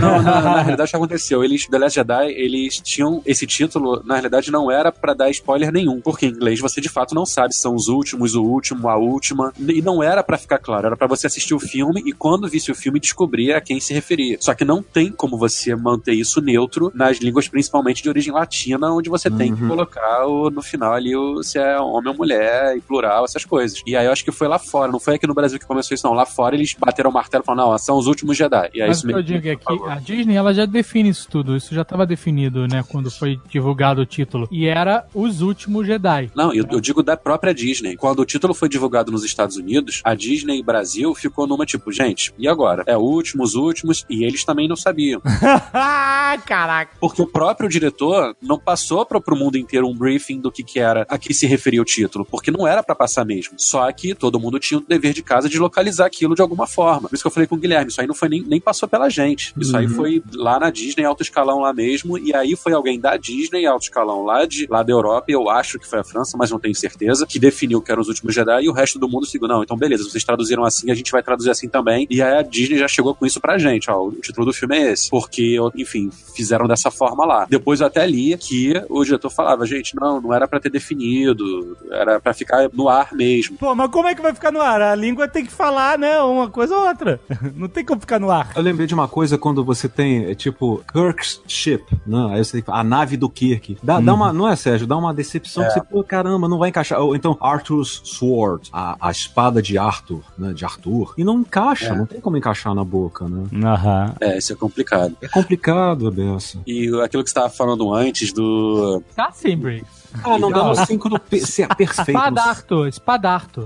Não, 0.00 0.22
na, 0.22 0.40
na 0.40 0.60
realidade, 0.62 0.88
o 0.88 0.90
que 0.90 0.96
aconteceu? 0.96 1.42
Eles, 1.44 1.66
The 1.66 1.78
Last 1.78 1.94
Jedi, 1.94 2.30
eles 2.32 2.80
tinham 2.80 3.22
esse 3.24 3.46
título, 3.46 4.02
na 4.04 4.14
realidade, 4.14 4.50
não 4.50 4.70
era 4.70 4.92
pra 4.92 5.14
dar 5.14 5.30
spoiler 5.30 5.72
nenhum, 5.72 6.00
porque 6.00 6.26
em 6.26 6.30
inglês 6.30 6.60
você 6.60 6.80
de 6.80 6.88
fato 6.88 7.14
não 7.14 7.26
sabe 7.26 7.54
se 7.54 7.60
são 7.60 7.74
os 7.74 7.88
últimos, 7.88 8.34
o 8.34 8.42
último, 8.42 8.88
a 8.88 8.96
última, 8.96 9.52
e 9.58 9.82
não 9.82 10.02
era 10.02 10.22
pra 10.22 10.38
ficar 10.38 10.58
claro, 10.58 10.86
era 10.86 10.96
pra 10.96 11.06
você 11.06 11.26
assistir 11.26 11.54
o 11.54 11.60
filme 11.60 12.02
e 12.04 12.12
quando 12.12 12.48
visse 12.48 12.70
o 12.70 12.74
filme 12.74 13.00
descobrir 13.00 13.19
a 13.56 13.60
quem 13.60 13.80
se 13.80 13.92
referia. 13.92 14.36
Só 14.40 14.54
que 14.54 14.64
não 14.64 14.82
tem 14.82 15.10
como 15.10 15.36
você 15.36 15.74
manter 15.74 16.12
isso 16.14 16.40
neutro 16.40 16.90
nas 16.94 17.18
línguas 17.18 17.48
principalmente 17.48 18.02
de 18.02 18.08
origem 18.08 18.32
latina, 18.32 18.90
onde 18.92 19.08
você 19.10 19.30
tem 19.30 19.54
que 19.54 19.62
Uhum. 19.62 19.68
colocar 19.68 20.26
o, 20.26 20.48
no 20.50 20.62
final 20.62 20.92
ali 20.94 21.14
o, 21.16 21.42
se 21.42 21.58
é 21.58 21.78
homem 21.78 22.10
ou 22.10 22.16
mulher, 22.16 22.76
e 22.76 22.80
plural, 22.80 23.24
essas 23.24 23.44
coisas. 23.44 23.82
E 23.86 23.96
aí 23.96 24.06
eu 24.06 24.12
acho 24.12 24.24
que 24.24 24.32
foi 24.32 24.48
lá 24.48 24.58
fora, 24.58 24.90
não 24.90 25.00
foi 25.00 25.14
aqui 25.16 25.26
no 25.26 25.34
Brasil 25.34 25.58
que 25.58 25.66
começou 25.66 25.94
isso, 25.94 26.06
não. 26.06 26.14
Lá 26.14 26.24
fora 26.26 26.54
eles 26.54 26.74
bateram 26.78 27.10
o 27.10 27.12
martelo 27.12 27.42
e 27.42 27.46
falaram, 27.46 27.70
não, 27.70 27.78
são 27.78 27.96
os 27.98 28.06
últimos 28.06 28.36
Jedi. 28.36 28.70
E 28.74 28.80
aí 28.82 28.88
Mas 28.88 28.98
isso 28.98 29.06
o 29.06 29.08
que 29.08 29.14
eu 29.14 29.18
me- 29.18 29.22
digo 29.24 29.48
é 29.48 29.56
que 29.56 29.88
a 29.90 29.94
Disney 29.96 30.36
ela 30.36 30.54
já 30.54 30.64
define 30.66 31.08
isso 31.08 31.28
tudo. 31.30 31.56
Isso 31.56 31.74
já 31.74 31.82
estava 31.82 32.06
definido, 32.06 32.66
né? 32.66 32.82
Quando 32.88 33.10
foi 33.10 33.38
divulgado 33.48 34.00
o 34.00 34.06
título. 34.06 34.48
E 34.50 34.66
era 34.66 35.04
Os 35.14 35.40
Últimos 35.42 35.86
Jedi. 35.86 36.30
Não, 36.34 36.52
eu, 36.54 36.64
eu 36.70 36.80
digo 36.80 37.02
da 37.02 37.16
própria 37.16 37.52
Disney. 37.54 37.96
Quando 37.96 38.20
o 38.20 38.24
título 38.24 38.54
foi 38.54 38.68
divulgado 38.68 39.10
nos 39.12 39.24
Estados 39.24 39.56
Unidos, 39.56 40.00
a 40.04 40.14
Disney 40.14 40.62
Brasil 40.62 41.14
ficou 41.14 41.46
numa 41.46 41.66
tipo, 41.66 41.90
gente, 41.92 42.32
e 42.38 42.46
agora? 42.48 42.82
É 42.86 42.96
o 42.96 43.00
último, 43.10 43.42
os 43.42 43.54
últimos, 43.54 44.04
e 44.08 44.24
eles 44.24 44.44
também 44.44 44.68
não 44.68 44.76
sabiam. 44.76 45.20
Caraca. 46.46 46.92
Porque 47.00 47.20
o 47.20 47.26
próprio 47.26 47.68
diretor 47.68 48.36
não 48.40 48.58
passou 48.58 49.04
para 49.04 49.20
pro 49.20 49.36
mundo 49.36 49.56
inteiro 49.56 49.88
um 49.88 49.94
briefing 49.94 50.40
do 50.40 50.50
que, 50.50 50.62
que 50.62 50.78
era 50.78 51.06
a 51.08 51.18
que 51.18 51.34
se 51.34 51.46
referia 51.46 51.82
o 51.82 51.84
título, 51.84 52.24
porque 52.24 52.50
não 52.50 52.66
era 52.66 52.82
pra 52.82 52.94
passar 52.94 53.24
mesmo. 53.24 53.54
Só 53.56 53.90
que 53.92 54.14
todo 54.14 54.40
mundo 54.40 54.58
tinha 54.58 54.78
o 54.78 54.84
dever 54.86 55.12
de 55.12 55.22
casa 55.22 55.48
de 55.48 55.58
localizar 55.58 56.06
aquilo 56.06 56.34
de 56.34 56.42
alguma 56.42 56.66
forma. 56.66 57.08
Por 57.08 57.14
isso 57.14 57.22
que 57.22 57.26
eu 57.26 57.32
falei 57.32 57.46
com 57.46 57.56
o 57.56 57.58
Guilherme, 57.58 57.90
isso 57.90 58.00
aí 58.00 58.06
não 58.06 58.14
foi 58.14 58.28
nem, 58.28 58.42
nem 58.42 58.60
passou 58.60 58.88
pela 58.88 59.08
gente. 59.08 59.52
Isso 59.58 59.76
aí 59.76 59.88
foi 59.88 60.22
lá 60.34 60.58
na 60.58 60.70
Disney, 60.70 61.04
alto 61.04 61.22
escalão 61.22 61.60
lá 61.60 61.72
mesmo, 61.72 62.18
e 62.18 62.34
aí 62.34 62.56
foi 62.56 62.72
alguém 62.72 62.98
da 62.98 63.16
Disney, 63.16 63.66
alto 63.66 63.84
escalão 63.84 64.24
lá, 64.24 64.44
de, 64.46 64.66
lá 64.68 64.82
da 64.82 64.92
Europa, 64.92 65.26
eu 65.28 65.48
acho 65.48 65.78
que 65.78 65.86
foi 65.86 66.00
a 66.00 66.04
França, 66.04 66.36
mas 66.36 66.50
não 66.50 66.58
tenho 66.58 66.74
certeza, 66.74 67.26
que 67.26 67.38
definiu 67.38 67.80
que 67.80 67.90
eram 67.90 68.02
os 68.02 68.08
últimos 68.08 68.34
Jedi, 68.34 68.64
e 68.64 68.68
o 68.68 68.72
resto 68.72 68.98
do 68.98 69.08
mundo 69.08 69.26
seguiu, 69.26 69.48
não, 69.48 69.62
então 69.62 69.76
beleza, 69.76 70.04
vocês 70.04 70.24
traduziram 70.24 70.64
assim, 70.64 70.90
a 70.90 70.94
gente 70.94 71.10
vai 71.10 71.22
traduzir 71.22 71.50
assim 71.50 71.68
também, 71.68 72.06
e 72.10 72.22
aí 72.22 72.38
a 72.38 72.42
Disney 72.42 72.78
já 72.78 72.88
chegou 72.88 72.99
com 73.02 73.26
isso 73.26 73.40
pra 73.40 73.58
gente, 73.58 73.90
ó, 73.90 73.98
o 74.06 74.12
título 74.12 74.46
do 74.46 74.52
filme 74.52 74.76
é 74.76 74.92
esse, 74.92 75.08
porque, 75.10 75.56
enfim, 75.76 76.10
fizeram 76.34 76.66
dessa 76.66 76.90
forma 76.90 77.24
lá. 77.24 77.46
Depois 77.48 77.80
eu 77.80 77.86
até 77.86 78.06
li 78.06 78.36
que 78.38 78.72
o 78.88 79.04
diretor 79.04 79.30
falava, 79.30 79.66
gente, 79.66 79.94
não, 79.96 80.20
não 80.20 80.32
era 80.34 80.46
pra 80.46 80.60
ter 80.60 80.70
definido, 80.70 81.76
era 81.90 82.20
pra 82.20 82.32
ficar 82.34 82.68
no 82.72 82.88
ar 82.88 83.12
mesmo. 83.12 83.56
Pô, 83.56 83.74
mas 83.74 83.90
como 83.90 84.08
é 84.08 84.14
que 84.14 84.22
vai 84.22 84.34
ficar 84.34 84.52
no 84.52 84.60
ar? 84.60 84.80
A 84.80 84.94
língua 84.94 85.28
tem 85.28 85.44
que 85.44 85.52
falar, 85.52 85.98
né? 85.98 86.20
Uma 86.20 86.48
coisa 86.48 86.76
ou 86.76 86.86
outra. 86.88 87.20
Não 87.56 87.68
tem 87.68 87.84
como 87.84 88.00
ficar 88.00 88.18
no 88.20 88.30
ar. 88.30 88.52
Eu 88.54 88.62
lembrei 88.62 88.86
de 88.86 88.94
uma 88.94 89.08
coisa 89.08 89.36
quando 89.38 89.64
você 89.64 89.88
tem, 89.88 90.24
é, 90.26 90.34
tipo, 90.34 90.82
Kirk's 90.92 91.40
Ship, 91.46 91.82
né? 92.06 92.28
Aí 92.32 92.44
você 92.44 92.52
tem 92.52 92.60
que 92.60 92.66
falar, 92.66 92.80
a 92.80 92.84
nave 92.84 93.16
do 93.16 93.28
Kirk. 93.28 93.78
Dá, 93.82 94.00
dá 94.00 94.14
uma, 94.14 94.32
não 94.32 94.48
é, 94.48 94.56
Sérgio? 94.56 94.86
Dá 94.86 94.96
uma 94.96 95.12
decepção 95.14 95.64
que 95.64 95.72
você, 95.72 95.82
pô, 95.82 96.02
caramba, 96.04 96.48
não 96.48 96.58
vai 96.58 96.68
encaixar. 96.70 97.00
Ou 97.00 97.14
então, 97.16 97.36
Arthur's 97.40 98.00
Sword, 98.04 98.68
a, 98.72 98.96
a 99.00 99.10
espada 99.10 99.60
de 99.62 99.76
Arthur, 99.78 100.22
né? 100.38 100.52
De 100.52 100.64
Arthur. 100.64 101.14
E 101.16 101.24
não 101.24 101.40
encaixa, 101.40 101.86
É. 101.92 101.96
não 101.96 102.06
tem 102.06 102.20
como 102.20 102.36
encaixar 102.36 102.74
na 102.74 102.84
boca, 102.90 103.28
né? 103.28 103.46
Aham. 103.64 104.14
É, 104.20 104.38
isso 104.38 104.52
é 104.52 104.56
complicado. 104.56 105.16
É 105.20 105.28
complicado, 105.28 106.08
Abessa. 106.08 106.58
E 106.66 106.88
aquilo 107.02 107.22
que 107.22 107.30
você 107.30 107.38
estava 107.38 107.48
falando 107.48 107.92
antes 107.94 108.32
do. 108.32 109.02
Tá 109.14 109.30
sim, 109.32 109.56
Briggs. 109.56 109.99
Ah, 110.24 110.38
não 110.38 110.50
dá 110.50 110.64
no 110.64 110.74
síncrono 110.86 111.18
pe- 111.18 111.40
se- 111.40 111.66
perfeito. 111.66 112.10
Espadarto, 112.18 112.86
espadarto. 112.88 113.64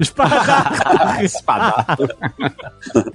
Espadado. 1.23 2.09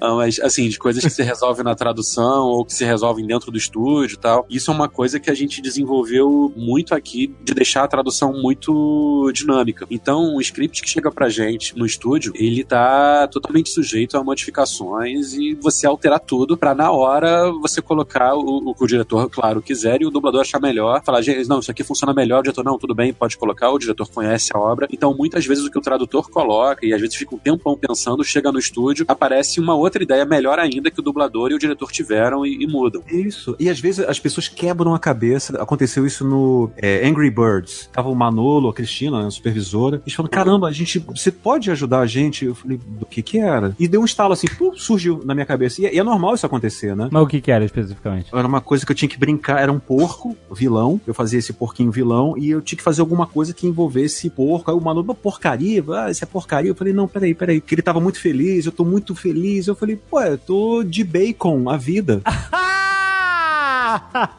Ah, 0.02 0.16
Mas, 0.16 0.40
assim, 0.40 0.68
de 0.70 0.78
coisas 0.80 1.04
que 1.04 1.10
se 1.10 1.24
resolvem 1.24 1.64
na 1.64 1.76
tradução 1.76 2.46
ou 2.48 2.66
que 2.66 2.74
se 2.74 2.84
resolvem 2.86 3.26
dentro 3.26 3.52
do 3.52 3.58
estúdio 3.58 4.16
e 4.16 4.18
tal. 4.20 4.46
Isso 4.50 4.72
é 4.72 4.74
uma 4.74 4.90
coisa 4.90 5.20
que 5.20 5.30
a 5.30 5.34
gente 5.34 5.62
desenvolveu 5.62 6.52
muito 6.56 6.94
aqui, 6.96 7.34
de 7.44 7.54
deixar 7.54 7.84
a 7.84 7.88
tradução 7.88 8.34
muito 8.34 9.32
dinâmica. 9.34 9.86
Então, 9.90 10.36
o 10.36 10.42
script 10.42 10.82
que 10.82 10.90
chega 10.90 11.12
pra 11.12 11.30
gente 11.30 11.78
no 11.78 11.86
estúdio, 11.86 12.32
ele 12.36 12.64
tá 12.64 13.28
totalmente 13.28 13.70
sujeito 13.70 14.18
a 14.18 14.24
modificações 14.24 15.34
e 15.34 15.56
você 15.56 15.86
alterar 15.88 16.20
tudo 16.20 16.58
pra, 16.58 16.74
na 16.74 16.92
hora, 16.92 17.52
você 17.62 17.82
colocar 17.82 18.34
o, 18.36 18.70
o 18.70 18.76
que 18.76 18.84
o 18.84 18.88
diretor, 18.88 19.30
claro, 19.30 19.62
quiser 19.62 20.02
e 20.02 20.06
o 20.06 20.10
dublador 20.12 20.42
achar 20.42 20.60
melhor. 20.60 21.02
Falar, 21.04 21.22
gente, 21.22 21.48
não, 21.48 21.60
isso 21.60 21.72
aqui 21.72 21.84
funciona 21.84 22.14
melhor, 22.14 22.40
o 22.40 22.44
diretor, 22.44 22.64
não, 22.64 22.78
tudo 22.78 22.96
bem, 22.96 23.14
pode 23.20 23.38
colocar, 23.38 23.70
o 23.72 23.78
diretor 23.78 24.10
conhece 24.10 24.52
a 24.56 24.60
obra. 24.60 24.88
Então, 24.92 25.14
muitas 25.16 25.46
vezes 25.46 25.66
o 25.66 25.70
que 25.72 25.78
o 25.78 25.82
tradutor 25.82 26.30
coloca, 26.30 26.86
e 26.86 26.94
às 26.94 27.02
vezes 27.02 27.16
fica 27.16 27.36
um 27.36 27.38
tempão 27.38 27.78
pensando, 27.78 28.24
chega 28.24 28.52
no 28.52 28.58
estúdio, 28.60 29.06
aparece 29.08 29.60
uma 29.60 29.76
outra 29.76 30.02
ideia 30.02 30.26
melhor 30.26 30.58
ainda 30.60 30.90
que 30.90 31.00
o 31.00 31.04
dublador 31.04 31.52
e 31.52 31.56
o 31.56 31.60
diretor 31.60 31.92
tiveram 31.92 32.46
e, 32.46 32.64
e 32.64 32.68
mudam. 32.68 33.04
Isso. 33.12 33.56
E 33.60 33.70
às 33.70 33.80
vezes 33.80 34.00
as 34.08 34.20
pessoas 34.20 34.48
quebram 34.48 34.94
a 34.94 35.00
cabeça. 35.00 35.62
Aconteceu 35.62 36.06
isso 36.06 36.26
no 36.26 36.72
é, 36.78 37.06
Angry 37.08 37.30
Birds. 37.30 37.90
Tava 37.92 38.10
o 38.10 38.16
Manolo, 38.16 38.70
a 38.70 38.74
Cristina, 38.74 39.22
né, 39.22 39.28
a 39.28 39.32
supervisora. 39.32 40.02
Eles 40.06 40.14
falaram: 40.14 40.32
caramba, 40.32 40.68
a 40.68 40.72
gente, 40.72 41.00
você 41.00 41.32
pode 41.32 41.70
ajudar 41.72 42.00
a 42.00 42.06
gente? 42.08 42.46
Eu 42.46 42.56
falei: 42.56 42.80
do 42.86 43.06
que 43.06 43.22
que 43.22 43.40
era? 43.40 43.76
E 43.80 43.88
deu 43.88 44.02
um 44.02 44.06
estalo 44.06 44.34
assim, 44.34 44.48
pum, 44.48 44.74
surgiu 44.76 45.22
na 45.26 45.34
minha 45.34 45.46
cabeça. 45.46 45.82
E, 45.82 45.86
é- 45.86 45.94
e 45.96 46.00
é 46.00 46.04
normal 46.04 46.36
isso 46.36 46.46
acontecer, 46.46 46.96
né? 46.96 47.10
Mas 47.12 47.24
o 47.24 47.28
que 47.28 47.42
que 47.42 47.52
era 47.52 47.66
especificamente? 47.66 48.30
Era 48.34 48.48
uma 48.48 48.62
coisa 48.62 48.86
que 48.86 48.92
eu 48.92 48.96
tinha 48.96 49.10
que 49.10 49.18
brincar, 49.18 49.60
era 49.62 49.72
um 49.72 49.80
porco, 49.80 50.36
vilão. 50.52 51.00
Eu 51.06 51.14
fazia 51.14 51.40
esse 51.40 51.52
porquinho 51.54 51.92
vilão 51.92 52.36
e 52.38 52.50
eu 52.50 52.62
tinha 52.62 52.78
que 52.78 52.84
fazer 52.84 53.02
alguma 53.10 53.26
coisa 53.26 53.54
que 53.54 53.66
envolvesse 53.66 54.30
porco. 54.30 54.70
Aí 54.70 54.78
o 54.78 54.80
"Uma 54.80 55.16
porcaria, 55.16 55.84
ah, 55.90 56.12
isso 56.12 56.24
é 56.24 56.28
porcaria. 56.28 56.70
Eu 56.70 56.76
falei, 56.76 56.94
não, 56.94 57.08
peraí, 57.08 57.34
peraí. 57.34 57.60
Que 57.60 57.76
ele 57.76 57.82
tava 57.82 58.00
muito 58.00 58.20
feliz, 58.22 58.66
eu 58.66 58.72
tô 58.72 58.86
muito 58.86 59.16
feliz. 59.16 59.68
Eu 59.68 59.76
falei, 59.76 59.96
pô, 59.96 60.22
eu 60.22 60.38
tô 60.38 60.84
de 60.84 61.04
bacon 61.04 61.70
a 61.70 61.76
vida. 61.78 62.22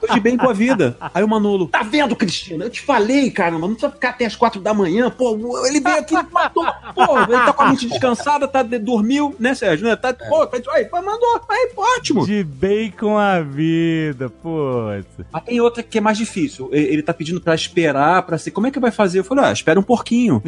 Tô 0.01 0.12
de 0.12 0.20
bem 0.20 0.36
com 0.36 0.48
a 0.48 0.53
vida. 0.53 0.96
Aí 1.14 1.22
o 1.22 1.28
Manolo, 1.28 1.68
Tá 1.68 1.82
vendo, 1.82 2.14
Cristina? 2.16 2.64
Eu 2.64 2.70
te 2.70 2.80
falei, 2.80 3.30
caramba, 3.30 3.61
não 3.61 3.74
precisa 3.74 3.92
ficar 3.92 4.11
até 4.11 4.26
as 4.26 4.36
quatro 4.36 4.61
da 4.61 4.74
manhã. 4.74 5.11
Pô, 5.11 5.66
ele 5.66 5.80
veio 5.80 5.98
aqui 5.98 6.14
e 6.14 6.22
matou. 6.32 6.66
Pô, 6.94 7.18
ele 7.18 7.44
tá 7.44 7.53
com 7.53 7.62
a 7.62 7.68
mente 7.70 7.88
descansada, 7.88 8.46
tá, 8.48 8.62
dormiu, 8.62 9.34
né, 9.38 9.55
Sérgio? 9.55 9.86
Né? 9.86 9.96
Tá, 9.96 10.12
pô, 10.12 10.46
tá, 10.46 10.59
aí, 10.72 10.84
pô, 10.84 11.01
mandou. 11.03 11.40
Aí, 11.48 11.70
ótimo. 11.76 12.26
De 12.26 12.44
bacon 12.44 13.16
a 13.18 13.40
vida, 13.40 14.28
putz. 14.28 15.07
Mas 15.32 15.44
tem 15.44 15.61
outra 15.61 15.82
que 15.82 15.98
é 15.98 16.01
mais 16.01 16.18
difícil. 16.18 16.68
Ele 16.72 17.03
tá 17.03 17.14
pedindo 17.14 17.40
pra 17.40 17.55
esperar, 17.55 18.22
pra 18.22 18.38
ser. 18.38 18.51
Como 18.51 18.66
é 18.66 18.70
que 18.70 18.80
vai 18.80 18.90
fazer? 18.90 19.20
Eu 19.20 19.24
falei, 19.24 19.44
ah, 19.44 19.53
espera 19.53 19.78
um 19.78 19.82
pouquinho. 19.84 20.42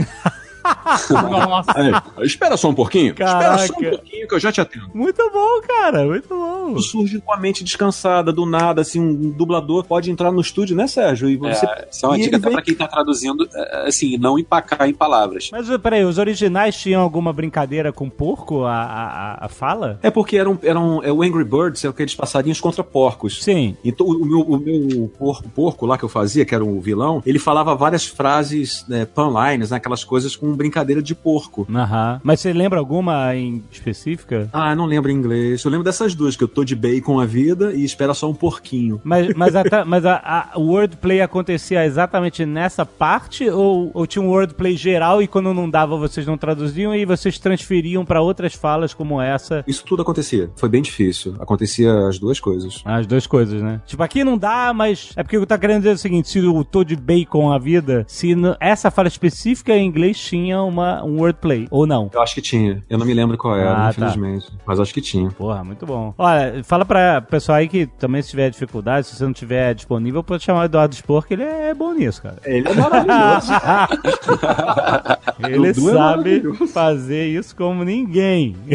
Nossa. 1.10 1.72
Aí, 1.76 1.92
espera 2.26 2.56
só 2.56 2.68
um 2.68 2.74
pouquinho. 2.74 3.14
Caraca. 3.14 3.64
Espera 3.64 3.66
só 3.66 3.72
um 3.86 3.90
pouquinho 3.96 4.28
que 4.28 4.34
eu 4.34 4.40
já 4.40 4.52
te 4.52 4.60
atendo. 4.60 4.90
Muito 4.94 5.30
bom, 5.32 5.60
cara, 5.66 6.04
muito 6.04 6.28
bom. 6.28 6.78
Surge 6.80 7.20
com 7.20 7.32
a 7.32 7.36
mente 7.36 7.64
descansada, 7.64 8.32
do 8.32 8.46
nada, 8.46 8.80
assim, 8.82 9.00
um 9.00 9.30
dublador 9.30 9.84
pode 9.84 10.10
entrar 10.10 10.30
no 10.32 10.40
estúdio, 10.40 10.76
né, 10.76 10.86
Sérgio? 10.86 11.28
E 11.28 11.36
você. 11.36 11.66
É, 11.66 11.88
isso 11.90 12.04
é 12.06 12.08
uma 12.08 12.18
e 12.18 12.22
dica 12.22 12.36
até 12.36 12.46
vem- 12.46 12.52
pra 12.54 12.62
quem 12.62 12.74
tá 12.74 12.86
traduzindo, 12.88 13.48
é, 13.54 13.88
assim, 13.88 14.16
não 14.16 14.38
empacar 14.38 14.88
em 14.88 14.94
palavras. 14.94 15.48
Mas 15.52 15.68
peraí, 15.78 16.04
os 16.04 16.18
originais 16.18 16.76
tinham 16.76 17.02
alguma 17.02 17.32
brincadeira 17.32 17.92
com 17.92 18.08
porco, 18.08 18.64
a, 18.64 18.74
a, 18.82 19.46
a- 19.46 19.48
fala? 19.48 19.98
É 20.02 20.10
porque 20.10 20.36
eram, 20.36 20.58
eram 20.62 21.02
é, 21.02 21.12
o 21.12 21.22
Angry 21.22 21.44
Birds, 21.44 21.84
é 21.84 21.88
aqueles 21.88 22.14
passarinhos 22.14 22.60
contra 22.60 22.82
porcos. 22.84 23.42
Sim. 23.42 23.76
Então, 23.84 24.06
o 24.06 24.24
meu, 24.24 24.40
o 24.40 24.58
meu 24.58 25.08
porco, 25.18 25.48
porco 25.50 25.86
lá 25.86 25.98
que 25.98 26.04
eu 26.04 26.08
fazia, 26.08 26.44
que 26.44 26.54
era 26.54 26.64
o 26.64 26.80
vilão, 26.80 27.22
ele 27.26 27.38
falava 27.38 27.74
várias 27.74 28.06
frases, 28.06 28.84
né, 28.88 29.04
panlines, 29.04 29.70
né, 29.70 29.76
aquelas 29.76 30.04
coisas 30.04 30.36
com 30.36 30.51
brincadeira 30.57 31.03
de 31.03 31.14
porco. 31.14 31.66
Aham. 31.72 32.20
Mas 32.22 32.40
você 32.40 32.53
lembra 32.53 32.78
alguma 32.78 33.34
em 33.34 33.62
específica? 33.70 34.48
Ah, 34.53 34.74
não 34.74 34.86
lembro 34.86 35.11
em 35.11 35.14
inglês. 35.14 35.64
Eu 35.64 35.70
lembro 35.70 35.84
dessas 35.84 36.14
duas, 36.14 36.36
que 36.36 36.44
eu 36.44 36.48
tô 36.48 36.64
de 36.64 36.74
bacon 36.74 37.20
a 37.20 37.26
vida 37.26 37.72
e 37.74 37.84
espera 37.84 38.14
só 38.14 38.28
um 38.30 38.34
porquinho. 38.34 39.00
Mas, 39.05 39.34
mas, 39.34 39.55
a, 39.57 39.62
mas 39.86 40.05
a, 40.07 40.14
a- 40.55 40.59
o 40.59 40.62
wordplay 40.72 41.20
acontecia 41.20 41.84
exatamente 41.84 42.44
nessa 42.46 42.84
parte? 42.86 43.48
Ou, 43.48 43.90
ou 43.94 44.07
tinha 44.07 44.22
um 44.22 44.28
wordplay 44.28 44.76
geral 44.76 45.22
e 45.22 45.26
quando 45.26 45.53
não 45.55 45.68
dava 45.68 45.96
vocês 45.96 46.26
não 46.26 46.36
traduziam 46.36 46.94
e 46.94 47.05
vocês 47.05 47.38
transferiam 47.38 48.05
pra 48.05 48.20
outras 48.20 48.55
falas 48.55 48.94
como 48.94 49.20
essa? 49.20 49.64
Isso 49.66 49.84
tudo 49.84 50.03
acontecia. 50.03 50.50
Foi 50.57 50.68
bem 50.68 50.82
difícil. 50.82 51.34
Acontecia 51.38 52.09
as 52.09 52.18
duas 52.18 52.40
coisas. 52.40 52.82
As 52.84 53.07
duas 53.07 53.26
coisas, 53.26 53.61
né? 53.62 53.80
Tipo, 53.86 54.03
aqui 54.03 54.24
não 54.24 54.36
dá, 54.38 54.72
mas 54.74 55.12
é 55.16 55.22
porque 55.22 55.36
eu 55.36 55.46
tá 55.46 55.59
querendo 55.59 55.78
dizer 55.82 55.94
o 55.94 55.98
seguinte: 55.98 56.28
se 56.28 56.38
eu 56.38 56.64
tô 56.64 56.84
de 56.84 56.96
bacon 56.96 57.53
a 57.53 57.59
vida, 57.59 58.05
se 58.09 58.32
essa 58.61 58.90
fala 58.90 59.09
específica 59.09 59.76
em 59.76 59.86
inglês 59.86 60.18
tinha 60.18 60.41
uma, 60.51 61.05
um 61.05 61.18
wordplay, 61.20 61.68
ou 61.70 61.86
não? 61.86 62.11
Eu 62.12 62.20
acho 62.22 62.34
que 62.34 62.43
tinha. 62.43 62.82
Eu 62.88 62.99
não 62.99 63.07
me 63.07 63.14
lembro 63.14 63.36
qual 63.38 63.57
era, 63.57 63.72
Ah, 63.72 63.76
tá. 63.84 63.90
infelizmente. 63.90 64.47
Mas 64.66 64.80
acho 64.80 64.93
que 64.95 65.01
tinha. 65.01 65.30
Porra, 65.30 65.62
muito 65.62 65.86
bom. 65.86 66.12
Olha, 66.18 66.64
fala 66.64 66.84
pra 66.84 67.20
pessoal 67.20 67.59
aí 67.59 67.68
que 67.68 67.86
também 67.86 68.22
se 68.22 68.30
tiver 68.30 68.51
dificuldade, 68.51 69.07
se 69.07 69.14
você 69.16 69.24
não 69.24 69.32
tiver 69.32 69.74
disponível, 69.74 70.22
pode 70.24 70.43
chamar 70.43 70.62
o 70.62 70.64
Eduardo 70.64 70.95
Spor, 70.95 71.24
que 71.26 71.34
ele 71.34 71.45
é 71.45 71.72
bom 71.74 71.93
nisso, 71.93 72.22
cara. 72.22 72.36
Ele 72.45 72.66
é 72.68 72.74
maravilhoso. 72.74 73.53
Ele 75.49 75.72
Dudu 75.72 75.90
é 75.90 75.93
sabe 75.93 75.97
maravilhoso. 76.43 76.66
fazer 76.68 77.26
isso 77.26 77.55
como 77.57 77.84
ninguém. 77.84 78.57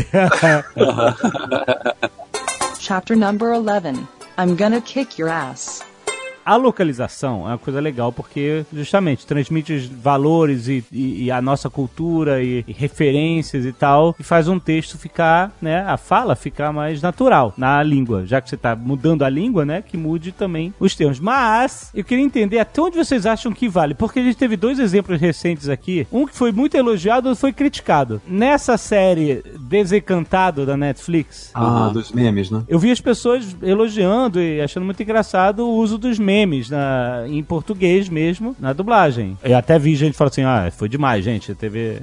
Chapter 2.80 3.16
number 3.18 3.54
11. 3.54 4.08
I'm 4.38 4.56
gonna 4.56 4.82
kick 4.82 5.20
your 5.20 5.30
ass. 5.30 5.84
A 6.50 6.56
localização 6.56 7.42
é 7.46 7.50
uma 7.52 7.58
coisa 7.58 7.82
legal 7.82 8.10
porque 8.14 8.64
justamente 8.72 9.26
transmite 9.28 9.74
os 9.74 9.86
valores 9.86 10.70
e, 10.70 10.82
e- 10.94 11.26
e 11.26 11.32
a 11.32 11.42
nossa 11.42 11.70
cultura 11.70 12.42
e, 12.42 12.64
e 12.66 12.72
referências 12.72 13.66
e 13.66 13.74
tal 13.74 14.16
e 14.18 14.24
faz 14.24 14.48
um 14.48 14.58
texto 14.58 14.98
ficar, 14.98 15.52
né, 15.62 15.82
a 15.82 15.98
fala 15.98 16.38
ficar 16.38 16.72
mais 16.72 17.02
natural 17.02 17.54
na 17.58 17.84
língua, 17.84 18.26
já 18.26 18.40
que 18.40 18.50
você 18.50 18.56
tá 18.56 18.78
mudando 18.78 19.24
a 19.24 19.30
língua, 19.30 19.66
né, 19.66 19.82
que 19.86 19.98
mude 19.98 20.32
também 20.32 20.74
os 20.80 20.96
termos. 20.96 21.20
Mas 21.20 21.92
eu 21.94 22.06
queria 22.06 22.24
entender 22.24 22.60
até 22.60 22.82
onde 22.82 22.96
vocês 22.96 23.26
acham 23.26 23.52
que 23.52 23.68
vale, 23.68 23.94
porque 23.94 24.20
a 24.20 24.24
gente 24.24 24.38
teve 24.38 24.56
dois 24.56 24.80
exemplos 24.80 25.20
recentes 25.20 25.68
aqui, 25.68 26.08
um 26.14 26.26
que 26.26 26.34
foi 26.34 26.54
muito 26.54 26.78
elogiado 26.78 27.28
e 27.28 27.30
outro 27.32 27.42
foi 27.42 27.52
criticado. 27.52 28.22
Nessa 28.26 28.78
série 28.78 29.44
Desencantado 29.60 30.66
da 30.66 30.78
Netflix, 30.78 31.52
Ah, 31.54 31.90
dos 31.94 32.14
memes, 32.14 32.50
né? 32.50 32.64
eu 32.70 32.80
vi 32.80 32.90
as 32.90 33.02
pessoas 33.02 33.54
elogiando 33.62 34.40
e 34.42 34.62
achando 34.62 34.86
muito 34.86 35.04
engraçado 35.04 35.68
o 35.68 35.76
uso 35.76 35.98
dos 35.98 36.18
memes 36.18 36.37
na, 36.70 37.26
em 37.28 37.44
português 37.44 38.10
mesmo, 38.10 38.56
na 38.60 38.74
dublagem. 38.74 39.38
Eu 39.44 39.58
até 39.58 39.80
vi 39.80 39.96
gente 39.96 40.16
falando 40.16 40.32
assim, 40.32 40.44
ah, 40.44 40.70
foi 40.72 40.90
demais, 40.90 41.24
gente, 41.24 41.54
teve... 41.56 41.98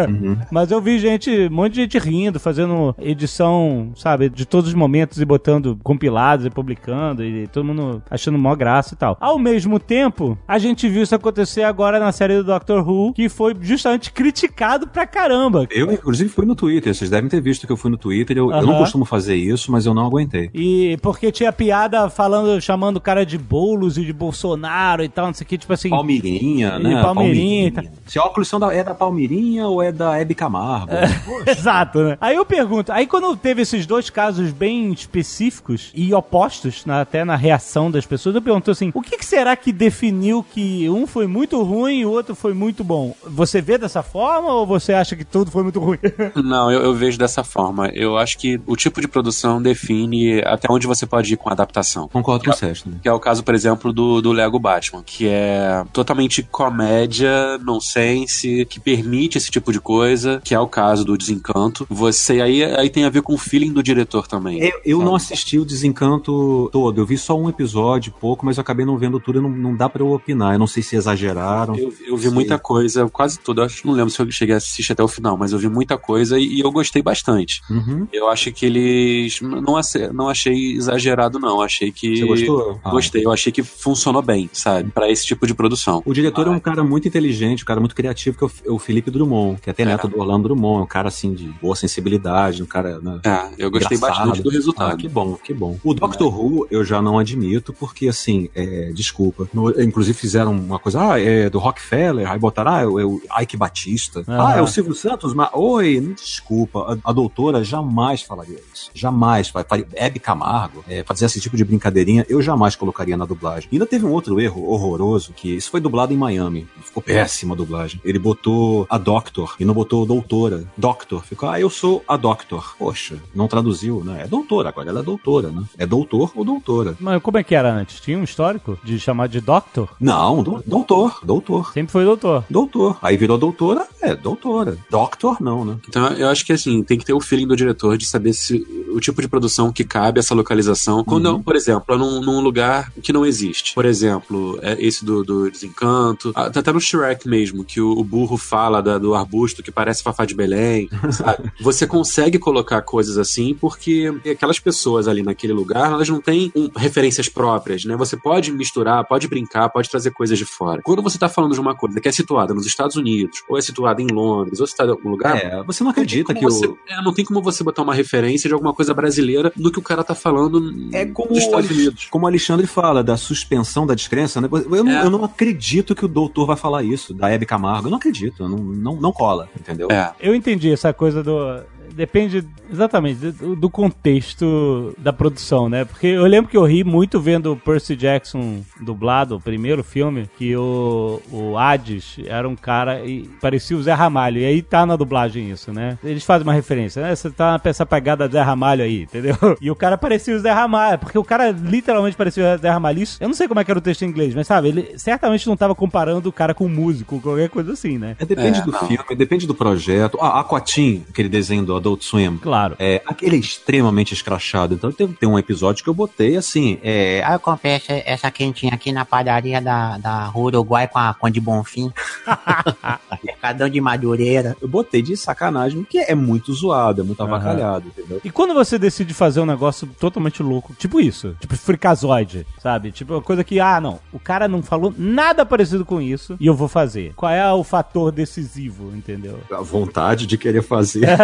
Mas 0.50 0.70
eu 0.70 0.80
vi 0.80 0.98
gente, 0.98 1.30
um 1.30 1.54
monte 1.54 1.74
de 1.74 1.80
gente 1.82 1.98
rindo, 1.98 2.40
fazendo 2.40 2.94
edição, 2.98 3.92
sabe, 3.94 4.28
de 4.28 4.44
todos 4.44 4.68
os 4.68 4.74
momentos 4.74 5.20
e 5.20 5.24
botando 5.24 5.78
compilados 5.82 6.46
e 6.46 6.50
publicando 6.50 7.24
e 7.24 7.46
todo 7.48 7.64
mundo 7.64 8.02
achando 8.10 8.38
mó 8.38 8.54
graça 8.54 8.94
e 8.94 8.96
tal. 8.96 9.16
Ao 9.20 9.38
mesmo 9.38 9.78
tempo, 9.78 10.36
a 10.46 10.58
gente 10.58 10.88
viu 10.88 11.02
isso 11.02 11.14
acontecer 11.14 11.62
agora 11.62 11.98
na 11.98 12.12
série 12.12 12.36
do 12.36 12.44
Doctor 12.44 12.88
Who, 12.88 13.12
que 13.12 13.28
foi 13.28 13.54
justamente 13.60 14.12
criticado 14.12 14.86
pra 14.86 15.06
caramba. 15.06 15.66
Eu, 15.70 15.92
inclusive, 15.92 16.30
fui 16.30 16.46
no 16.46 16.54
Twitter. 16.54 16.94
Vocês 16.94 17.10
devem 17.10 17.28
ter 17.28 17.40
visto 17.40 17.66
que 17.66 17.72
eu 17.72 17.76
fui 17.76 17.90
no 17.90 17.96
Twitter. 17.96 18.36
Eu, 18.36 18.50
eu 18.50 18.66
não 18.66 18.78
costumo 18.78 19.04
fazer 19.04 19.36
isso, 19.36 19.70
mas 19.70 19.86
eu 19.86 19.94
não 19.94 20.06
aguentei. 20.06 20.50
E 20.54 20.96
porque 21.02 21.30
tinha 21.30 21.52
piada 21.52 22.08
falando, 22.10 22.60
chamando 22.60 22.96
o 22.96 23.00
cara 23.00 23.24
de 23.24 23.38
Boulos 23.38 23.77
e 23.86 24.04
de 24.04 24.12
Bolsonaro 24.12 25.04
e 25.04 25.08
tal, 25.08 25.26
não 25.26 25.34
sei 25.34 25.44
o 25.44 25.48
que, 25.48 25.58
tipo 25.58 25.72
assim. 25.72 25.90
Palmeirinha, 25.90 26.76
E 26.78 26.82
né? 26.82 27.02
Palmeirinha, 27.02 27.72
tá. 27.72 27.84
Se 28.06 28.18
óculos 28.18 28.48
são 28.48 28.58
da, 28.58 28.72
é 28.74 28.82
da 28.82 28.94
Palmeirinha 28.94 29.66
ou 29.68 29.82
é 29.82 29.92
da 29.92 30.18
Hebe 30.18 30.34
Camargo? 30.34 30.90
Exato, 31.46 32.00
né? 32.02 32.18
Aí 32.20 32.36
eu 32.36 32.44
pergunto, 32.44 32.90
aí 32.92 33.06
quando 33.06 33.36
teve 33.36 33.62
esses 33.62 33.86
dois 33.86 34.10
casos 34.10 34.50
bem 34.50 34.92
específicos 34.92 35.90
e 35.94 36.12
opostos, 36.14 36.84
na- 36.86 37.00
até 37.02 37.24
na 37.24 37.36
reação 37.36 37.90
das 37.90 38.06
pessoas, 38.06 38.34
eu 38.34 38.42
pergunto 38.42 38.70
assim, 38.70 38.90
o 38.94 39.02
que, 39.02 39.16
que 39.18 39.24
será 39.24 39.54
que 39.56 39.72
definiu 39.72 40.42
que 40.42 40.88
um 40.88 41.06
foi 41.06 41.26
muito 41.26 41.62
ruim 41.62 41.98
e 42.00 42.06
o 42.06 42.10
outro 42.10 42.34
foi 42.34 42.54
muito 42.54 42.82
bom? 42.82 43.14
Você 43.26 43.60
vê 43.60 43.76
dessa 43.78 44.02
forma 44.02 44.52
ou 44.52 44.66
você 44.66 44.92
acha 44.92 45.14
que 45.14 45.24
tudo 45.24 45.50
foi 45.50 45.62
muito 45.62 45.78
ruim? 45.80 45.98
Não, 46.42 46.70
eu, 46.70 46.82
eu 46.82 46.94
vejo 46.94 47.18
dessa 47.18 47.44
forma. 47.44 47.88
Eu 47.94 48.16
acho 48.16 48.38
que 48.38 48.60
o 48.66 48.76
tipo 48.76 49.00
de 49.00 49.08
produção 49.08 49.60
define 49.60 50.40
até 50.44 50.66
onde 50.70 50.86
você 50.86 51.06
pode 51.06 51.34
ir 51.34 51.36
com 51.36 51.48
a 51.48 51.52
adaptação. 51.52 52.08
Concordo 52.08 52.44
com 52.44 52.50
o 52.50 52.54
Sérgio. 52.54 52.84
também. 52.84 53.00
Que 53.00 53.08
é 53.08 53.12
o 53.12 53.20
caso, 53.20 53.42
por 53.44 53.54
exemplo, 53.54 53.67
do, 53.74 54.20
do 54.20 54.32
Lego 54.32 54.58
Batman, 54.58 55.02
que 55.04 55.26
é 55.26 55.84
totalmente 55.92 56.42
comédia, 56.42 57.58
nonsense, 57.58 58.66
que 58.66 58.80
permite 58.80 59.38
esse 59.38 59.50
tipo 59.50 59.72
de 59.72 59.80
coisa, 59.80 60.40
que 60.44 60.54
é 60.54 60.60
o 60.60 60.66
caso 60.66 61.04
do 61.04 61.16
Desencanto. 61.16 61.86
Você 61.88 62.40
aí, 62.40 62.62
aí 62.64 62.90
tem 62.90 63.04
a 63.04 63.10
ver 63.10 63.22
com 63.22 63.34
o 63.34 63.38
feeling 63.38 63.72
do 63.72 63.82
diretor 63.82 64.26
também. 64.26 64.60
Eu, 64.60 64.80
eu 64.84 65.02
não 65.02 65.14
assisti 65.14 65.58
o 65.58 65.64
Desencanto 65.64 66.68
todo. 66.72 67.00
Eu 67.00 67.06
vi 67.06 67.18
só 67.18 67.38
um 67.38 67.48
episódio, 67.48 68.12
pouco, 68.20 68.44
mas 68.44 68.56
eu 68.56 68.60
acabei 68.60 68.84
não 68.84 68.98
vendo 68.98 69.20
tudo 69.20 69.38
e 69.38 69.42
não, 69.42 69.50
não 69.50 69.76
dá 69.76 69.88
pra 69.88 70.02
eu 70.02 70.12
opinar. 70.12 70.54
Eu 70.54 70.58
não 70.58 70.66
sei 70.66 70.82
se 70.82 70.96
exageraram. 70.96 71.74
Eu, 71.76 71.92
eu 72.06 72.16
vi 72.16 72.24
Sei. 72.24 72.32
muita 72.32 72.58
coisa, 72.58 73.08
quase 73.08 73.38
tudo. 73.38 73.62
Acho, 73.62 73.86
não 73.86 73.94
lembro 73.94 74.10
se 74.10 74.20
eu 74.20 74.30
cheguei 74.30 74.54
a 74.54 74.58
assistir 74.58 74.92
até 74.92 75.02
o 75.02 75.08
final, 75.08 75.36
mas 75.36 75.52
eu 75.52 75.58
vi 75.58 75.68
muita 75.68 75.96
coisa 75.96 76.38
e, 76.38 76.56
e 76.56 76.60
eu 76.60 76.70
gostei 76.70 77.02
bastante. 77.02 77.60
Uhum. 77.70 78.06
Eu 78.12 78.28
acho 78.28 78.52
que 78.52 78.66
eles. 78.66 79.40
Não, 79.40 79.80
não 80.12 80.28
achei 80.28 80.72
exagerado, 80.72 81.38
não. 81.38 81.60
Achei 81.60 81.90
que. 81.92 82.16
Você 82.16 82.26
gostou? 82.26 82.80
Ah. 82.84 82.90
Gostei. 82.90 83.24
Eu 83.24 83.32
achei 83.32 83.52
que 83.52 83.57
que 83.58 83.62
funcionou 83.64 84.22
bem, 84.22 84.48
sabe? 84.52 84.90
Pra 84.90 85.10
esse 85.10 85.26
tipo 85.26 85.46
de 85.46 85.52
produção. 85.54 86.00
O 86.06 86.12
diretor 86.12 86.46
é 86.46 86.50
um 86.50 86.60
cara 86.60 86.84
muito 86.84 87.08
inteligente, 87.08 87.62
um 87.62 87.66
cara 87.66 87.80
muito 87.80 87.94
criativo, 87.94 88.38
que 88.38 88.44
é 88.44 88.70
o- 88.70 88.76
é 88.76 88.78
Felipe 88.78 89.10
Drummond, 89.10 89.60
que 89.60 89.68
é 89.68 89.72
até 89.72 89.84
neto 89.84 90.06
do 90.06 90.18
Orlando 90.20 90.44
Drummond, 90.44 90.80
é 90.80 90.82
um 90.84 90.86
cara 90.86 91.08
assim 91.08 91.32
de 91.34 91.48
boa 91.60 91.74
sensibilidade, 91.74 92.62
um 92.62 92.66
cara. 92.66 92.98
Né, 93.00 93.20
É, 93.24 93.48
eu 93.58 93.70
gostei 93.70 93.96
engraçado. 93.96 94.26
bastante 94.28 94.42
do 94.42 94.50
Ah, 94.50 94.52
resultado. 94.52 94.96
que 94.96 95.08
bom, 95.08 95.34
que 95.34 95.52
bom. 95.52 95.76
O 95.82 95.92
Doctor 95.94 96.32
Who 96.38 96.66
eu 96.70 96.84
já 96.84 97.02
não 97.02 97.18
admito, 97.18 97.72
porque 97.72 98.06
assim, 98.08 98.48
é, 98.54 98.92
desculpa. 98.94 99.48
No- 99.52 99.70
inclusive 99.82 100.16
fizeram 100.16 100.52
uma 100.52 100.78
coisa, 100.78 101.00
ah, 101.14 101.20
é 101.20 101.50
do 101.50 101.58
Rockefeller, 101.58 102.30
aí 102.30 102.38
botaram, 102.38 102.72
ah, 102.72 102.80
é 102.82 102.86
o, 102.86 103.00
é 103.00 103.04
o 103.04 103.20
Ike 103.40 103.56
Batista. 103.56 104.22
Ah, 104.28 104.56
é 104.56 104.62
o 104.62 104.66
Silvio 104.66 104.94
Santos, 104.94 105.34
mas. 105.34 105.48
Oi, 105.52 106.14
desculpa. 106.16 106.98
A, 107.04 107.10
a 107.10 107.12
doutora 107.12 107.64
jamais 107.64 108.22
falaria 108.22 108.58
isso. 108.72 108.90
Jamais. 108.94 109.52
Hebe 109.94 110.18
Camargo, 110.20 110.84
é, 110.88 111.02
fazer 111.02 111.24
esse 111.24 111.40
tipo 111.40 111.56
de 111.56 111.64
brincadeirinha, 111.64 112.24
eu 112.28 112.40
jamais 112.40 112.76
colocaria 112.76 113.16
na 113.16 113.24
dublagem. 113.24 113.37
E 113.70 113.76
ainda 113.76 113.86
teve 113.86 114.04
um 114.04 114.12
outro 114.12 114.40
erro 114.40 114.68
horroroso, 114.68 115.32
que 115.34 115.56
isso 115.56 115.70
foi 115.70 115.80
dublado 115.80 116.12
em 116.12 116.16
Miami. 116.16 116.66
Ficou 116.82 117.02
péssima 117.02 117.54
a 117.54 117.56
dublagem. 117.56 118.00
Ele 118.04 118.18
botou 118.18 118.86
a 118.88 118.98
Doctor 118.98 119.54
e 119.58 119.64
não 119.64 119.74
botou 119.74 120.04
doutora. 120.06 120.64
Doctor. 120.76 121.24
Ficou, 121.24 121.48
ah, 121.48 121.60
eu 121.60 121.70
sou 121.70 122.02
a 122.06 122.16
Doctor. 122.16 122.74
Poxa, 122.78 123.16
não 123.34 123.48
traduziu, 123.48 124.02
né? 124.04 124.22
É 124.24 124.26
doutora, 124.26 124.68
agora 124.70 124.88
ela 124.90 125.00
é 125.00 125.02
doutora, 125.02 125.50
né? 125.50 125.62
É 125.76 125.86
doutor 125.86 126.32
ou 126.34 126.44
doutora? 126.44 126.96
Mas 127.00 127.22
como 127.22 127.38
é 127.38 127.42
que 127.44 127.54
era 127.54 127.72
antes? 127.72 128.00
Tinha 128.00 128.18
um 128.18 128.24
histórico 128.24 128.78
de 128.82 128.98
chamar 128.98 129.28
de 129.28 129.40
Doctor? 129.40 129.88
Não, 130.00 130.42
do- 130.42 130.62
doutor, 130.66 131.20
doutor. 131.22 131.72
Sempre 131.72 131.92
foi 131.92 132.04
doutor. 132.04 132.44
Doutor. 132.50 132.98
Aí 133.02 133.16
virou 133.16 133.38
doutora? 133.38 133.86
É, 134.00 134.14
doutora. 134.14 134.76
Doctor, 134.90 135.40
não, 135.42 135.64
né? 135.64 135.76
Então 135.88 136.06
eu 136.14 136.28
acho 136.28 136.44
que 136.44 136.52
assim, 136.52 136.82
tem 136.82 136.98
que 136.98 137.04
ter 137.04 137.12
o 137.12 137.20
feeling 137.20 137.46
do 137.46 137.56
diretor 137.56 137.96
de 137.96 138.06
saber 138.06 138.32
se 138.32 138.66
o 138.92 139.00
tipo 139.00 139.20
de 139.20 139.28
produção 139.28 139.72
que 139.72 139.84
cabe 139.84 140.18
essa 140.20 140.34
localização. 140.34 141.04
Quando, 141.04 141.26
Uhum. 141.32 141.42
por 141.42 141.56
exemplo, 141.56 141.96
num, 141.98 142.20
num 142.20 142.40
lugar 142.40 142.90
que 143.02 143.12
não 143.12 143.24
existe. 143.28 143.74
Por 143.74 143.84
exemplo, 143.84 144.58
é 144.62 144.76
esse 144.84 145.04
do, 145.04 145.22
do 145.22 145.50
Desencanto. 145.50 146.32
Ah, 146.34 146.50
Tá 146.50 146.60
até 146.60 146.72
no 146.72 146.80
Shrek 146.80 147.28
mesmo, 147.28 147.64
que 147.64 147.80
o, 147.80 147.92
o 147.92 148.02
burro 148.02 148.36
fala 148.36 148.82
da- 148.82 148.98
do 148.98 149.14
arbusto 149.14 149.62
que 149.62 149.70
parece 149.70 150.02
Fafá 150.02 150.24
de 150.24 150.34
Belém, 150.34 150.88
sabe? 151.12 151.52
Você 151.60 151.86
consegue 151.86 152.38
colocar 152.38 152.82
coisas 152.82 153.18
assim 153.18 153.54
porque 153.54 154.12
aquelas 154.30 154.58
pessoas 154.58 155.06
ali 155.06 155.22
naquele 155.22 155.52
lugar, 155.52 155.92
elas 155.92 156.08
não 156.08 156.20
têm 156.20 156.50
um, 156.56 156.68
referências 156.76 157.28
próprias, 157.28 157.84
né? 157.84 157.96
Você 157.96 158.16
pode 158.16 158.50
misturar, 158.52 159.04
pode 159.06 159.28
brincar, 159.28 159.68
pode 159.68 159.88
trazer 159.90 160.10
coisas 160.10 160.38
de 160.38 160.44
fora. 160.44 160.80
Quando 160.82 161.02
você 161.02 161.18
tá 161.18 161.28
falando 161.28 161.52
de 161.54 161.60
uma 161.60 161.74
coisa 161.74 162.00
que 162.00 162.08
é 162.08 162.12
situada 162.12 162.54
nos 162.54 162.66
Estados 162.66 162.96
Unidos, 162.96 163.42
ou 163.48 163.58
é 163.58 163.60
situada 163.60 164.00
em 164.02 164.06
Londres, 164.06 164.58
ou 164.60 164.64
é 164.64 164.68
situada 164.68 164.92
em 164.92 164.94
algum 164.94 165.10
lugar, 165.10 165.36
É, 165.36 165.62
você 165.64 165.84
não 165.84 165.90
acredita 165.90 166.32
que 166.34 166.40
como 166.40 166.52
o. 166.52 166.58
você- 166.58 166.74
é, 166.88 167.02
não 167.02 167.12
tem 167.12 167.24
como 167.24 167.42
você 167.42 167.62
botar 167.62 167.82
uma 167.82 167.94
referência 167.94 168.48
de 168.48 168.54
alguma 168.54 168.72
coisa 168.72 168.94
brasileira 168.94 169.52
no 169.56 169.70
que 169.70 169.78
o 169.78 169.82
cara 169.82 170.02
tá 170.02 170.14
falando 170.14 170.72
É 170.92 171.04
como 171.06 171.28
dos 171.34 171.38
Estados 171.38 171.70
Unidos. 171.70 172.06
como 172.10 172.24
o 172.24 172.28
Alexandre 172.28 172.66
fala, 172.66 173.02
da 173.04 173.16
suspensão 173.18 173.86
da 173.86 173.94
descrença, 173.94 174.40
né? 174.40 174.48
Eu, 174.50 174.84
não, 174.84 174.92
É. 174.92 175.04
eu 175.04 175.10
não 175.10 175.24
acredito 175.24 175.94
que 175.94 176.04
o 176.04 176.08
doutor 176.08 176.46
vai 176.46 176.56
falar 176.56 176.82
isso, 176.82 177.12
da 177.12 177.28
Hebe 177.28 177.44
Camargo. 177.44 177.86
Eu 177.88 177.90
não 177.90 177.98
acredito, 177.98 178.42
eu 178.44 178.48
não, 178.48 178.58
não, 178.58 178.96
não 178.96 179.12
cola, 179.12 179.48
entendeu? 179.58 179.88
É. 179.90 180.12
Eu 180.20 180.34
entendi 180.34 180.72
essa 180.72 180.92
coisa 180.92 181.22
do. 181.22 181.60
Depende 181.94 182.44
exatamente 182.70 183.30
do, 183.32 183.56
do 183.56 183.70
contexto 183.70 184.94
da 184.98 185.12
produção, 185.12 185.68
né? 185.68 185.84
Porque 185.84 186.06
eu 186.06 186.24
lembro 186.26 186.50
que 186.50 186.56
eu 186.56 186.64
ri 186.64 186.84
muito 186.84 187.20
vendo 187.20 187.52
o 187.52 187.56
Percy 187.56 187.96
Jackson 187.96 188.60
dublado, 188.80 189.36
o 189.36 189.40
primeiro 189.40 189.82
filme, 189.84 190.28
que 190.36 190.56
o, 190.56 191.20
o 191.30 191.56
Hades 191.58 192.16
era 192.26 192.48
um 192.48 192.56
cara 192.56 193.04
e 193.04 193.28
parecia 193.40 193.76
o 193.76 193.82
Zé 193.82 193.92
Ramalho. 193.92 194.38
E 194.40 194.44
aí 194.44 194.62
tá 194.62 194.84
na 194.86 194.96
dublagem 194.96 195.50
isso, 195.50 195.72
né? 195.72 195.98
Eles 196.04 196.24
fazem 196.24 196.46
uma 196.46 196.52
referência, 196.52 197.02
né? 197.02 197.14
Você 197.14 197.30
tá 197.30 197.60
essa 197.64 197.84
pegada 197.84 198.28
Zé 198.28 198.40
Ramalho 198.40 198.82
aí, 198.84 199.02
entendeu? 199.02 199.36
E 199.60 199.70
o 199.70 199.76
cara 199.76 199.98
parecia 199.98 200.34
o 200.34 200.38
Zé 200.38 200.50
Ramalho, 200.52 200.98
porque 200.98 201.18
o 201.18 201.24
cara 201.24 201.50
literalmente 201.50 202.16
parecia 202.16 202.54
o 202.54 202.58
Zé 202.58 202.70
Ramalho. 202.70 203.02
Isso, 203.02 203.18
eu 203.20 203.28
não 203.28 203.34
sei 203.34 203.46
como 203.48 203.60
é 203.60 203.64
que 203.64 203.70
era 203.70 203.78
o 203.78 203.82
texto 203.82 204.02
em 204.02 204.08
inglês, 204.08 204.34
mas 204.34 204.46
sabe, 204.46 204.68
ele 204.68 204.98
certamente 204.98 205.46
não 205.46 205.56
tava 205.56 205.74
comparando 205.74 206.28
o 206.28 206.32
cara 206.32 206.54
com 206.54 206.66
um 206.66 206.68
músico, 206.68 207.20
qualquer 207.20 207.48
coisa 207.48 207.72
assim, 207.72 207.98
né? 207.98 208.16
É, 208.18 208.24
depende 208.24 208.60
É, 208.60 208.62
do 208.62 208.72
não. 208.72 208.78
filme, 208.86 209.04
depende 209.16 209.46
do 209.46 209.54
projeto. 209.54 210.16
Ah, 210.20 210.40
Aquatim, 210.40 211.04
aquele 211.10 211.28
desenho 211.28 211.64
do 211.64 211.74
Adult 211.78 212.02
Swim. 212.02 212.36
Claro. 212.38 212.76
É, 212.78 213.02
aquele 213.06 213.36
é 213.36 213.38
extremamente 213.38 214.12
escrachado. 214.14 214.74
Então 214.74 214.92
teve, 214.92 215.14
tem 215.14 215.28
um 215.28 215.38
episódio 215.38 215.82
que 215.82 215.90
eu 215.90 215.94
botei 215.94 216.36
assim. 216.36 216.78
É, 216.82 217.22
Ah, 217.24 217.34
eu 217.34 217.40
comprei 217.40 217.72
essa, 217.72 217.92
essa 218.04 218.30
quentinha 218.30 218.74
aqui 218.74 218.92
na 218.92 219.04
padaria 219.04 219.60
da, 219.60 219.98
da 219.98 220.24
Rua 220.26 220.46
Uruguai 220.46 220.86
com 220.88 220.98
a 220.98 221.14
Conde 221.14 221.40
Bonfim. 221.40 221.90
Mercadão 223.24 223.68
de 223.68 223.80
Madureira. 223.80 224.56
eu 224.60 224.68
botei 224.68 225.02
de 225.02 225.16
sacanagem, 225.16 225.82
porque 225.82 225.98
é 225.98 226.14
muito 226.14 226.52
zoado, 226.52 227.00
é 227.00 227.04
muito 227.04 227.22
avacalhado, 227.22 227.88
entendeu? 227.88 228.20
E 228.24 228.30
quando 228.30 228.54
você 228.54 228.78
decide 228.78 229.14
fazer 229.14 229.40
um 229.40 229.46
negócio 229.46 229.86
totalmente 229.98 230.42
louco, 230.42 230.74
tipo 230.78 231.00
isso, 231.00 231.36
tipo 231.40 231.56
fricazoide, 231.56 232.46
sabe? 232.60 232.92
Tipo 232.92 233.14
uma 233.14 233.22
coisa 233.22 233.42
que, 233.44 233.60
ah, 233.60 233.80
não, 233.80 233.98
o 234.12 234.18
cara 234.18 234.46
não 234.48 234.62
falou 234.62 234.92
nada 234.96 235.44
parecido 235.46 235.84
com 235.84 236.00
isso 236.00 236.36
e 236.40 236.46
eu 236.46 236.54
vou 236.54 236.68
fazer. 236.68 237.12
Qual 237.16 237.30
é 237.32 237.52
o 237.52 237.64
fator 237.64 238.10
decisivo, 238.12 238.92
entendeu? 238.94 239.38
A 239.50 239.60
vontade 239.62 240.26
de 240.26 240.36
querer 240.38 240.62
fazer. 240.62 241.06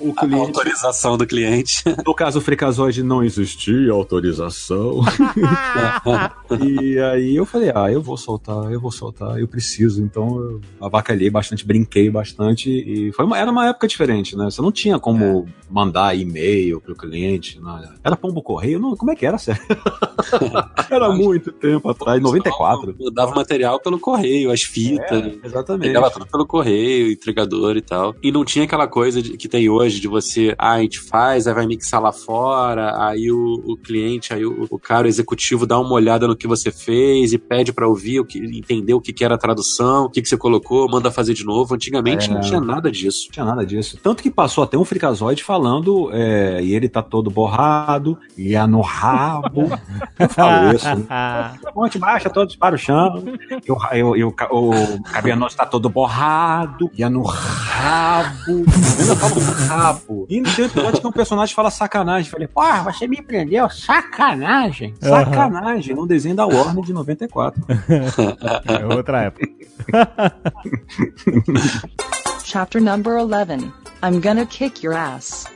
o, 0.00 0.10
o 0.10 0.14
cliente. 0.14 0.34
autorização 0.40 1.16
do 1.16 1.26
cliente. 1.26 1.82
No 2.04 2.14
caso, 2.14 2.38
o 2.38 2.42
fricazoide 2.42 3.02
não 3.02 3.22
existia 3.22 3.92
autorização. 3.92 5.00
e 6.64 6.98
aí 6.98 7.36
eu 7.36 7.46
falei, 7.46 7.72
ah, 7.74 7.90
eu 7.90 8.02
vou 8.02 8.16
soltar, 8.16 8.72
eu 8.72 8.80
vou 8.80 8.90
soltar, 8.90 9.38
eu 9.38 9.48
preciso. 9.48 10.02
Então 10.02 10.38
eu 10.38 10.60
avacalhei 10.80 11.30
bastante, 11.30 11.66
brinquei 11.66 12.10
bastante. 12.10 12.70
E 12.70 13.12
foi 13.12 13.24
uma, 13.24 13.38
era 13.38 13.50
uma 13.50 13.68
época 13.68 13.88
diferente, 13.88 14.36
né? 14.36 14.44
Você 14.46 14.62
não 14.62 14.72
tinha 14.72 14.98
como 14.98 15.46
mandar 15.70 16.16
e-mail 16.16 16.80
pro 16.80 16.94
cliente. 16.94 17.60
Né? 17.60 17.94
Era 18.02 18.16
pombo 18.16 18.42
correio? 18.42 18.78
Não, 18.78 18.96
como 18.96 19.10
é 19.10 19.16
que 19.16 19.26
era, 19.26 19.38
sério? 19.38 19.62
era 20.90 21.10
muito 21.10 21.52
tempo 21.52 21.88
atrás, 21.88 22.20
94. 22.20 22.94
Eu 22.98 23.10
dava 23.10 23.34
material 23.34 23.80
pelo 23.80 23.98
correio, 23.98 24.50
as 24.50 24.62
fitas. 24.62 25.24
É, 25.24 25.38
exatamente. 25.44 25.88
Pegava 25.88 26.10
tudo 26.10 26.26
pelo 26.26 26.46
correio, 26.46 27.12
entregador 27.12 27.76
e 27.76 27.82
tal. 27.82 28.14
E 28.22 28.30
não 28.32 28.44
tinha 28.44 28.64
aquela 28.64 28.86
coisa 28.86 29.20
de- 29.20 29.25
que 29.36 29.48
tem 29.48 29.68
hoje 29.68 30.00
de 30.00 30.08
você, 30.08 30.54
ah, 30.58 30.72
a 30.74 30.80
gente 30.80 31.00
faz, 31.00 31.46
aí 31.46 31.54
vai 31.54 31.66
mixar 31.66 32.00
lá 32.00 32.12
fora, 32.12 32.94
aí 33.06 33.30
o, 33.30 33.62
o 33.66 33.76
cliente, 33.76 34.32
aí 34.34 34.44
o, 34.44 34.66
o 34.70 34.78
cara 34.78 35.06
o 35.06 35.08
executivo 35.08 35.66
dá 35.66 35.78
uma 35.78 35.92
olhada 35.92 36.26
no 36.28 36.36
que 36.36 36.46
você 36.46 36.70
fez 36.70 37.32
e 37.32 37.38
pede 37.38 37.72
pra 37.72 37.88
ouvir, 37.88 38.20
o 38.20 38.24
que, 38.24 38.38
entender 38.38 38.94
o 38.94 39.00
que, 39.00 39.12
que 39.12 39.24
era 39.24 39.34
a 39.34 39.38
tradução, 39.38 40.04
o 40.04 40.10
que, 40.10 40.20
que 40.22 40.28
você 40.28 40.36
colocou, 40.36 40.88
manda 40.90 41.10
fazer 41.10 41.34
de 41.34 41.44
novo. 41.44 41.74
Antigamente 41.74 42.30
É. 42.30 42.34
não 42.34 42.40
tinha 42.40 42.60
nada 42.60 42.90
disso. 42.90 43.26
Não 43.26 43.32
tinha 43.32 43.44
nada 43.46 43.64
disso. 43.64 43.98
Tanto 44.02 44.22
que 44.22 44.30
passou 44.30 44.64
até 44.64 44.76
um 44.76 44.84
fricazoide 44.84 45.42
falando, 45.44 46.10
é, 46.12 46.62
e 46.62 46.74
ele 46.74 46.88
tá 46.88 47.02
todo 47.02 47.30
borrado, 47.30 48.18
ia 48.36 48.66
no 48.66 48.80
rabo. 48.80 49.68
Eu 50.18 50.28
falo 50.28 50.74
isso. 50.74 50.86
né? 50.86 51.54
Ponte 51.74 51.98
baixa, 51.98 52.28
todos 52.30 52.56
para 52.56 52.74
o 52.74 52.78
chão. 52.78 53.22
E 53.64 53.70
o, 53.72 53.76
e 53.94 54.02
o, 54.02 54.16
e 54.16 54.24
o, 54.24 54.32
ca- 54.32 54.48
o 54.50 54.70
cabelo 55.04 55.40
nosso 55.40 55.56
tá 55.56 55.64
todo 55.66 55.88
borrado, 55.88 56.90
ia 56.96 57.08
no 57.10 57.22
rabo. 57.22 58.64
Falo 59.18 59.40
rabo. 59.68 60.26
E 60.28 60.40
no 60.40 60.52
tem 60.54 60.64
um 60.64 60.68
episódio 60.68 61.00
que 61.00 61.06
um 61.06 61.12
personagem 61.12 61.54
fala 61.54 61.70
sacanagem. 61.70 62.30
Falei, 62.30 62.46
Porra, 62.48 62.82
você 62.84 63.06
me 63.06 63.22
prendeu? 63.22 63.68
Sacanagem. 63.70 64.94
sacanagem, 65.00 65.94
num 65.94 66.06
desenho 66.06 66.34
da 66.36 66.46
Warner 66.46 66.84
de 66.84 66.92
94. 66.92 67.62
É 68.66 68.86
outra 68.94 69.22
época. 69.22 69.46
Chapter 72.44 72.80
number 72.80 73.14
11. 73.16 73.72
I'm 74.02 74.20
gonna 74.20 74.46
kick 74.46 74.84
your 74.84 74.94
ass. 74.96 75.46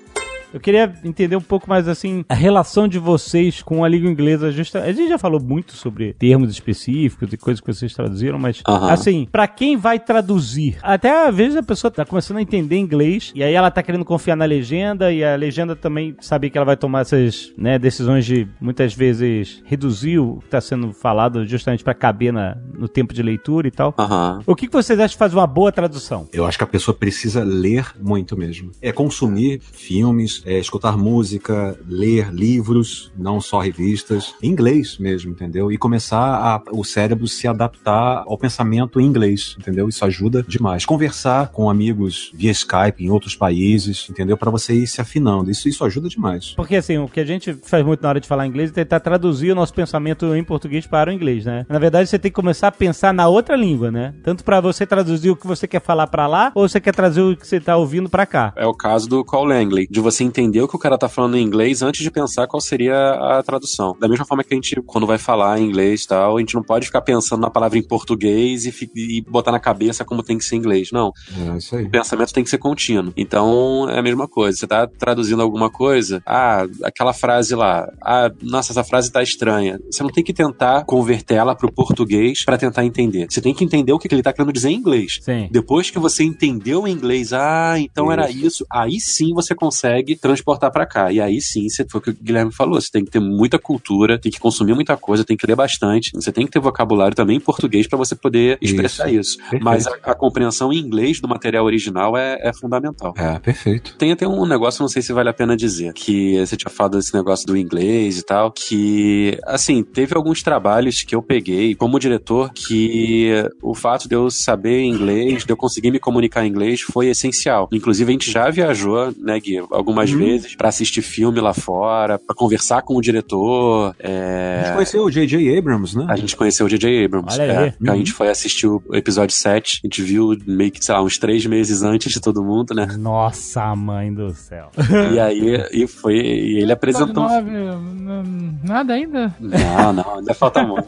Eu 0.53 0.61
queria 0.61 0.92
entender 1.05 1.36
um 1.36 1.40
pouco 1.40 1.68
mais 1.68 1.86
assim 1.86 2.24
a 2.28 2.34
relação 2.34 2.88
de 2.88 2.98
vocês 2.98 3.62
com 3.62 3.84
a 3.84 3.88
língua 3.88 4.11
inglesa. 4.11 4.51
Justa... 4.51 4.82
A 4.82 4.92
gente 4.92 5.09
já 5.09 5.18
falou 5.18 5.40
muito 5.40 5.72
sobre 5.74 6.12
termos 6.14 6.51
específicos 6.51 7.32
e 7.32 7.36
coisas 7.36 7.61
que 7.61 7.72
vocês 7.72 7.94
traduziram, 7.94 8.38
mas 8.38 8.62
Aham. 8.66 8.90
assim, 8.90 9.28
pra 9.30 9.46
quem 9.46 9.76
vai 9.76 9.98
traduzir, 9.98 10.78
até 10.82 11.28
às 11.28 11.34
vezes 11.34 11.57
a 11.57 11.62
pessoa 11.62 11.90
tá 11.90 12.05
começando 12.05 12.38
a 12.38 12.42
entender 12.42 12.76
inglês 12.76 13.32
e 13.34 13.42
aí 13.42 13.55
ela 13.55 13.70
tá 13.70 13.82
querendo 13.82 14.05
confiar 14.05 14.36
na 14.36 14.44
legenda 14.44 15.12
e 15.12 15.22
a 15.22 15.36
legenda 15.36 15.76
também 15.76 16.16
sabe 16.20 16.51
que 16.51 16.59
ela 16.59 16.64
vai 16.64 16.76
tomar 16.76 17.01
essas 17.01 17.53
né, 17.57 17.78
decisões 17.78 18.24
de 18.24 18.48
muitas 18.61 18.92
vezes 18.92 19.62
reduzir 19.64 20.18
o 20.18 20.38
que 20.38 20.48
tá 20.48 20.61
sendo 20.61 20.92
falado 20.92 21.46
justamente 21.46 21.84
pra 21.84 21.94
caber 21.94 22.32
na, 22.32 22.57
no 22.76 22.88
tempo 22.88 23.14
de 23.14 23.22
leitura 23.22 23.68
e 23.68 23.70
tal. 23.70 23.94
Aham. 23.98 24.42
O 24.46 24.57
que, 24.57 24.66
que 24.66 24.72
vocês 24.72 24.98
acham 24.98 25.14
de 25.14 25.18
fazer 25.18 25.36
uma 25.36 25.46
boa 25.46 25.70
tradução? 25.70 26.28
Eu 26.32 26.44
acho 26.44 26.59
que 26.59 26.64
a 26.64 26.66
pessoa 26.66 26.96
precisa 26.96 27.44
ler 27.44 27.86
muito 28.01 28.36
mesmo. 28.36 28.72
É 28.82 28.92
consumir 28.92 29.61
filmes, 29.61 30.39
é 30.45 30.59
escutar 30.59 30.97
música, 30.97 31.78
ler 31.88 32.30
livros, 32.32 33.12
não 33.16 33.41
só 33.41 33.61
revistas, 33.61 34.34
em 34.43 34.51
inglês 34.51 34.99
mesmo, 34.99 35.30
entendeu? 35.30 35.70
E 35.70 35.78
começar 35.78 36.18
a, 36.18 36.62
o 36.72 36.84
cérebro 36.84 37.26
se 37.26 37.47
adaptar 37.47 38.24
ao 38.26 38.38
pensamento 38.38 39.01
em 39.01 39.07
inglês, 39.07 39.57
entendeu? 39.59 39.88
Isso 39.88 40.05
ajuda 40.05 40.43
demais. 40.43 40.84
Conversar 40.84 41.49
com 41.49 41.70
amigos 41.70 42.30
via 42.34 42.51
Skype 42.51 43.05
em 43.05 43.11
outros 43.11 43.34
países, 43.34 44.07
entendeu? 44.11 44.36
Para 44.36 44.51
você 44.51 44.74
ir 44.74 44.86
se 44.86 45.01
afinando. 45.01 45.51
Isso, 45.51 45.68
isso 45.68 45.84
ajuda 45.84 46.09
demais. 46.09 46.53
Porque 46.57 46.76
assim, 46.76 46.99
o 46.99 47.09
que 47.09 47.20
a 47.20 47.24
gente 47.24 47.55
faz 47.62 47.84
muito 47.84 48.03
na 48.03 48.09
hora 48.09 48.20
de 48.20 48.28
falar 48.28 48.47
inglês 48.47 48.70
é 48.70 48.72
tentar 48.72 49.01
traduzir 49.01 49.53
o 49.53 49.55
nosso 49.55 49.74
pensamento 49.74 50.34
em 50.34 50.45
português 50.45 50.86
para 50.86 51.11
o 51.11 51.12
inglês, 51.12 51.45
né? 51.45 51.66
Na 51.68 51.78
verdade, 51.78 52.09
você 52.09 52.18
tem 52.18 52.30
que 52.30 52.34
começar 52.34 52.68
a 52.68 52.72
pensar 52.72 53.12
na 53.12 53.28
outra 53.28 53.57
língua, 53.57 53.91
né? 53.91 54.14
Tanto 54.22 54.45
para 54.45 54.61
você 54.61 54.86
traduzir 54.86 55.30
o 55.30 55.36
que 55.36 55.47
você 55.47 55.66
quer 55.66 55.80
falar 55.80 56.07
para 56.07 56.26
lá, 56.26 56.53
ou 56.55 56.68
você 56.68 56.80
quer 56.80 56.95
trazer 56.95 57.22
o 57.22 57.36
que 57.36 57.47
você 57.47 57.61
tá 57.61 57.76
ouvindo 57.76 58.09
para 58.09 58.26
cá. 58.26 58.53
É 58.57 58.66
o 58.66 58.74
caso 58.74 59.09
do 59.09 59.24
Call 59.24 59.45
Langley, 59.45 59.86
de 59.91 60.01
você 60.01 60.24
entender 60.31 60.62
o 60.62 60.68
que 60.68 60.76
o 60.76 60.78
cara 60.78 60.97
tá 60.97 61.09
falando 61.09 61.37
em 61.37 61.43
inglês 61.43 61.83
antes 61.83 62.03
de 62.03 62.11
pensar 62.11 62.47
qual 62.47 62.61
seria 62.61 63.11
a 63.12 63.43
tradução. 63.43 63.97
Da 63.99 64.09
mesma 64.09 64.24
forma 64.24 64.45
que 64.45 64.55
a 64.55 64.57
gente, 64.57 64.81
quando 64.87 65.07
vai 65.07 65.18
falar 65.18 65.61
em 65.61 65.66
inglês 65.66 66.05
e 66.05 66.09
tal, 66.09 66.37
a 66.37 66.41
gente 66.41 66.55
não 66.55 66.62
pode 66.62 66.87
ficar 66.87 67.01
pensando 67.03 67.41
na 67.41 67.51
palavra 67.51 67.78
em 67.78 67.83
português 67.83 68.64
e, 68.64 68.91
e 68.97 69.20
botar 69.22 69.53
na 69.53 69.61
cabeça 69.61 70.05
como 70.05 70.22
tem 70.22 70.39
que 70.39 70.45
ser 70.45 70.57
em 70.57 70.59
inglês. 70.59 70.91
Não. 70.93 71.12
É 71.53 71.57
isso 71.57 71.76
aí. 71.76 71.85
O 71.85 71.91
pensamento 71.91 72.33
tem 72.33 72.45
que 72.45 72.51
ser 72.51 72.59
contínuo. 72.59 73.12
Então, 73.16 73.89
é 73.91 73.99
a 73.99 74.03
mesma 74.03 74.28
coisa. 74.28 74.57
Você 74.57 74.66
tá 74.66 74.87
traduzindo 74.87 75.43
alguma 75.43 75.70
coisa, 75.70 76.22
ah, 76.26 76.66
aquela 76.85 77.12
frase 77.12 77.55
lá, 77.55 77.89
ah, 78.03 78.31
nossa, 78.43 78.72
essa 78.72 78.85
frase 78.85 79.11
tá 79.11 79.22
estranha. 79.22 79.78
Você 79.91 80.03
não 80.03 80.11
tem 80.11 80.22
que 80.22 80.33
tentar 80.33 80.85
converter 80.85 81.35
ela 81.35 81.55
pro 81.55 81.72
português 81.72 82.45
pra 82.45 82.57
tentar 82.57 82.85
entender. 82.85 83.26
Você 83.28 83.41
tem 83.41 83.55
que 83.55 83.64
entender 83.64 83.93
o 83.93 83.99
que 83.99 84.09
que 84.09 84.14
ele 84.14 84.22
tá 84.22 84.33
querendo 84.33 84.53
dizer 84.53 84.70
em 84.70 84.76
inglês. 84.76 85.20
Sim. 85.22 85.49
Depois 85.51 85.91
que 85.91 85.99
você 85.99 86.24
entendeu 86.24 86.87
em 86.87 86.93
inglês, 86.93 87.33
ah, 87.33 87.74
então 87.78 88.11
era 88.11 88.31
isso, 88.31 88.66
aí 88.70 89.01
sim 89.01 89.33
você 89.33 89.55
consegue 89.55 90.16
transportar 90.21 90.71
pra 90.71 90.87
cá. 90.87 91.12
E 91.12 91.21
aí 91.21 91.41
sim, 91.41 91.68
você, 91.68 91.85
foi 91.89 92.01
o 92.01 92.03
que 92.03 92.11
o 92.11 92.16
Guilherme 92.21 92.53
falou, 92.53 92.81
você 92.81 92.91
tem 92.91 93.05
que 93.05 93.11
ter 93.11 93.21
muita 93.21 93.59
cultura, 93.59 94.18
tem 94.18 94.31
que 94.31 94.39
consumir 94.39 94.75
muita 94.75 94.97
coisa, 94.97 95.25
tem 95.25 95.37
que 95.37 95.47
ler 95.47 95.57
bastante, 95.57 96.12
você 96.14 96.31
tem 96.33 96.47
que 96.47 96.53
ter 96.53 96.61
vocabulário 96.61 97.14
também 97.14 97.37
em 97.37 97.41
português 97.41 97.87
pra 97.87 97.97
você 97.97 98.14
poder 98.14 98.59
expressar 98.61 99.12
isso. 99.12 99.39
Perfeito. 99.39 99.64
Mas 99.64 99.87
a, 99.87 99.93
a 100.03 100.14
compreensão 100.14 100.73
em 100.73 100.79
inglês 100.79 101.21
do 101.21 101.29
material 101.29 101.64
original 101.64 102.16
é, 102.16 102.39
é 102.41 102.53
fundamental. 102.53 103.14
É, 103.16 103.39
perfeito. 103.39 103.97
Tem 103.97 104.12
até 104.12 104.27
um 104.27 104.47
negócio, 104.47 104.83
não 104.83 104.89
sei 104.89 105.03
se 105.03 105.12
vale 105.12 105.29
a 105.29 105.33
pena 105.33 105.57
dizer, 105.57 105.93
que 105.93 106.39
você 106.39 106.57
tinha 106.57 106.71
falado 106.71 106.97
desse 106.97 107.14
negócio 107.14 107.47
do 107.47 107.57
inglês 107.57 108.18
e 108.18 108.23
tal, 108.23 108.51
que, 108.51 109.39
assim, 109.47 109.83
teve 109.83 110.14
alguns 110.14 110.43
trabalhos 110.43 111.03
que 111.03 111.14
eu 111.14 111.23
peguei 111.23 111.75
como 111.75 111.99
diretor 111.99 112.51
que 112.53 113.31
o 113.62 113.75
fato 113.75 114.09
de 114.09 114.14
eu 114.14 114.31
saber 114.31 114.83
inglês, 114.83 115.45
de 115.45 115.53
eu 115.53 115.57
conseguir 115.57 115.91
me 115.91 115.99
comunicar 115.99 116.45
em 116.45 116.49
inglês 116.49 116.81
foi 116.81 117.09
essencial. 117.09 117.68
Inclusive, 117.73 118.11
a 118.11 118.12
gente 118.12 118.31
já 118.31 118.51
viajou, 118.51 119.14
né, 119.18 119.39
Gui, 119.41 119.59
algumas 119.71 120.10
vezes 120.11 120.55
pra 120.57 120.69
assistir 120.69 121.03
filme 121.03 121.41
lá 121.41 121.53
fora, 121.55 122.19
pra 122.19 122.35
conversar 122.35 122.83
com 122.83 122.97
o 122.97 123.01
diretor. 123.01 123.95
A 124.03 124.09
É... 124.09 124.63
gente 124.65 124.75
conheceu 124.75 125.05
o 125.05 125.11
J.J. 125.11 125.59
Abrams, 125.59 125.97
né? 125.97 126.07
A 126.09 126.17
gente 126.17 126.37
conheceu 126.37 126.67
o 126.67 126.69
J.J. 126.69 127.05
Abrams. 127.05 127.35
Olha 127.35 127.43
é. 127.43 127.59
aí. 127.81 127.89
A 127.89 127.97
gente 127.97 128.13
foi 128.13 128.29
assistir 128.29 128.67
o 128.67 128.83
episódio 128.93 129.35
7. 129.35 129.81
A 129.83 129.87
gente 129.87 130.03
viu 130.03 130.37
meio 130.47 130.71
que, 130.71 130.85
sei 130.85 130.95
lá, 130.95 131.03
uns 131.03 131.19
três 131.19 131.45
meses 131.47 131.83
antes 131.83 132.13
de 132.13 132.21
todo 132.21 132.43
mundo, 132.43 132.75
né? 132.75 132.87
Nossa, 132.99 133.75
mãe 133.77 134.13
do 134.13 134.33
céu. 134.35 134.71
E 135.13 135.19
aí, 135.21 135.65
e 135.73 135.87
foi, 135.87 136.15
e 136.17 136.61
ele 136.63 136.73
apresentou. 136.73 137.25
Nove, 137.29 137.51
n- 137.51 138.59
nada 138.65 138.95
ainda. 138.95 139.35
Não, 139.41 139.93
não, 139.93 140.15
ainda 140.19 140.35
falta 140.35 140.63
muito. 140.63 140.87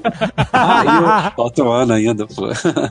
Ah, 0.52 1.32
falta 1.36 1.62
um 1.62 1.70
ano 1.70 1.92
ainda, 1.92 2.26
pô. 2.26 2.46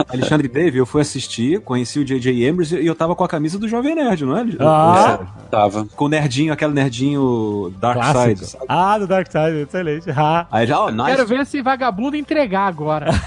Alexandre 0.10 0.48
Dave, 0.48 0.78
eu 0.78 0.86
fui 0.86 1.02
assistir, 1.02 1.60
conheci 1.62 2.00
o 2.00 2.06
J.J. 2.06 2.50
Abrams 2.50 2.76
e 2.76 2.86
eu 2.86 2.96
tava 2.96 3.16
com 3.16 3.24
a 3.24 3.28
camisa 3.28 3.58
do 3.60 3.68
Jovem 3.68 3.96
Nerd, 3.96 4.26
não 4.26 4.38
é? 4.38 4.46
Ah. 4.60 5.20
Tava. 5.50 5.86
Com 5.96 6.06
o 6.06 6.10
nerdinho, 6.22 6.54
aquele 6.54 6.74
nerdinho 6.74 7.74
Dark. 7.80 8.02
Side. 8.02 8.46
sabe? 8.46 8.66
Ah, 8.68 8.98
do 8.98 9.08
Dark 9.08 9.28
Side, 9.32 9.62
excelente. 9.62 10.12
Ah. 10.12 10.46
Aí 10.52 10.68
já, 10.68 10.80
ó, 10.80 10.92
nice. 10.92 11.10
Quero 11.12 11.28
ver 11.28 11.40
esse 11.42 11.62
vagabundo 11.62 12.16
entregar 12.16 12.68
agora. 12.68 13.08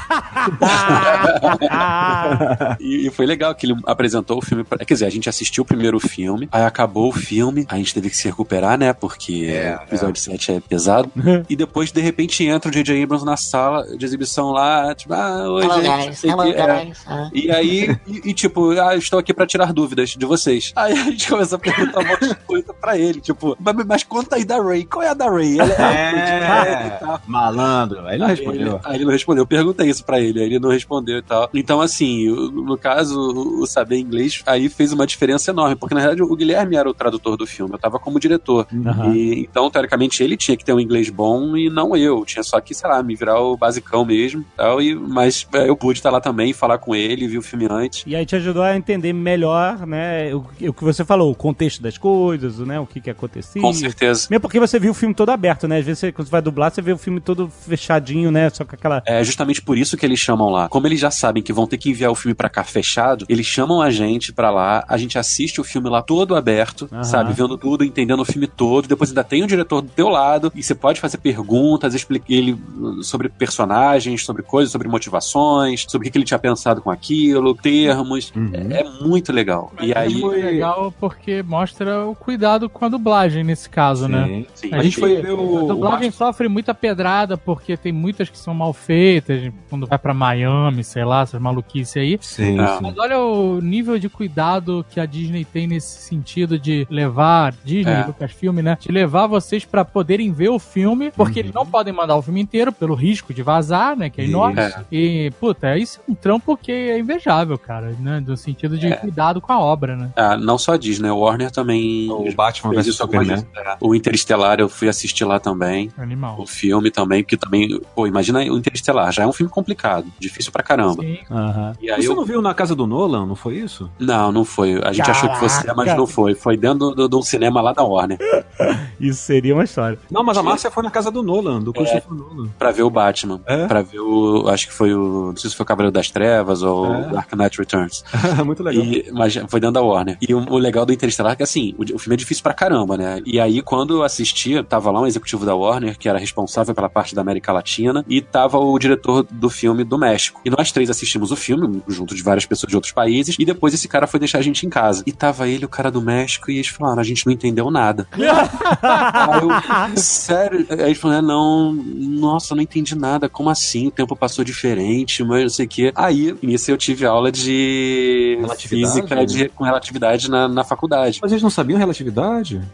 E, 2.80 3.06
e 3.06 3.10
foi 3.10 3.26
legal 3.26 3.54
que 3.54 3.66
ele 3.66 3.76
apresentou 3.86 4.38
o 4.38 4.42
filme. 4.42 4.64
Pra... 4.64 4.78
Quer 4.78 4.94
dizer, 4.94 5.06
a 5.06 5.10
gente 5.10 5.28
assistiu 5.28 5.62
o 5.62 5.66
primeiro 5.66 5.98
filme, 6.00 6.48
aí 6.50 6.64
acabou 6.64 7.08
o 7.08 7.12
filme, 7.12 7.66
a 7.68 7.76
gente 7.76 7.94
teve 7.94 8.10
que 8.10 8.16
se 8.16 8.28
recuperar, 8.28 8.78
né? 8.78 8.92
Porque 8.92 9.50
o 9.80 9.82
episódio 9.84 10.20
7 10.20 10.52
é 10.52 10.60
pesado. 10.60 11.10
e 11.48 11.56
depois, 11.56 11.92
de 11.92 12.00
repente, 12.00 12.44
entra 12.44 12.68
o 12.68 12.72
J.J. 12.72 13.02
Abrams 13.02 13.24
na 13.24 13.36
sala 13.36 13.96
de 13.96 14.04
exibição 14.04 14.50
lá, 14.50 14.94
tipo, 14.94 15.14
ah, 15.14 15.50
oi, 15.50 15.64
Hello, 15.64 15.82
gente, 15.82 16.06
guys. 16.06 16.24
Hello, 16.24 16.42
que, 16.42 16.60
é. 16.60 16.84
guys. 16.84 17.04
Ah. 17.06 17.30
E 17.32 17.50
aí, 17.50 17.96
e, 18.06 18.30
e, 18.30 18.34
tipo, 18.34 18.70
ah, 18.72 18.96
estou 18.96 19.18
aqui 19.18 19.32
pra 19.32 19.46
tirar 19.46 19.72
dúvidas 19.72 20.10
de 20.10 20.26
vocês. 20.26 20.72
Aí 20.76 20.92
a 20.92 21.04
gente 21.04 21.28
começou 21.28 21.56
a 21.56 21.58
perguntar 21.58 22.00
um 22.00 22.06
monte 22.06 22.28
de 22.28 22.34
coisa 22.34 22.74
pra 22.84 22.98
ele, 22.98 23.18
tipo, 23.20 23.56
mas, 23.58 23.74
mas 23.86 24.02
conta 24.04 24.36
aí 24.36 24.44
da 24.44 24.60
Ray, 24.62 24.84
qual 24.84 25.02
é 25.02 25.08
a 25.08 25.14
da 25.14 25.30
Ray? 25.30 25.58
Ela 25.58 25.74
É, 25.94 26.86
e 26.86 27.00
tal. 27.00 27.20
malandro. 27.26 28.00
Aí 28.06 28.14
ele 28.16 28.18
não 28.18 28.26
Aí 28.26 28.34
respondeu. 28.36 28.60
ele, 28.68 28.80
aí 28.84 28.94
ele 28.96 29.04
não 29.04 29.12
respondeu. 29.12 29.42
Eu 29.42 29.46
perguntei 29.46 29.88
isso 29.88 30.04
pra 30.04 30.20
ele, 30.20 30.38
aí 30.40 30.46
ele 30.46 30.58
não 30.58 30.68
respondeu 30.70 31.18
e 31.18 31.22
tal. 31.22 31.48
Então, 31.54 31.80
assim, 31.80 32.26
no 32.28 32.76
caso, 32.76 33.18
o 33.18 33.66
saber 33.66 33.98
inglês 33.98 34.42
aí 34.46 34.68
fez 34.68 34.92
uma 34.92 35.06
diferença 35.06 35.50
enorme, 35.50 35.76
porque 35.76 35.94
na 35.94 36.00
verdade 36.00 36.22
o 36.22 36.36
Guilherme 36.36 36.76
era 36.76 36.88
o 36.88 36.94
tradutor 36.94 37.36
do 37.36 37.46
filme, 37.46 37.72
eu 37.74 37.78
tava 37.78 37.98
como 37.98 38.20
diretor. 38.20 38.66
Aham. 38.86 39.14
E, 39.14 39.40
então, 39.40 39.70
teoricamente, 39.70 40.22
ele 40.22 40.36
tinha 40.36 40.56
que 40.56 40.64
ter 40.64 40.72
um 40.74 40.80
inglês 40.80 41.08
bom 41.08 41.56
e 41.56 41.70
não 41.70 41.96
eu. 41.96 42.24
Tinha 42.26 42.42
só 42.42 42.60
que, 42.60 42.74
sei 42.74 42.88
lá, 42.90 43.02
me 43.02 43.14
virar 43.14 43.40
o 43.40 43.56
basicão 43.56 44.04
mesmo 44.04 44.42
e 44.42 44.56
tal. 44.56 44.82
E, 44.82 44.94
mas 44.94 45.46
é, 45.54 45.68
eu 45.68 45.76
pude 45.76 45.98
estar 45.98 46.10
lá 46.10 46.20
também, 46.20 46.52
falar 46.52 46.76
com 46.78 46.94
ele, 46.94 47.26
ver 47.28 47.38
o 47.38 47.42
filme 47.42 47.66
antes. 47.70 48.04
E 48.06 48.14
aí 48.14 48.26
te 48.26 48.36
ajudou 48.36 48.62
a 48.62 48.76
entender 48.76 49.12
melhor, 49.12 49.86
né, 49.86 50.34
o, 50.34 50.44
o 50.68 50.72
que 50.72 50.84
você 50.84 51.04
falou, 51.04 51.30
o 51.30 51.34
contexto 51.34 51.82
das 51.82 51.96
coisas, 51.96 52.58
né, 52.64 52.78
o 52.80 52.86
que 52.86 53.00
que 53.00 53.10
acontecia. 53.10 53.60
Com 53.60 53.72
certeza. 53.72 54.26
Mesmo 54.30 54.40
porque 54.40 54.60
você 54.60 54.78
viu 54.78 54.92
o 54.92 54.94
filme 54.94 55.14
todo 55.14 55.30
aberto, 55.30 55.66
né? 55.68 55.78
Às 55.78 55.84
vezes, 55.84 56.00
você, 56.00 56.12
quando 56.12 56.26
você 56.26 56.32
vai 56.32 56.42
dublar, 56.42 56.70
você 56.70 56.82
vê 56.82 56.92
o 56.92 56.98
filme 56.98 57.20
todo 57.20 57.48
fechadinho, 57.48 58.30
né? 58.30 58.50
Só 58.50 58.64
com 58.64 58.74
aquela. 58.74 59.02
É 59.06 59.22
justamente 59.22 59.60
por 59.62 59.76
isso 59.76 59.96
que 59.96 60.04
eles 60.06 60.18
chamam 60.18 60.48
lá. 60.50 60.68
Como 60.68 60.86
eles 60.86 61.00
já 61.00 61.10
sabem 61.10 61.42
que 61.42 61.52
vão 61.52 61.66
ter 61.66 61.78
que 61.78 61.90
enviar 61.90 62.10
o 62.10 62.14
filme 62.14 62.34
pra 62.34 62.48
cá 62.48 62.64
fechado, 62.64 63.24
eles 63.28 63.46
chamam 63.46 63.80
a 63.80 63.90
gente 63.90 64.32
pra 64.32 64.50
lá, 64.50 64.84
a 64.88 64.96
gente 64.96 65.18
assiste 65.18 65.60
o 65.60 65.64
filme 65.64 65.88
lá 65.88 66.02
todo 66.02 66.34
aberto, 66.34 66.88
Aham. 66.92 67.04
sabe? 67.04 67.32
Vendo 67.32 67.56
tudo, 67.58 67.84
entendendo 67.84 68.20
o 68.20 68.24
filme 68.24 68.46
todo. 68.46 68.88
Depois 68.88 69.10
ainda 69.10 69.24
tem 69.24 69.42
o 69.42 69.46
diretor 69.46 69.80
do 69.80 69.88
teu 69.88 70.08
lado 70.08 70.52
e 70.54 70.62
você 70.62 70.74
pode 70.74 71.00
fazer 71.00 71.18
perguntas, 71.18 71.94
explicar 71.94 72.24
ele 72.28 72.56
sobre 73.02 73.28
personagens, 73.28 74.24
sobre 74.24 74.42
coisas, 74.42 74.72
sobre 74.72 74.88
motivações, 74.88 75.84
sobre 75.88 76.08
o 76.08 76.10
que 76.10 76.18
ele 76.18 76.24
tinha 76.24 76.38
pensado 76.38 76.80
com 76.80 76.90
aquilo, 76.90 77.54
termos. 77.54 78.32
É, 78.52 78.80
é 78.80 78.84
muito 79.04 79.32
legal. 79.32 79.72
e 79.80 79.92
é 79.92 79.98
aí. 79.98 80.14
muito 80.14 80.36
legal 80.36 80.92
porque 80.98 81.42
mostra 81.42 82.06
o 82.06 82.14
cuidado 82.14 82.53
com 82.68 82.84
a 82.84 82.88
dublagem 82.88 83.44
nesse 83.44 83.68
caso, 83.68 84.08
né? 84.08 84.24
Sim. 84.26 84.46
Sim, 84.54 84.74
A 84.74 84.82
gente 84.82 84.98
foi 84.98 85.20
ver 85.20 85.30
A 85.30 85.34
o. 85.34 85.66
dublagem 85.66 86.10
sofre 86.10 86.48
muita 86.48 86.74
pedrada 86.74 87.36
porque 87.36 87.76
tem 87.76 87.92
muitas 87.92 88.28
que 88.28 88.38
são 88.38 88.54
mal 88.54 88.72
feitas, 88.72 89.52
quando 89.68 89.86
vai 89.86 89.98
pra 89.98 90.14
Miami, 90.14 90.82
sei 90.84 91.04
lá, 91.04 91.22
essas 91.22 91.40
maluquices 91.40 91.96
aí. 91.96 92.18
Sim, 92.20 92.58
Ah. 92.58 92.76
sim. 92.76 92.82
Mas 92.82 92.98
olha 92.98 93.18
o 93.18 93.60
nível 93.60 93.98
de 93.98 94.08
cuidado 94.08 94.84
que 94.90 94.98
a 95.00 95.06
Disney 95.06 95.44
tem 95.44 95.66
nesse 95.66 96.02
sentido 96.02 96.58
de 96.58 96.86
levar, 96.90 97.54
Disney, 97.64 97.92
É. 97.92 98.04
Lucasfilm, 98.06 98.58
né? 98.60 98.76
De 98.80 98.90
levar 98.90 99.26
vocês 99.26 99.64
pra 99.64 99.84
poderem 99.84 100.32
ver 100.32 100.48
o 100.50 100.58
filme, 100.58 101.10
porque 101.10 101.38
eles 101.40 101.52
não 101.52 101.66
podem 101.66 101.92
mandar 101.92 102.16
o 102.16 102.22
filme 102.22 102.40
inteiro 102.40 102.72
pelo 102.72 102.94
risco 102.94 103.32
de 103.34 103.42
vazar, 103.42 103.96
né? 103.96 104.08
Que 104.10 104.20
é 104.20 104.24
enorme. 104.24 104.60
É. 104.60 104.74
E, 104.90 105.30
puta, 105.40 105.76
isso 105.76 106.00
é 106.06 106.10
um 106.10 106.14
trampo 106.14 106.56
que 106.56 106.72
é 106.72 106.98
invejável, 106.98 107.58
cara, 107.58 107.94
né? 107.98 108.20
Do 108.20 108.36
sentido 108.36 108.76
de 108.78 108.86
É. 108.88 108.96
cuidado 108.96 109.40
com 109.40 109.52
a 109.52 109.60
obra, 109.60 109.96
né? 109.96 110.10
Ah, 110.16 110.36
não 110.36 110.58
só 110.58 110.72
a 110.72 110.76
Disney, 110.76 111.10
o 111.10 111.18
Warner 111.18 111.50
também. 111.50 112.10
O 112.10 112.30
Batman 112.44 112.70
fez 112.74 112.86
vs 112.86 112.96
Superman. 112.96 113.46
É. 113.56 113.76
O 113.80 113.94
Interestelar 113.94 114.60
eu 114.60 114.68
fui 114.68 114.88
assistir 114.88 115.24
lá 115.24 115.38
também. 115.40 115.90
Animal. 115.96 116.40
O 116.40 116.46
filme 116.46 116.90
também, 116.90 117.22
porque 117.22 117.36
também, 117.36 117.80
pô, 117.94 118.06
imagina 118.06 118.40
o 118.40 118.58
Interestelar, 118.58 119.12
já 119.12 119.22
é 119.22 119.26
um 119.26 119.32
filme 119.32 119.50
complicado, 119.50 120.06
difícil 120.18 120.52
pra 120.52 120.62
caramba. 120.62 121.02
Sim. 121.02 121.18
Aham. 121.30 121.72
E 121.80 121.90
aí 121.90 122.02
Você 122.02 122.10
eu... 122.10 122.14
não 122.16 122.24
viu 122.24 122.42
na 122.42 122.52
casa 122.54 122.74
do 122.74 122.86
Nolan, 122.86 123.26
não 123.26 123.34
foi 123.36 123.56
isso? 123.56 123.90
Não, 123.98 124.30
não 124.32 124.44
foi. 124.44 124.80
A 124.84 124.92
gente 124.92 125.10
achou 125.10 125.28
que 125.30 125.36
fosse, 125.38 125.62
Caraca. 125.62 125.74
mas 125.74 125.96
não 125.96 126.06
foi. 126.06 126.34
Foi 126.34 126.56
dentro 126.56 126.90
do- 126.90 127.08
de 127.08 127.16
um 127.16 127.22
cinema 127.22 127.60
lá 127.60 127.72
da 127.72 127.82
Warner, 127.82 128.18
Isso 129.00 129.22
seria 129.22 129.54
uma 129.54 129.64
história. 129.64 129.98
Não, 130.10 130.22
mas 130.22 130.36
a 130.38 130.42
Márcia 130.42 130.70
foi 130.70 130.82
na 130.82 130.90
casa 130.90 131.10
do 131.10 131.22
Nolan, 131.22 131.60
do 131.60 131.72
Christopher 131.72 132.12
Nolan. 132.12 132.48
pra 132.58 132.70
ver 132.70 132.82
o 132.82 132.90
Batman. 132.90 133.40
É? 133.46 133.66
Pra 133.66 133.82
ver 133.82 134.00
o. 134.00 134.48
Acho 134.48 134.66
que 134.68 134.72
foi 134.72 134.94
o. 134.94 135.28
Não 135.28 135.36
sei 135.36 135.50
se 135.50 135.56
foi 135.56 135.64
o 135.64 135.66
Cavaleiro 135.66 135.92
das 135.92 136.10
Trevas 136.10 136.62
ou 136.62 136.86
É. 136.92 137.08
Dark 137.10 137.32
Knight 137.34 137.58
Returns. 137.58 138.04
Muito 138.44 138.62
legal. 138.62 138.84
E, 138.84 139.10
mas 139.12 139.34
foi 139.48 139.60
dentro 139.60 139.74
da 139.74 139.82
Warner. 139.82 140.16
E 140.20 140.34
o, 140.34 140.38
o 140.38 140.58
legal 140.58 140.84
do 140.86 140.92
Interestelar 140.92 141.32
é 141.32 141.36
que, 141.36 141.42
assim, 141.42 141.74
o, 141.78 141.82
o 141.94 141.98
filme 141.98 142.14
é 142.14 142.16
difícil 142.16 142.33
pra 142.42 142.54
caramba, 142.54 142.96
né? 142.96 143.20
E 143.24 143.40
aí, 143.40 143.62
quando 143.62 143.94
eu 143.94 144.02
assisti, 144.02 144.62
tava 144.62 144.90
lá 144.90 145.00
um 145.00 145.06
executivo 145.06 145.44
da 145.44 145.54
Warner, 145.54 145.98
que 145.98 146.08
era 146.08 146.18
responsável 146.18 146.74
pela 146.74 146.88
parte 146.88 147.14
da 147.14 147.20
América 147.20 147.52
Latina, 147.52 148.04
e 148.08 148.20
tava 148.20 148.58
o 148.58 148.78
diretor 148.78 149.26
do 149.30 149.50
filme 149.50 149.84
do 149.84 149.98
México. 149.98 150.40
E 150.44 150.50
nós 150.50 150.72
três 150.72 150.90
assistimos 150.90 151.30
o 151.30 151.36
filme, 151.36 151.82
junto 151.88 152.14
de 152.14 152.22
várias 152.22 152.46
pessoas 152.46 152.70
de 152.70 152.76
outros 152.76 152.92
países, 152.92 153.36
e 153.38 153.44
depois 153.44 153.74
esse 153.74 153.88
cara 153.88 154.06
foi 154.06 154.20
deixar 154.20 154.38
a 154.38 154.42
gente 154.42 154.66
em 154.66 154.70
casa. 154.70 155.02
E 155.06 155.12
tava 155.12 155.48
ele, 155.48 155.64
o 155.64 155.68
cara 155.68 155.90
do 155.90 156.00
México, 156.00 156.50
e 156.50 156.56
eles 156.56 156.68
falaram, 156.68 157.00
a 157.00 157.04
gente 157.04 157.26
não 157.26 157.32
entendeu 157.32 157.70
nada. 157.70 158.06
Aí 158.82 159.40
eu, 159.42 159.96
sério? 159.96 160.66
Aí 160.70 160.80
ele 160.86 160.94
falou, 160.94 161.16
é, 161.16 161.22
não, 161.22 161.72
nossa, 161.72 162.54
não 162.54 162.62
entendi 162.62 162.96
nada, 162.96 163.28
como 163.28 163.50
assim? 163.50 163.88
O 163.88 163.90
tempo 163.90 164.16
passou 164.16 164.44
diferente, 164.44 165.22
mas 165.22 165.42
não 165.42 165.50
sei 165.50 165.66
o 165.66 165.68
quê. 165.68 165.92
Aí, 165.94 166.36
nisso 166.42 166.70
eu 166.70 166.76
tive 166.76 167.06
aula 167.06 167.30
de 167.30 168.36
Relatividade? 168.40 168.68
física 168.68 169.26
de, 169.26 169.48
com 169.48 169.64
relatividade 169.64 170.30
na, 170.30 170.48
na 170.48 170.64
faculdade. 170.64 171.18
Mas 171.22 171.32
eles 171.32 171.42
não 171.42 171.50
sabiam 171.50 171.78
relatividade? 171.78 172.04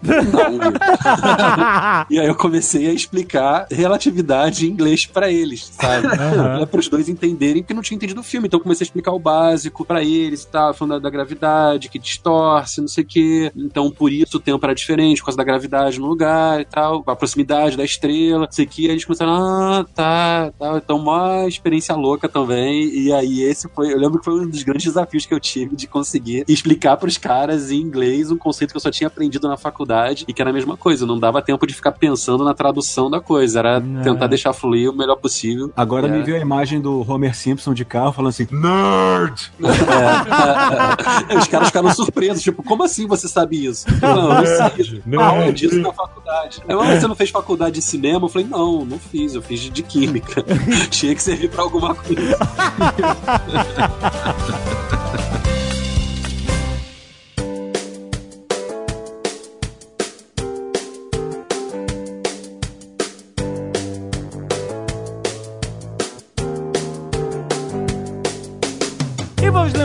Não, 0.02 0.10
e 2.10 2.18
aí 2.18 2.26
eu 2.26 2.34
comecei 2.34 2.88
a 2.88 2.92
explicar 2.92 3.66
relatividade 3.70 4.66
em 4.66 4.70
inglês 4.70 5.06
pra 5.06 5.30
eles, 5.30 5.70
sabe? 5.72 6.08
É 6.60 6.66
para 6.66 6.80
os 6.80 6.88
dois 6.88 7.08
entenderem 7.08 7.62
porque 7.62 7.74
não 7.74 7.82
tinha 7.82 7.96
entendido 7.96 8.20
o 8.20 8.24
filme. 8.24 8.46
Então 8.46 8.58
eu 8.58 8.62
comecei 8.62 8.84
a 8.84 8.86
explicar 8.86 9.12
o 9.12 9.18
básico 9.18 9.84
pra 9.84 10.02
eles, 10.02 10.44
tá? 10.44 10.72
Falando 10.72 10.94
da, 10.94 10.98
da 10.98 11.10
gravidade, 11.10 11.88
que 11.88 11.98
distorce, 11.98 12.80
não 12.80 12.88
sei 12.88 13.04
o 13.04 13.06
quê. 13.06 13.52
Então 13.56 13.90
por 13.90 14.12
isso 14.12 14.36
o 14.36 14.40
tempo 14.40 14.64
era 14.64 14.74
diferente, 14.74 15.20
por 15.20 15.26
causa 15.26 15.36
da 15.36 15.44
gravidade 15.44 16.00
no 16.00 16.06
lugar 16.06 16.60
e 16.60 16.64
tal, 16.64 17.02
a 17.06 17.16
proximidade 17.16 17.76
da 17.76 17.84
estrela, 17.84 18.48
isso 18.50 18.62
aqui, 18.62 18.86
aí 18.86 18.92
eles 18.92 19.04
começaram, 19.04 19.32
ah, 19.32 19.86
tá, 19.94 20.52
tá, 20.58 20.76
então 20.76 20.96
uma 20.96 21.46
experiência 21.46 21.94
louca 21.94 22.28
também, 22.28 22.88
e 22.88 23.12
aí 23.12 23.42
esse 23.42 23.68
foi, 23.68 23.92
eu 23.92 23.98
lembro 23.98 24.18
que 24.18 24.24
foi 24.24 24.40
um 24.40 24.48
dos 24.48 24.62
grandes 24.62 24.84
desafios 24.84 25.26
que 25.26 25.34
eu 25.34 25.40
tive 25.40 25.76
de 25.76 25.86
conseguir 25.86 26.44
explicar 26.48 26.96
pros 26.96 27.18
caras 27.18 27.70
em 27.70 27.80
inglês 27.80 28.30
um 28.30 28.36
conceito 28.36 28.70
que 28.70 28.76
eu 28.76 28.80
só 28.80 28.90
tinha 28.90 29.08
aprendido 29.08 29.39
na 29.48 29.56
faculdade 29.56 30.24
e 30.28 30.32
que 30.32 30.40
era 30.40 30.50
a 30.50 30.52
mesma 30.52 30.76
coisa, 30.76 31.06
não 31.06 31.18
dava 31.18 31.42
tempo 31.42 31.66
de 31.66 31.74
ficar 31.74 31.92
pensando 31.92 32.44
na 32.44 32.54
tradução 32.54 33.10
da 33.10 33.20
coisa, 33.20 33.58
era 33.60 33.80
tentar 34.02 34.26
deixar 34.26 34.52
fluir 34.52 34.90
o 34.90 34.96
melhor 34.96 35.16
possível. 35.16 35.72
Agora 35.76 36.06
É. 36.06 36.10
me 36.10 36.22
veio 36.22 36.36
a 36.36 36.40
imagem 36.40 36.80
do 36.80 37.04
Homer 37.10 37.34
Simpson 37.36 37.72
de 37.74 37.84
carro 37.84 38.12
falando 38.12 38.30
assim, 38.30 38.46
nerd! 38.50 39.50
É, 41.30 41.30
Os 41.38 41.46
caras 41.48 41.68
ficaram 41.68 41.92
surpresos, 41.94 42.42
tipo, 42.42 42.62
como 42.62 42.82
assim 42.82 43.06
você 43.06 43.28
sabe 43.28 43.64
isso? 43.66 43.86
Não, 44.00 44.10
eu 44.10 44.28
não 44.34 44.46
sei. 44.46 45.02
Nerd. 45.06 45.22
Aula 45.22 45.52
disso 45.52 45.80
na 45.80 45.92
faculdade. 45.92 46.62
Eu, 46.68 46.80
"Ah, 46.80 46.98
você 46.98 47.06
não 47.06 47.14
fez 47.14 47.30
faculdade 47.30 47.76
de 47.76 47.82
cinema? 47.82 48.24
Eu 48.24 48.28
falei, 48.28 48.46
não, 48.48 48.84
não 48.84 48.98
fiz, 48.98 49.34
eu 49.34 49.42
fiz 49.42 49.60
de 49.60 49.82
química. 49.82 50.44
Tinha 50.90 51.14
que 51.14 51.22
servir 51.22 51.48
pra 51.50 51.62
alguma 51.62 51.94
coisa. 51.94 52.38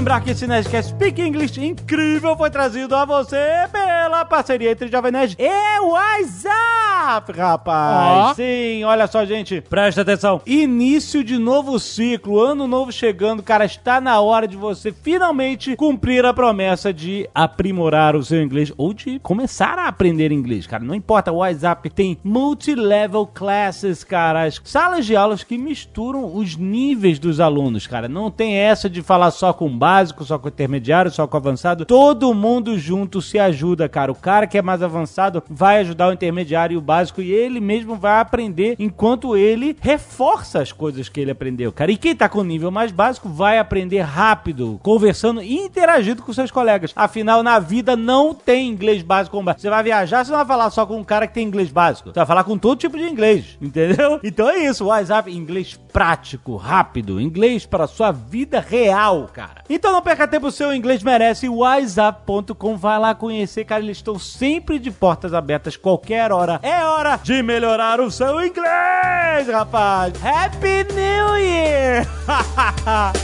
lembrar 0.06 0.22
que 0.22 0.30
esse 0.30 0.46
Nerdcast 0.46 0.92
Speak 0.92 1.20
English 1.20 1.60
incrível 1.60 2.38
foi 2.38 2.52
trazido 2.52 2.96
a 2.96 3.06
você 3.06 3.68
pela 3.72 4.24
parceria 4.24 4.70
entre 4.70 4.88
Jovem 4.88 5.12
Nerd 5.12 5.36
e 5.40 5.80
WhatsApp, 5.80 7.32
rapaz. 7.32 8.32
Ó. 8.32 8.34
Sim, 8.36 8.84
olha 8.84 9.08
só, 9.08 9.26
gente, 9.26 9.62
presta 9.62 10.02
atenção. 10.02 10.44
Início 10.46 11.24
de 11.24 11.40
novo 11.40 11.80
ciclo, 11.80 12.40
ano 12.40 12.68
novo 12.68 12.92
chegando, 12.92 13.42
cara, 13.42 13.66
está 13.66 14.00
na 14.00 14.20
hora 14.20 14.48
de 14.48 14.56
você 14.56 14.92
finalmente 14.92 15.76
cumprir 15.76 16.24
a 16.24 16.32
promessa 16.32 16.94
de 16.94 17.28
aprimorar 17.34 18.16
o 18.16 18.24
seu 18.24 18.44
inglês 18.44 18.72
ou 18.78 18.94
de 18.94 19.18
começar 19.18 19.80
a 19.80 19.88
aprender 19.88 20.32
inglês, 20.32 20.68
cara. 20.68 20.84
Não 20.84 20.94
importa, 20.94 21.32
o 21.32 21.38
WhatsApp 21.38 21.90
tem 21.90 22.16
multi-level 22.24 23.26
classes, 23.26 24.04
cara, 24.04 24.44
as 24.44 24.62
salas 24.64 25.04
de 25.04 25.16
aulas 25.16 25.44
que 25.44 25.58
misturam 25.58 26.36
os 26.36 26.56
níveis 26.56 27.18
dos 27.18 27.40
alunos, 27.40 27.88
cara. 27.88 28.08
Não 28.08 28.30
tem 28.30 28.56
essa 28.56 28.88
de 28.88 29.02
falar 29.02 29.32
só 29.32 29.52
com 29.52 29.66
o 29.66 29.76
básico, 29.96 30.26
só 30.26 30.38
com 30.38 30.48
o 30.48 30.50
intermediário, 30.50 31.10
só 31.10 31.26
com 31.26 31.38
o 31.38 31.40
avançado. 31.40 31.86
Todo 31.86 32.34
mundo 32.34 32.78
junto 32.78 33.22
se 33.22 33.40
ajuda, 33.40 33.88
cara. 33.88 34.12
O 34.12 34.16
cara 34.16 34.46
que 34.46 34.58
é 34.58 34.62
mais 34.62 34.84
avançado 34.84 35.42
vai 35.50 35.80
ajudar 35.80 36.10
o 36.10 36.14
intermediário 36.14 36.76
e 36.76 36.78
o 36.78 36.82
básico 36.82 37.22
e 37.22 37.32
ele 37.32 37.62
mesmo 37.62 37.96
vai 37.96 38.20
aprender 38.20 38.76
enquanto 38.78 39.38
ele 39.38 39.78
reforça 39.80 40.62
as 40.62 40.72
coisas 40.72 41.08
que 41.08 41.22
ele 41.22 41.32
aprendeu, 41.32 41.72
cara. 41.72 41.92
E 41.92 41.98
quem 41.98 42.16
tá 42.16 42.28
com 42.28 42.40
o 42.40 42.44
nível 42.44 42.72
mais 42.72 42.92
básico 42.92 43.30
vai 43.30 43.58
aprender 43.58 44.02
rápido, 44.02 44.80
conversando 44.84 45.42
e 45.42 45.56
interagindo 45.58 46.22
com 46.22 46.34
seus 46.34 46.52
colegas. 46.52 46.92
Afinal, 46.96 47.42
na 47.42 47.58
vida 47.60 47.96
não 47.96 48.34
tem 48.34 48.68
inglês 48.68 49.02
básico 49.02 49.42
básico. 49.42 49.62
Você 49.62 49.70
vai 49.70 49.84
viajar, 49.84 50.26
você 50.26 50.32
não 50.32 50.40
vai 50.40 50.48
falar 50.48 50.70
só 50.72 50.86
com 50.86 50.98
um 50.98 51.04
cara 51.04 51.28
que 51.28 51.34
tem 51.34 51.48
inglês 51.48 51.72
básico. 51.72 52.10
Você 52.10 52.20
vai 52.20 52.26
falar 52.26 52.44
com 52.44 52.58
todo 52.58 52.78
tipo 52.78 52.98
de 52.98 53.04
inglês, 53.04 53.58
entendeu? 53.62 54.20
Então 54.26 54.50
é 54.50 54.58
isso, 54.58 54.86
WhatsApp, 54.86 55.32
inglês 55.32 55.80
prático, 55.94 56.56
rápido, 56.56 57.22
inglês 57.22 57.66
para 57.66 57.88
sua 57.88 58.12
vida 58.12 58.60
real, 58.60 59.30
cara. 59.32 59.64
Então 59.70 59.85
não 59.92 60.02
perca 60.02 60.28
tempo, 60.28 60.52
seu 60.52 60.74
inglês 60.74 61.04
merece 61.04 61.50
WhatsApp.com. 61.50 62.78
Vai 62.78 63.00
lá 63.00 63.16
conhecer, 63.16 63.66
cara, 63.66 63.84
eles 63.84 63.98
estão 63.98 64.18
sempre 64.20 64.80
de 64.80 64.92
portas 64.92 65.34
abertas, 65.34 65.76
qualquer 65.78 66.32
hora. 66.32 66.60
É 66.64 66.84
hora 66.84 67.20
de 67.22 67.42
melhorar 67.42 68.00
o 68.00 68.10
seu 68.12 68.44
inglês, 68.46 69.48
rapaz. 69.52 70.14
Happy 70.24 70.94
New 70.94 71.38
Year! 71.38 72.06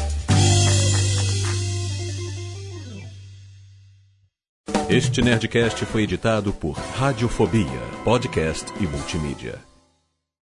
Este 4.91 5.21
Nerdcast 5.21 5.85
foi 5.85 6.03
editado 6.03 6.51
por 6.51 6.73
Radiofobia, 6.73 7.79
podcast 8.03 8.65
e 8.77 8.85
multimídia. 8.85 9.70